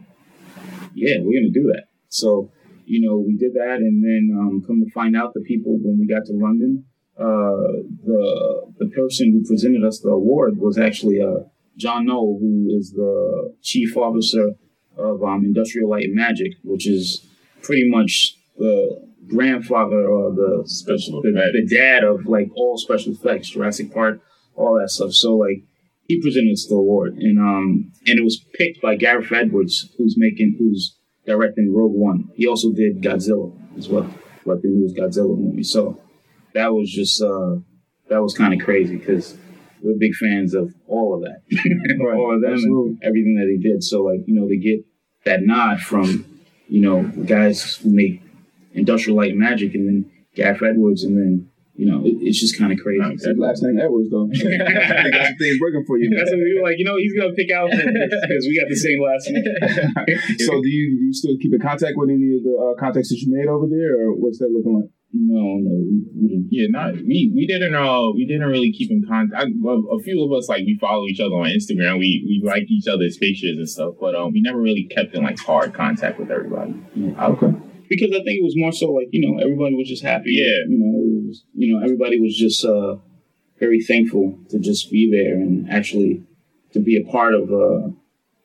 yeah, 0.95 1.17
we're 1.19 1.39
gonna 1.39 1.53
do 1.53 1.71
that. 1.73 1.85
So, 2.07 2.51
you 2.85 3.05
know, 3.05 3.17
we 3.17 3.35
did 3.35 3.53
that, 3.53 3.77
and 3.79 4.03
then 4.03 4.35
um, 4.39 4.63
come 4.65 4.83
to 4.83 4.89
find 4.91 5.15
out, 5.15 5.33
the 5.33 5.41
people 5.41 5.77
when 5.81 5.99
we 5.99 6.07
got 6.07 6.25
to 6.25 6.33
London, 6.33 6.85
uh, 7.17 7.83
the 8.05 8.73
the 8.79 8.87
person 8.87 9.31
who 9.31 9.47
presented 9.47 9.83
us 9.83 9.99
the 9.99 10.09
award 10.09 10.57
was 10.57 10.77
actually 10.77 11.21
uh, 11.21 11.43
John 11.77 12.05
Knoll, 12.05 12.39
who 12.39 12.75
is 12.77 12.91
the 12.91 13.53
chief 13.61 13.97
officer 13.97 14.51
of 14.97 15.23
um, 15.23 15.43
Industrial 15.43 15.89
Light 15.89 16.05
and 16.05 16.15
Magic, 16.15 16.53
which 16.63 16.87
is 16.87 17.27
pretty 17.61 17.89
much 17.89 18.35
the 18.57 19.05
grandfather 19.27 20.07
or 20.07 20.31
the 20.33 20.63
Special 20.65 21.21
the, 21.21 21.31
the 21.31 21.75
dad 21.75 22.03
of 22.03 22.25
like 22.25 22.49
all 22.55 22.77
special 22.77 23.13
effects, 23.13 23.49
Jurassic 23.49 23.93
Park, 23.93 24.21
all 24.55 24.79
that 24.79 24.89
stuff. 24.89 25.11
So 25.11 25.35
like 25.35 25.63
he 26.07 26.21
presented 26.21 26.57
the 26.69 26.75
award, 26.75 27.15
and 27.17 27.39
um, 27.39 27.91
and 28.05 28.19
it 28.19 28.23
was 28.23 28.43
picked 28.53 28.81
by 28.81 28.95
Gareth 28.95 29.31
Edwards, 29.31 29.89
who's 29.97 30.15
making, 30.17 30.55
who's 30.59 30.97
directing 31.25 31.73
Rogue 31.73 31.95
One. 31.95 32.29
He 32.35 32.47
also 32.47 32.71
did 32.71 33.01
Godzilla 33.01 33.51
as 33.77 33.89
well, 33.89 34.09
like 34.45 34.61
the 34.61 34.69
newest 34.69 34.95
Godzilla 34.95 35.37
movie. 35.37 35.63
So 35.63 35.99
that 36.53 36.73
was 36.73 36.91
just 36.91 37.21
uh, 37.21 37.55
that 38.09 38.21
was 38.21 38.37
kind 38.37 38.53
of 38.53 38.63
crazy 38.63 38.97
because 38.97 39.35
we're 39.81 39.97
big 39.97 40.13
fans 40.15 40.53
of 40.53 40.73
all 40.87 41.15
of 41.15 41.21
that, 41.21 41.41
all 42.15 42.35
of 42.35 42.41
them, 42.41 42.53
absolutely. 42.53 42.89
and 42.91 43.03
everything 43.03 43.35
that 43.35 43.47
he 43.49 43.57
did. 43.57 43.83
So 43.83 44.03
like 44.03 44.21
you 44.27 44.39
know, 44.39 44.47
they 44.47 44.57
get 44.57 44.85
that 45.25 45.41
nod 45.41 45.79
from 45.79 46.25
you 46.67 46.81
know 46.81 47.03
guys 47.25 47.77
who 47.77 47.89
make 47.89 48.21
Industrial 48.73 49.17
Light 49.17 49.31
and 49.31 49.39
Magic, 49.39 49.73
and 49.73 49.87
then 49.87 50.11
Gareth 50.35 50.61
Edwards, 50.61 51.03
and 51.03 51.17
then 51.17 51.49
you 51.75 51.85
know 51.85 51.99
it, 52.03 52.15
it's 52.23 52.39
just 52.39 52.57
kind 52.57 52.71
of 52.71 52.79
crazy. 52.79 53.03
His 53.03 53.37
last 53.37 53.63
name 53.63 53.79
Edwards, 53.79 54.09
though. 54.09 54.27
they 54.31 54.57
got 54.57 55.27
some 55.27 55.39
things 55.39 55.59
working 55.59 55.83
for 55.85 55.99
you. 55.99 56.09
That's 56.15 56.31
what 56.31 56.39
we 56.39 56.55
were 56.55 56.63
like. 56.63 56.79
You 56.79 56.85
know, 56.85 56.97
he's 56.97 57.13
gonna 57.13 57.35
pick 57.35 57.51
out 57.51 57.69
because 57.69 58.43
we 58.47 58.55
got 58.55 58.69
the 58.71 58.79
same 58.79 59.03
last 59.03 59.27
name. 59.29 59.43
so, 60.39 60.61
do 60.61 60.69
you, 60.69 60.85
do 60.95 61.03
you 61.05 61.13
still 61.13 61.35
keep 61.41 61.53
in 61.53 61.59
contact 61.59 61.93
with 61.95 62.09
any 62.09 62.39
of 62.39 62.43
the 62.43 62.55
uh, 62.55 62.79
contacts 62.79 63.09
that 63.09 63.19
you 63.19 63.29
made 63.35 63.47
over 63.47 63.67
there, 63.67 64.07
or 64.07 64.15
what's 64.15 64.39
that 64.39 64.49
looking 64.49 64.75
like? 64.75 64.89
No, 65.17 65.59
no, 65.63 65.71
we, 65.83 66.03
we. 66.15 66.47
Yeah, 66.49 66.67
not 66.69 66.95
we. 66.95 67.31
We 67.33 67.47
didn't. 67.47 67.75
Uh, 67.75 68.11
we 68.11 68.25
didn't 68.25 68.47
really 68.47 68.71
keep 68.71 68.91
in 68.91 69.03
contact. 69.07 69.51
Well, 69.61 69.83
a 69.91 69.99
few 69.99 70.23
of 70.23 70.31
us 70.31 70.49
like 70.49 70.65
we 70.65 70.77
follow 70.79 71.05
each 71.05 71.19
other 71.19 71.35
on 71.35 71.47
Instagram. 71.47 71.99
We 71.99 72.23
we 72.27 72.41
like 72.43 72.63
each 72.69 72.87
other's 72.87 73.17
pictures 73.17 73.57
and 73.57 73.69
stuff, 73.69 73.95
but 73.99 74.15
um, 74.15 74.33
we 74.33 74.41
never 74.41 74.59
really 74.59 74.87
kept 74.91 75.15
in 75.15 75.23
like 75.23 75.39
hard 75.39 75.73
contact 75.73 76.19
with 76.19 76.31
everybody. 76.31 76.75
Okay. 76.95 77.53
Because 77.89 78.11
I 78.11 78.23
think 78.23 78.39
it 78.39 78.43
was 78.43 78.57
more 78.57 78.71
so 78.71 78.91
like 78.91 79.07
you 79.11 79.21
know 79.21 79.41
everybody 79.41 79.75
was 79.75 79.87
just 79.87 80.03
happy. 80.03 80.33
Yeah. 80.33 80.67
you 80.67 80.77
know, 80.77 80.99
it 80.99 81.27
was, 81.27 81.43
you 81.53 81.73
know 81.73 81.83
everybody 81.83 82.19
was 82.19 82.35
just 82.35 82.65
uh, 82.65 82.97
very 83.59 83.81
thankful 83.81 84.37
to 84.49 84.59
just 84.59 84.91
be 84.91 85.09
there 85.09 85.35
and 85.35 85.69
actually 85.69 86.23
to 86.73 86.79
be 86.79 86.97
a 86.97 87.11
part 87.11 87.33
of 87.33 87.51
uh, 87.51 87.89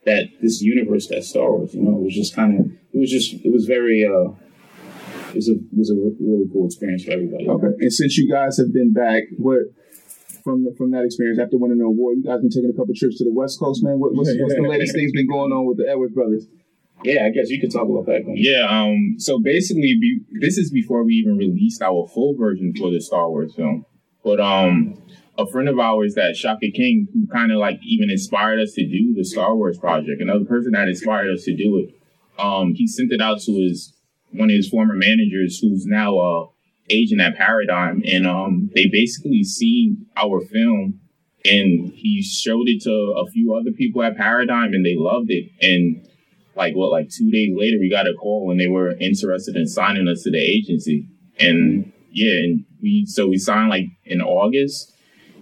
that 0.05 0.29
this 0.41 0.61
universe 0.61 1.07
that 1.07 1.23
Star 1.23 1.51
Wars. 1.51 1.73
You 1.73 1.83
know, 1.83 1.97
it 1.97 2.03
was 2.03 2.15
just 2.15 2.35
kind 2.35 2.59
of 2.59 2.65
it 2.93 2.99
was 2.99 3.11
just 3.11 3.33
it 3.33 3.51
was 3.51 3.65
very 3.65 4.05
uh, 4.05 4.31
it 5.29 5.35
was 5.35 5.49
a 5.49 5.53
it 5.53 5.77
was 5.77 5.89
a 5.91 5.95
really 5.95 6.47
cool 6.51 6.65
experience 6.65 7.03
for 7.03 7.11
everybody. 7.11 7.47
Okay. 7.47 7.73
And 7.79 7.93
since 7.93 8.17
you 8.17 8.31
guys 8.31 8.57
have 8.57 8.73
been 8.73 8.93
back, 8.93 9.23
what 9.37 9.59
from 10.43 10.65
the, 10.65 10.73
from 10.77 10.91
that 10.91 11.03
experience 11.05 11.39
after 11.39 11.57
winning 11.57 11.77
the 11.77 11.85
award, 11.85 12.17
you 12.17 12.23
guys 12.23 12.41
been 12.41 12.49
taking 12.49 12.69
a 12.69 12.77
couple 12.77 12.93
trips 12.95 13.17
to 13.19 13.23
the 13.23 13.33
West 13.33 13.59
Coast, 13.59 13.83
man. 13.83 13.99
What, 13.99 14.13
what's, 14.13 14.29
what's 14.37 14.55
the 14.55 14.61
latest 14.67 14.93
things 14.93 15.11
been 15.11 15.29
going 15.29 15.51
on 15.51 15.65
with 15.65 15.77
the 15.77 15.87
Edwards 15.89 16.13
brothers? 16.13 16.47
Yeah, 17.03 17.25
I 17.25 17.29
guess 17.29 17.49
you 17.49 17.59
could 17.59 17.71
talk 17.71 17.87
about 17.89 18.05
that. 18.05 18.23
Glenn. 18.23 18.37
Yeah. 18.37 18.67
Um. 18.69 19.15
So 19.17 19.39
basically, 19.39 19.97
be, 19.99 20.19
this 20.39 20.57
is 20.57 20.71
before 20.71 21.03
we 21.03 21.13
even 21.13 21.37
released 21.37 21.81
our 21.81 22.07
full 22.07 22.35
version 22.35 22.73
for 22.77 22.91
the 22.91 23.01
Star 23.01 23.29
Wars 23.29 23.53
film. 23.55 23.85
But 24.23 24.39
um, 24.39 25.01
a 25.37 25.47
friend 25.47 25.67
of 25.67 25.79
ours 25.79 26.13
that 26.15 26.35
Shaka 26.35 26.71
King, 26.71 27.07
who 27.13 27.27
kind 27.27 27.51
of 27.51 27.57
like 27.57 27.79
even 27.83 28.09
inspired 28.09 28.59
us 28.61 28.73
to 28.73 28.85
do 28.85 29.13
the 29.15 29.23
Star 29.23 29.55
Wars 29.55 29.77
project, 29.77 30.21
another 30.21 30.45
person 30.45 30.73
that 30.73 30.87
inspired 30.87 31.33
us 31.33 31.43
to 31.45 31.55
do 31.55 31.77
it. 31.77 31.95
Um, 32.41 32.73
he 32.75 32.87
sent 32.87 33.11
it 33.11 33.21
out 33.21 33.41
to 33.41 33.51
his 33.51 33.93
one 34.31 34.49
of 34.49 34.55
his 34.55 34.69
former 34.69 34.95
managers, 34.95 35.59
who's 35.59 35.85
now 35.85 36.17
uh 36.17 36.45
agent 36.89 37.21
at 37.21 37.35
Paradigm, 37.35 38.03
and 38.05 38.27
um, 38.27 38.69
they 38.75 38.87
basically 38.91 39.43
seen 39.43 40.05
our 40.15 40.41
film, 40.41 40.99
and 41.45 41.91
he 41.93 42.21
showed 42.21 42.67
it 42.67 42.81
to 42.83 42.91
a 43.17 43.29
few 43.31 43.55
other 43.55 43.71
people 43.71 44.03
at 44.03 44.17
Paradigm, 44.17 44.73
and 44.73 44.85
they 44.85 44.95
loved 44.97 45.29
it, 45.29 45.51
and 45.61 46.05
like 46.55 46.75
what 46.75 46.91
like 46.91 47.09
two 47.09 47.29
days 47.31 47.53
later 47.55 47.77
we 47.79 47.89
got 47.89 48.07
a 48.07 48.13
call 48.13 48.51
and 48.51 48.59
they 48.59 48.67
were 48.67 48.91
interested 48.99 49.55
in 49.55 49.67
signing 49.67 50.07
us 50.07 50.23
to 50.23 50.31
the 50.31 50.39
agency. 50.39 51.07
And 51.39 51.91
yeah 52.11 52.33
and 52.43 52.65
we 52.81 53.05
so 53.07 53.27
we 53.27 53.37
signed 53.37 53.69
like 53.69 53.85
in 54.05 54.21
august. 54.21 54.93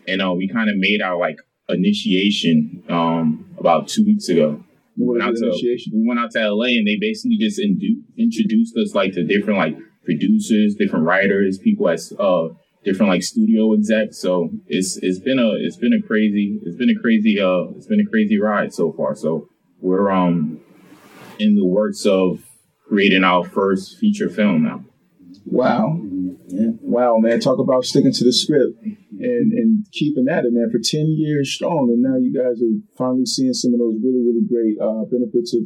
And 0.08 0.22
uh, 0.22 0.34
we 0.34 0.48
kind 0.48 0.70
of 0.70 0.78
made 0.78 1.02
our 1.02 1.18
like 1.18 1.38
initiation 1.68 2.84
um 2.90 3.46
about 3.58 3.88
two 3.88 4.04
weeks 4.06 4.28
ago. 4.30 4.64
We 4.98 5.18
went, 5.18 5.38
to, 5.38 5.80
we 5.94 6.06
went 6.06 6.20
out 6.20 6.32
to 6.32 6.54
la 6.54 6.66
and 6.66 6.86
they 6.86 6.98
basically 7.00 7.38
just 7.38 7.58
indu- 7.58 8.04
introduced 8.18 8.76
us 8.76 8.94
like 8.94 9.14
to 9.14 9.24
different 9.24 9.58
like 9.58 9.78
producers 10.04 10.76
different 10.76 11.06
writers 11.06 11.58
people 11.58 11.88
as 11.88 12.12
uh 12.20 12.50
different 12.84 13.12
like 13.12 13.24
studio 13.24 13.74
execs. 13.74 14.18
So 14.18 14.50
it's 14.68 14.98
it's 14.98 15.20
been 15.20 15.40
a 15.40 15.52
it's 15.54 15.78
been 15.78 15.94
a 15.94 16.06
crazy 16.06 16.60
it's 16.64 16.78
been 16.78 16.90
a 16.90 17.00
crazy 17.00 17.40
uh 17.40 17.72
it's 17.76 17.88
been 17.88 18.00
a 18.00 18.10
crazy 18.10 18.40
ride 18.40 18.74
so 18.74 18.92
far. 18.92 19.16
So 19.16 19.48
we're 19.82 20.12
um 20.12 20.60
in 21.40 21.56
the 21.56 21.66
works 21.66 22.06
of 22.06 22.44
creating 22.88 23.24
our 23.24 23.44
first 23.44 23.98
feature 23.98 24.30
film 24.30 24.64
now. 24.64 24.84
Wow. 25.46 25.98
Wow, 26.82 27.18
man. 27.18 27.40
Talk 27.40 27.60
about 27.60 27.86
sticking 27.86 28.12
to 28.12 28.24
the 28.24 28.34
script 28.34 28.82
and, 28.84 29.54
and 29.54 29.86
keeping 29.92 30.28
at 30.30 30.46
it, 30.46 30.52
man, 30.52 30.70
for 30.72 30.80
10 30.84 31.16
years 31.18 31.54
strong. 31.54 31.90
And 31.94 32.02
now 32.02 32.18
you 32.18 32.34
guys 32.34 32.62
are 32.62 32.76
finally 32.98 33.26
seeing 33.26 33.54
some 33.54 33.74
of 33.74 33.80
those 33.80 33.96
really, 34.04 34.22
really 34.22 34.46
great 34.46 34.78
uh, 34.82 35.06
benefits 35.06 35.54
of, 35.54 35.64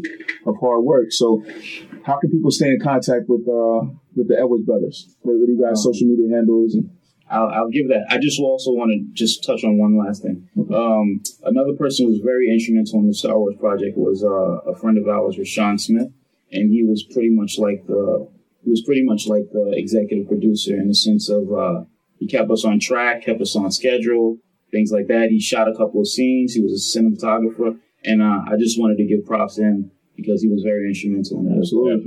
of 0.48 0.56
hard 0.60 0.84
work. 0.84 1.12
So, 1.12 1.44
how 2.06 2.20
can 2.20 2.32
people 2.32 2.52
stay 2.52 2.68
in 2.68 2.80
contact 2.80 3.26
with 3.28 3.48
uh, 3.48 3.88
with 4.16 4.28
the 4.28 4.38
Edwards 4.38 4.66
brothers? 4.66 5.16
What 5.22 5.40
what 5.40 5.48
do 5.48 5.54
you 5.54 5.64
guys' 5.64 5.84
social 5.84 6.08
media 6.08 6.36
handles? 6.36 6.76
And, 6.76 6.90
I'll, 7.34 7.50
I'll 7.50 7.70
give 7.70 7.88
that. 7.90 8.06
I 8.10 8.20
just 8.20 8.40
also 8.40 8.72
want 8.72 8.92
to 8.92 9.14
just 9.14 9.44
touch 9.44 9.64
on 9.64 9.80
one 9.80 9.98
last 9.98 10.22
thing. 10.22 10.48
Um, 10.74 11.22
another 11.44 11.74
person 11.74 12.06
who 12.06 12.12
was 12.12 12.22
very 12.22 12.52
instrumental 12.52 13.00
in 13.00 13.08
the 13.08 13.14
Star 13.14 13.38
Wars 13.38 13.56
project 13.60 13.98
was 13.98 14.24
uh, 14.24 14.70
a 14.72 14.76
friend 14.76 15.00
of 15.00 15.08
ours, 15.08 15.38
Rashawn 15.38 15.80
Smith, 15.80 16.12
and 16.52 16.72
he 16.72 16.84
was 16.84 17.04
pretty 17.04 17.32
much 17.32 17.58
like 17.58 17.88
the 17.88 18.30
he 18.64 18.70
was 18.70 18.84
pretty 18.84 19.04
much 19.04 19.28
like 19.28 19.52
the 19.52 19.74
executive 19.76 20.28
producer 20.28 20.76
in 20.76 20.88
the 20.88 20.96
sense 20.96 21.28
of 21.30 21.52
uh, 21.52 21.84
he 22.20 22.28
kept 22.28 22.50
us 22.52 22.64
on 22.64 22.80
track, 22.80 23.24
kept 23.24 23.42
us 23.42 23.56
on 23.56 23.72
schedule, 23.72 24.38
things 24.72 24.92
like 24.92 25.08
that. 25.08 25.30
He 25.32 25.40
shot 25.40 25.68
a 25.68 25.76
couple 25.76 26.02
of 26.02 26.08
scenes. 26.08 26.54
He 26.54 26.62
was 26.62 26.72
a 26.72 27.00
cinematographer, 27.00 27.80
and 28.06 28.22
uh, 28.22 28.42
I 28.48 28.58
just 28.60 28.80
wanted 28.80 28.98
to 28.98 29.06
give 29.06 29.26
props 29.26 29.56
to 29.56 29.64
him 29.64 29.92
because 30.24 30.42
he 30.42 30.48
was 30.48 30.64
very 30.64 30.88
instrumental 30.88 31.40
in 31.40 31.52
that 31.52 31.60
as 31.60 31.72
well. 31.76 32.00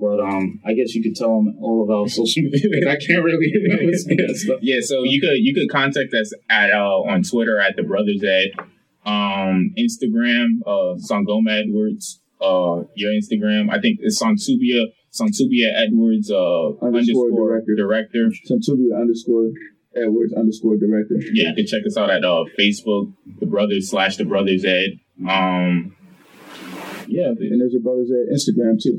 But 0.00 0.24
um, 0.24 0.60
I 0.64 0.72
guess 0.72 0.94
you 0.94 1.02
could 1.02 1.14
tell 1.14 1.38
him 1.38 1.56
all 1.60 1.84
about 1.84 2.10
social 2.18 2.42
media. 2.42 2.88
I 2.88 2.96
can't 2.96 3.22
really 3.22 3.52
remember 3.62 3.96
some 3.96 4.16
stuff. 4.34 4.58
Yeah, 4.62 4.80
so 4.80 5.04
you 5.04 5.20
could 5.20 5.36
you 5.36 5.54
could 5.54 5.70
contact 5.70 6.14
us 6.14 6.32
at 6.48 6.70
uh, 6.70 7.04
on 7.04 7.22
Twitter 7.22 7.60
at 7.60 7.76
the 7.76 7.82
Brothers 7.82 8.24
Ed, 8.24 8.56
um, 9.04 9.74
Instagram 9.78 10.64
uh, 10.66 10.96
Sangoma 10.96 11.62
Edwards, 11.62 12.20
uh, 12.40 12.88
your 12.94 13.12
Instagram. 13.12 13.70
I 13.70 13.80
think 13.80 13.98
it's 14.00 14.20
Songtubia 14.20 14.86
Songtubia 15.12 15.72
Edwards 15.76 16.30
uh, 16.30 16.72
Underscore 16.80 17.28
underscore 17.28 17.76
director. 17.76 18.30
Centubia 18.48 18.98
underscore 18.98 19.50
Edwards 19.96 20.32
underscore 20.34 20.76
director. 20.76 21.16
Yeah, 21.32 21.50
you 21.50 21.54
can 21.54 21.66
check 21.66 21.86
us 21.86 21.96
out 21.96 22.10
at 22.10 22.24
uh, 22.24 22.44
Facebook, 22.58 23.12
the 23.40 23.46
Brothers 23.46 23.90
slash 23.90 24.16
the 24.16 24.24
Brothers 24.24 24.64
Ed. 24.64 25.00
Um, 25.28 25.96
yeah, 27.08 27.28
and 27.28 27.60
there's 27.60 27.74
a 27.74 27.80
Brothers 27.80 28.10
at 28.10 28.32
Instagram 28.32 28.80
too. 28.80 28.96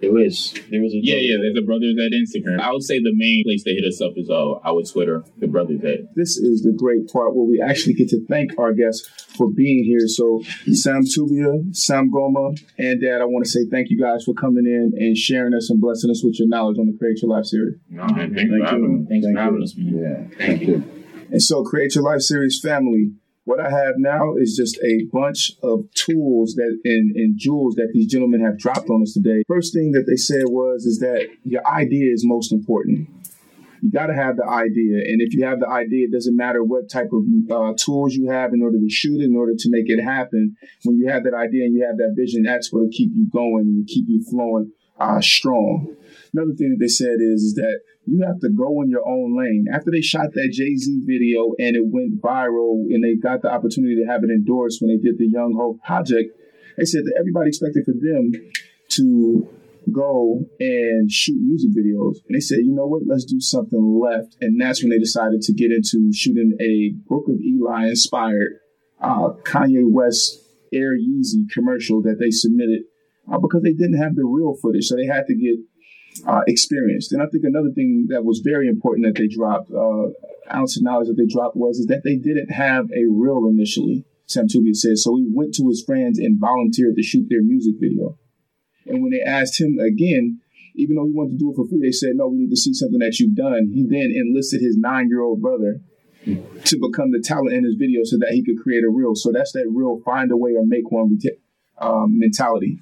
There 0.00 0.16
is. 0.18 0.54
There 0.70 0.84
is 0.84 0.94
a 0.94 1.00
yeah, 1.02 1.16
yeah. 1.16 1.36
There's 1.42 1.58
a 1.58 1.66
Brothers 1.66 1.96
at 1.98 2.12
Instagram. 2.14 2.60
I 2.60 2.70
would 2.70 2.84
say 2.84 3.00
the 3.00 3.14
main 3.14 3.42
place 3.44 3.64
to 3.64 3.74
hit 3.74 3.84
us 3.84 4.00
up 4.00 4.12
is 4.16 4.30
uh, 4.30 4.54
our 4.64 4.82
Twitter, 4.84 5.24
the 5.38 5.48
Brothers 5.48 5.80
Ed. 5.82 6.08
This 6.14 6.36
is 6.36 6.62
the 6.62 6.72
great 6.72 7.12
part 7.12 7.34
where 7.34 7.44
we 7.44 7.60
actually 7.60 7.94
get 7.94 8.08
to 8.10 8.24
thank 8.26 8.56
our 8.58 8.72
guests 8.72 9.08
for 9.36 9.50
being 9.50 9.82
here. 9.82 10.06
So 10.06 10.42
Sam 10.72 11.02
Tubia, 11.02 11.50
Sam 11.72 12.12
Goma, 12.12 12.56
and 12.78 13.00
Dad, 13.00 13.20
I 13.20 13.24
want 13.24 13.44
to 13.44 13.50
say 13.50 13.66
thank 13.70 13.90
you 13.90 14.00
guys 14.00 14.22
for 14.24 14.34
coming 14.34 14.66
in 14.66 14.92
and 14.96 15.16
sharing 15.16 15.54
us 15.54 15.68
and 15.68 15.80
blessing 15.80 16.10
us 16.10 16.22
with 16.22 16.38
your 16.38 16.48
knowledge 16.48 16.78
on 16.78 16.86
the 16.86 16.96
Create 16.96 17.20
Your 17.20 17.34
Life 17.34 17.46
series. 17.46 17.78
No, 17.90 18.06
man, 18.06 18.34
thank, 18.34 18.50
thank 18.50 18.52
you. 18.52 19.06
Thanks 19.08 19.26
thank 19.26 19.36
for 19.36 19.42
having 19.42 19.62
us, 19.62 19.74
man. 19.76 19.98
Yeah, 19.98 20.46
thank 20.46 20.62
you. 20.62 20.84
And 21.30 21.42
so 21.42 21.64
Create 21.64 21.96
Your 21.96 22.04
Life 22.04 22.20
series 22.20 22.60
family 22.62 23.14
what 23.48 23.60
I 23.60 23.70
have 23.70 23.94
now 23.96 24.34
is 24.36 24.54
just 24.54 24.76
a 24.84 25.06
bunch 25.10 25.52
of 25.62 25.90
tools 25.94 26.52
that 26.56 26.78
and, 26.84 27.16
and 27.16 27.38
jewels 27.38 27.76
that 27.76 27.88
these 27.94 28.06
gentlemen 28.06 28.44
have 28.44 28.58
dropped 28.58 28.90
on 28.90 29.00
us 29.00 29.14
today. 29.14 29.42
First 29.48 29.72
thing 29.72 29.92
that 29.92 30.04
they 30.06 30.16
said 30.16 30.44
was 30.48 30.84
is 30.84 30.98
that 30.98 31.26
your 31.44 31.66
idea 31.66 32.12
is 32.12 32.26
most 32.26 32.52
important. 32.52 33.08
You 33.80 33.90
got 33.90 34.08
to 34.08 34.14
have 34.14 34.36
the 34.36 34.44
idea, 34.44 35.00
and 35.00 35.22
if 35.22 35.32
you 35.32 35.46
have 35.46 35.60
the 35.60 35.68
idea, 35.68 36.08
it 36.08 36.12
doesn't 36.12 36.36
matter 36.36 36.62
what 36.62 36.90
type 36.90 37.08
of 37.10 37.22
uh, 37.50 37.72
tools 37.78 38.12
you 38.12 38.28
have 38.28 38.52
in 38.52 38.60
order 38.60 38.76
to 38.76 38.90
shoot 38.90 39.22
it, 39.22 39.30
in 39.30 39.36
order 39.36 39.54
to 39.56 39.70
make 39.70 39.88
it 39.88 40.02
happen. 40.02 40.54
When 40.84 40.98
you 40.98 41.08
have 41.08 41.24
that 41.24 41.32
idea 41.32 41.64
and 41.64 41.74
you 41.74 41.86
have 41.86 41.96
that 41.96 42.14
vision, 42.18 42.42
that's 42.42 42.70
what 42.70 42.82
will 42.82 42.90
keep 42.92 43.12
you 43.14 43.30
going 43.32 43.64
and 43.64 43.86
keep 43.86 44.04
you 44.08 44.22
flowing 44.28 44.72
uh, 45.00 45.22
strong. 45.22 45.96
Another 46.32 46.54
thing 46.54 46.70
that 46.70 46.80
they 46.80 46.88
said 46.88 47.20
is, 47.20 47.42
is 47.42 47.54
that 47.54 47.80
you 48.06 48.24
have 48.26 48.40
to 48.40 48.50
go 48.50 48.82
in 48.82 48.90
your 48.90 49.06
own 49.06 49.36
lane. 49.36 49.66
After 49.72 49.90
they 49.90 50.00
shot 50.00 50.32
that 50.32 50.50
Jay 50.52 50.76
Z 50.76 51.02
video 51.04 51.52
and 51.58 51.76
it 51.76 51.84
went 51.84 52.20
viral 52.20 52.84
and 52.88 53.04
they 53.04 53.16
got 53.16 53.42
the 53.42 53.50
opportunity 53.50 53.96
to 53.96 54.06
have 54.06 54.24
it 54.24 54.30
endorsed 54.30 54.80
when 54.80 54.88
they 54.88 55.02
did 55.02 55.18
the 55.18 55.28
Young 55.28 55.54
Hope 55.58 55.82
project, 55.82 56.36
they 56.76 56.84
said 56.84 57.04
that 57.04 57.16
everybody 57.18 57.48
expected 57.48 57.84
for 57.84 57.92
them 57.92 58.32
to 58.90 59.48
go 59.92 60.44
and 60.60 61.10
shoot 61.10 61.38
music 61.40 61.70
videos. 61.70 62.16
And 62.26 62.36
they 62.36 62.40
said, 62.40 62.58
you 62.58 62.74
know 62.74 62.86
what, 62.86 63.02
let's 63.06 63.24
do 63.24 63.40
something 63.40 64.00
left. 64.00 64.36
And 64.40 64.60
that's 64.60 64.82
when 64.82 64.90
they 64.90 64.98
decided 64.98 65.42
to 65.42 65.52
get 65.52 65.70
into 65.70 66.12
shooting 66.12 66.56
a 66.60 66.94
Book 67.08 67.24
of 67.28 67.40
Eli 67.40 67.88
inspired 67.88 68.60
uh, 69.00 69.30
Kanye 69.44 69.84
West 69.84 70.42
Air 70.72 70.96
Yeezy 70.96 71.48
commercial 71.52 72.02
that 72.02 72.18
they 72.20 72.30
submitted 72.30 72.82
uh, 73.32 73.38
because 73.38 73.62
they 73.62 73.72
didn't 73.72 74.00
have 74.00 74.14
the 74.14 74.24
real 74.24 74.54
footage. 74.60 74.86
So 74.86 74.96
they 74.96 75.06
had 75.06 75.26
to 75.26 75.34
get 75.34 75.56
uh, 76.26 76.42
experienced. 76.46 77.12
And 77.12 77.22
I 77.22 77.26
think 77.26 77.44
another 77.44 77.70
thing 77.74 78.06
that 78.08 78.24
was 78.24 78.40
very 78.44 78.68
important 78.68 79.06
that 79.06 79.20
they 79.20 79.28
dropped, 79.28 79.70
uh, 79.70 80.08
ounce 80.54 80.76
of 80.76 80.82
knowledge 80.82 81.08
that 81.08 81.16
they 81.16 81.26
dropped 81.26 81.56
was 81.56 81.78
is 81.78 81.86
that 81.86 82.02
they 82.04 82.16
didn't 82.16 82.50
have 82.50 82.86
a 82.90 83.04
reel 83.10 83.48
initially. 83.48 84.04
Sam 84.26 84.46
Tubia 84.48 84.74
says 84.74 85.04
so. 85.04 85.16
He 85.16 85.26
went 85.32 85.54
to 85.54 85.68
his 85.68 85.82
friends 85.84 86.18
and 86.18 86.38
volunteered 86.38 86.96
to 86.96 87.02
shoot 87.02 87.26
their 87.28 87.42
music 87.42 87.74
video. 87.80 88.18
And 88.86 89.02
when 89.02 89.10
they 89.10 89.22
asked 89.22 89.60
him 89.60 89.78
again, 89.78 90.40
even 90.74 90.96
though 90.96 91.06
he 91.06 91.12
wanted 91.12 91.32
to 91.32 91.38
do 91.38 91.50
it 91.50 91.56
for 91.56 91.66
free, 91.66 91.80
they 91.80 91.92
said, 91.92 92.10
"No, 92.14 92.28
we 92.28 92.38
need 92.38 92.50
to 92.50 92.56
see 92.56 92.72
something 92.72 93.00
that 93.00 93.18
you've 93.18 93.34
done." 93.34 93.72
He 93.72 93.84
then 93.84 94.12
enlisted 94.14 94.60
his 94.60 94.76
nine-year-old 94.76 95.40
brother 95.40 95.80
to 96.24 96.78
become 96.78 97.10
the 97.10 97.22
talent 97.24 97.54
in 97.54 97.64
his 97.64 97.74
video 97.74 98.04
so 98.04 98.18
that 98.18 98.32
he 98.32 98.44
could 98.44 98.58
create 98.62 98.84
a 98.84 98.90
reel. 98.90 99.14
So 99.14 99.32
that's 99.32 99.52
that 99.52 99.66
real 99.72 100.00
find 100.04 100.30
a 100.30 100.36
way 100.36 100.52
or 100.52 100.64
make 100.66 100.90
one 100.90 101.18
um, 101.80 102.18
mentality. 102.18 102.78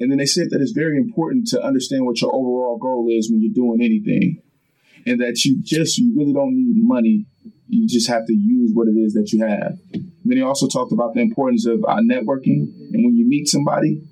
And 0.00 0.10
then 0.10 0.18
they 0.18 0.26
said 0.26 0.48
that 0.50 0.60
it's 0.60 0.72
very 0.72 0.98
important 0.98 1.46
to 1.48 1.62
understand 1.62 2.04
what 2.04 2.20
your 2.20 2.34
overall 2.34 2.78
goal 2.78 3.08
is 3.10 3.30
when 3.30 3.40
you're 3.42 3.54
doing 3.54 3.80
anything. 3.82 4.42
And 5.06 5.20
that 5.20 5.44
you 5.44 5.58
just, 5.62 5.98
you 5.98 6.14
really 6.16 6.32
don't 6.32 6.54
need 6.54 6.74
money. 6.76 7.26
You 7.68 7.86
just 7.86 8.08
have 8.08 8.26
to 8.26 8.34
use 8.34 8.72
what 8.74 8.88
it 8.88 8.98
is 8.98 9.14
that 9.14 9.32
you 9.32 9.44
have. 9.46 9.78
And 9.92 10.12
then 10.24 10.38
he 10.38 10.42
also 10.42 10.66
talked 10.66 10.92
about 10.92 11.14
the 11.14 11.20
importance 11.20 11.66
of 11.66 11.84
uh, 11.86 11.96
networking. 11.96 12.74
And 12.92 13.04
when 13.04 13.14
you 13.14 13.26
meet 13.28 13.48
somebody, 13.48 14.02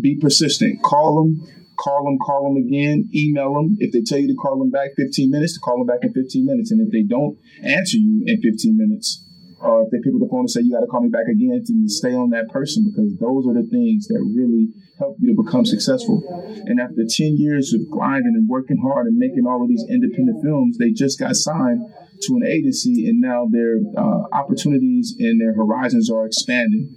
be 0.00 0.18
persistent. 0.20 0.82
Call 0.82 1.22
them, 1.22 1.46
call 1.78 2.04
them, 2.04 2.18
call 2.18 2.52
them 2.52 2.62
again, 2.62 3.08
email 3.14 3.54
them. 3.54 3.76
If 3.78 3.92
they 3.92 4.02
tell 4.02 4.18
you 4.18 4.28
to 4.28 4.34
call 4.34 4.58
them 4.58 4.70
back 4.70 4.90
15 4.96 5.30
minutes, 5.30 5.54
to 5.54 5.60
call 5.60 5.78
them 5.78 5.86
back 5.86 6.00
in 6.02 6.12
15 6.12 6.44
minutes. 6.44 6.70
And 6.70 6.80
if 6.80 6.92
they 6.92 7.02
don't 7.02 7.38
answer 7.62 7.98
you 7.98 8.24
in 8.26 8.40
15 8.42 8.76
minutes, 8.76 9.24
or 9.62 9.86
if 9.86 9.90
they 9.94 10.02
pick 10.02 10.14
up 10.14 10.18
the 10.18 10.26
phone 10.26 10.44
and 10.44 10.50
say, 10.50 10.60
you 10.60 10.74
got 10.74 10.82
to 10.82 10.90
call 10.90 11.02
me 11.02 11.08
back 11.08 11.30
again 11.30 11.62
to 11.62 11.74
stay 11.86 12.14
on 12.14 12.30
that 12.34 12.50
person 12.50 12.82
because 12.82 13.14
those 13.22 13.46
are 13.46 13.54
the 13.54 13.66
things 13.70 14.10
that 14.10 14.18
really 14.18 14.74
help 14.98 15.16
you 15.22 15.30
to 15.30 15.38
become 15.38 15.64
successful. 15.64 16.18
And 16.66 16.82
after 16.82 17.06
10 17.06 17.38
years 17.38 17.72
of 17.72 17.86
grinding 17.88 18.34
and 18.34 18.48
working 18.50 18.82
hard 18.82 19.06
and 19.06 19.16
making 19.16 19.46
all 19.46 19.62
of 19.62 19.68
these 19.70 19.86
independent 19.88 20.42
films, 20.42 20.78
they 20.78 20.90
just 20.90 21.18
got 21.18 21.38
signed 21.38 21.86
to 22.26 22.30
an 22.36 22.44
agency 22.46 23.06
and 23.06 23.20
now 23.20 23.46
their 23.50 23.78
uh, 23.96 24.26
opportunities 24.34 25.14
and 25.18 25.40
their 25.40 25.54
horizons 25.54 26.10
are 26.10 26.26
expanding. 26.26 26.90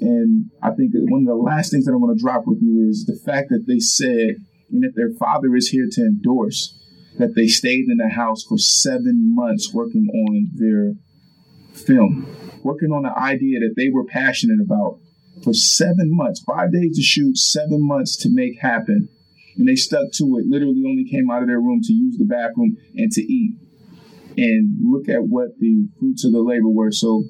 And 0.00 0.50
I 0.62 0.70
think 0.76 0.92
one 1.08 1.22
of 1.22 1.32
the 1.32 1.40
last 1.40 1.72
things 1.72 1.84
that 1.86 1.92
I 1.92 1.96
want 1.96 2.16
to 2.16 2.22
drop 2.22 2.44
with 2.46 2.60
you 2.60 2.86
is 2.88 3.04
the 3.04 3.18
fact 3.18 3.48
that 3.48 3.64
they 3.66 3.80
said, 3.80 4.36
and 4.70 4.84
that 4.84 4.92
their 4.94 5.10
father 5.18 5.56
is 5.56 5.68
here 5.68 5.88
to 5.90 6.00
endorse, 6.02 6.76
that 7.18 7.34
they 7.34 7.48
stayed 7.48 7.88
in 7.88 7.96
the 7.96 8.08
house 8.08 8.44
for 8.44 8.58
seven 8.58 9.34
months 9.34 9.72
working 9.74 10.06
on 10.12 10.50
their 10.54 10.94
film, 11.86 12.26
working 12.62 12.90
on 12.90 13.06
an 13.06 13.12
idea 13.16 13.60
that 13.60 13.74
they 13.76 13.88
were 13.92 14.04
passionate 14.04 14.60
about 14.64 15.00
for 15.42 15.52
seven 15.54 16.08
months, 16.10 16.42
five 16.42 16.72
days 16.72 16.96
to 16.96 17.02
shoot, 17.02 17.36
seven 17.36 17.86
months 17.86 18.16
to 18.18 18.28
make 18.30 18.60
happen. 18.60 19.08
And 19.56 19.66
they 19.66 19.74
stuck 19.74 20.12
to 20.14 20.24
it, 20.38 20.46
literally 20.46 20.82
only 20.86 21.04
came 21.04 21.30
out 21.30 21.42
of 21.42 21.48
their 21.48 21.60
room 21.60 21.80
to 21.82 21.92
use 21.92 22.16
the 22.16 22.24
bathroom 22.24 22.76
and 22.94 23.10
to 23.12 23.22
eat. 23.22 23.56
And 24.36 24.76
look 24.84 25.08
at 25.08 25.26
what 25.26 25.58
the 25.58 25.88
fruits 25.98 26.24
of 26.24 26.32
the 26.32 26.40
labor 26.40 26.68
were. 26.68 26.92
So 26.92 27.24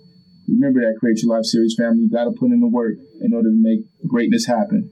remember 0.46 0.80
that 0.80 0.98
Create 1.00 1.22
Your 1.22 1.34
Life 1.34 1.46
series, 1.46 1.74
family. 1.78 2.02
You 2.02 2.10
got 2.10 2.24
to 2.24 2.32
put 2.32 2.52
in 2.52 2.60
the 2.60 2.68
work 2.68 2.96
in 3.20 3.32
order 3.32 3.48
to 3.48 3.56
make 3.56 3.80
greatness 4.06 4.46
happen. 4.46 4.90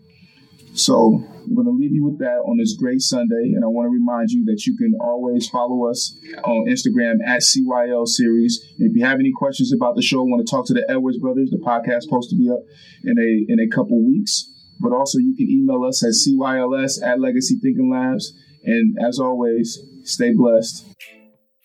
So 0.77 1.25
I'm 1.25 1.55
going 1.57 1.65
to 1.65 1.73
leave 1.73 1.97
you 1.97 2.05
with 2.05 2.19
that 2.21 2.45
on 2.45 2.59
this 2.61 2.77
great 2.77 3.01
Sunday. 3.01 3.57
And 3.57 3.65
I 3.65 3.69
want 3.69 3.87
to 3.89 3.97
remind 3.97 4.29
you 4.29 4.45
that 4.45 4.67
you 4.69 4.77
can 4.77 4.93
always 5.01 5.49
follow 5.49 5.89
us 5.89 6.13
on 6.45 6.69
Instagram 6.69 7.25
at 7.25 7.41
CYL 7.41 8.07
Series. 8.07 8.61
If 8.77 8.93
you 8.95 9.05
have 9.05 9.19
any 9.19 9.33
questions 9.35 9.73
about 9.73 9.97
the 9.97 10.03
show, 10.03 10.23
want 10.23 10.47
to 10.47 10.51
talk 10.51 10.67
to 10.67 10.75
the 10.75 10.85
Edwards 10.85 11.17
brothers, 11.17 11.49
the 11.49 11.65
podcast 11.65 12.05
supposed 12.05 12.29
to 12.29 12.37
be 12.37 12.53
up 12.53 12.61
in 13.05 13.17
a 13.17 13.31
in 13.49 13.57
a 13.57 13.73
couple 13.75 13.97
weeks. 14.05 14.53
But 14.79 14.93
also 14.93 15.17
you 15.17 15.33
can 15.33 15.49
email 15.49 15.81
us 15.89 16.05
at 16.05 16.13
CYLS 16.13 17.01
at 17.01 17.21
Legacy 17.21 17.57
Thinking 17.57 17.89
Labs. 17.89 18.37
And 18.63 18.99
as 19.01 19.19
always, 19.19 19.81
stay 20.05 20.35
blessed. 20.37 20.85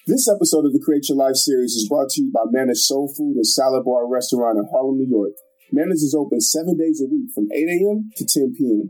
This 0.08 0.32
episode 0.32 0.66
of 0.66 0.72
the 0.72 0.82
Create 0.84 1.10
Your 1.10 1.18
Life 1.18 1.36
series 1.36 1.76
is 1.76 1.90
brought 1.90 2.10
to 2.12 2.22
you 2.22 2.32
by 2.32 2.48
Manna's 2.50 2.88
Soul 2.88 3.12
Food 3.12 3.36
and 3.36 3.46
Salad 3.46 3.84
Bar 3.84 4.08
Restaurant 4.08 4.58
in 4.58 4.66
Harlem, 4.72 4.98
New 4.98 5.10
York. 5.10 5.36
Manna's 5.72 6.02
is 6.02 6.16
open 6.16 6.40
seven 6.40 6.78
days 6.78 7.02
a 7.04 7.12
week 7.12 7.30
from 7.36 7.48
8 7.52 7.68
a.m. 7.68 8.10
to 8.16 8.26
10 8.26 8.56
p.m. 8.58 8.90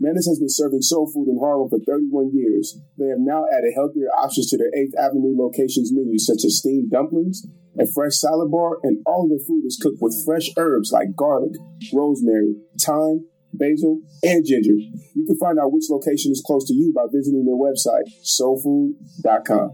Manna's 0.00 0.26
has 0.26 0.38
been 0.38 0.48
serving 0.48 0.82
soul 0.82 1.10
food 1.12 1.28
in 1.28 1.38
Harlem 1.38 1.68
for 1.68 1.78
31 1.78 2.30
years. 2.32 2.78
They 2.98 3.08
have 3.08 3.20
now 3.20 3.44
added 3.52 3.72
healthier 3.74 4.08
options 4.18 4.48
to 4.50 4.56
their 4.56 4.72
8th 4.72 4.96
Avenue 4.98 5.36
location's 5.36 5.92
menu, 5.92 6.18
such 6.18 6.44
as 6.44 6.58
steamed 6.58 6.90
dumplings, 6.90 7.46
a 7.78 7.86
fresh 7.94 8.16
salad 8.16 8.50
bar, 8.50 8.78
and 8.82 9.02
all 9.06 9.24
of 9.24 9.30
their 9.30 9.44
food 9.46 9.64
is 9.66 9.78
cooked 9.80 10.00
with 10.00 10.16
fresh 10.24 10.50
herbs 10.56 10.92
like 10.92 11.14
garlic, 11.14 11.52
rosemary, 11.92 12.56
thyme, 12.80 13.26
basil, 13.52 14.00
and 14.22 14.44
ginger. 14.46 14.74
You 15.14 15.26
can 15.26 15.36
find 15.38 15.58
out 15.58 15.72
which 15.72 15.90
location 15.90 16.32
is 16.32 16.42
close 16.44 16.66
to 16.68 16.74
you 16.74 16.92
by 16.94 17.04
visiting 17.12 17.44
their 17.44 17.54
website, 17.54 18.08
soulfood.com. 18.24 19.72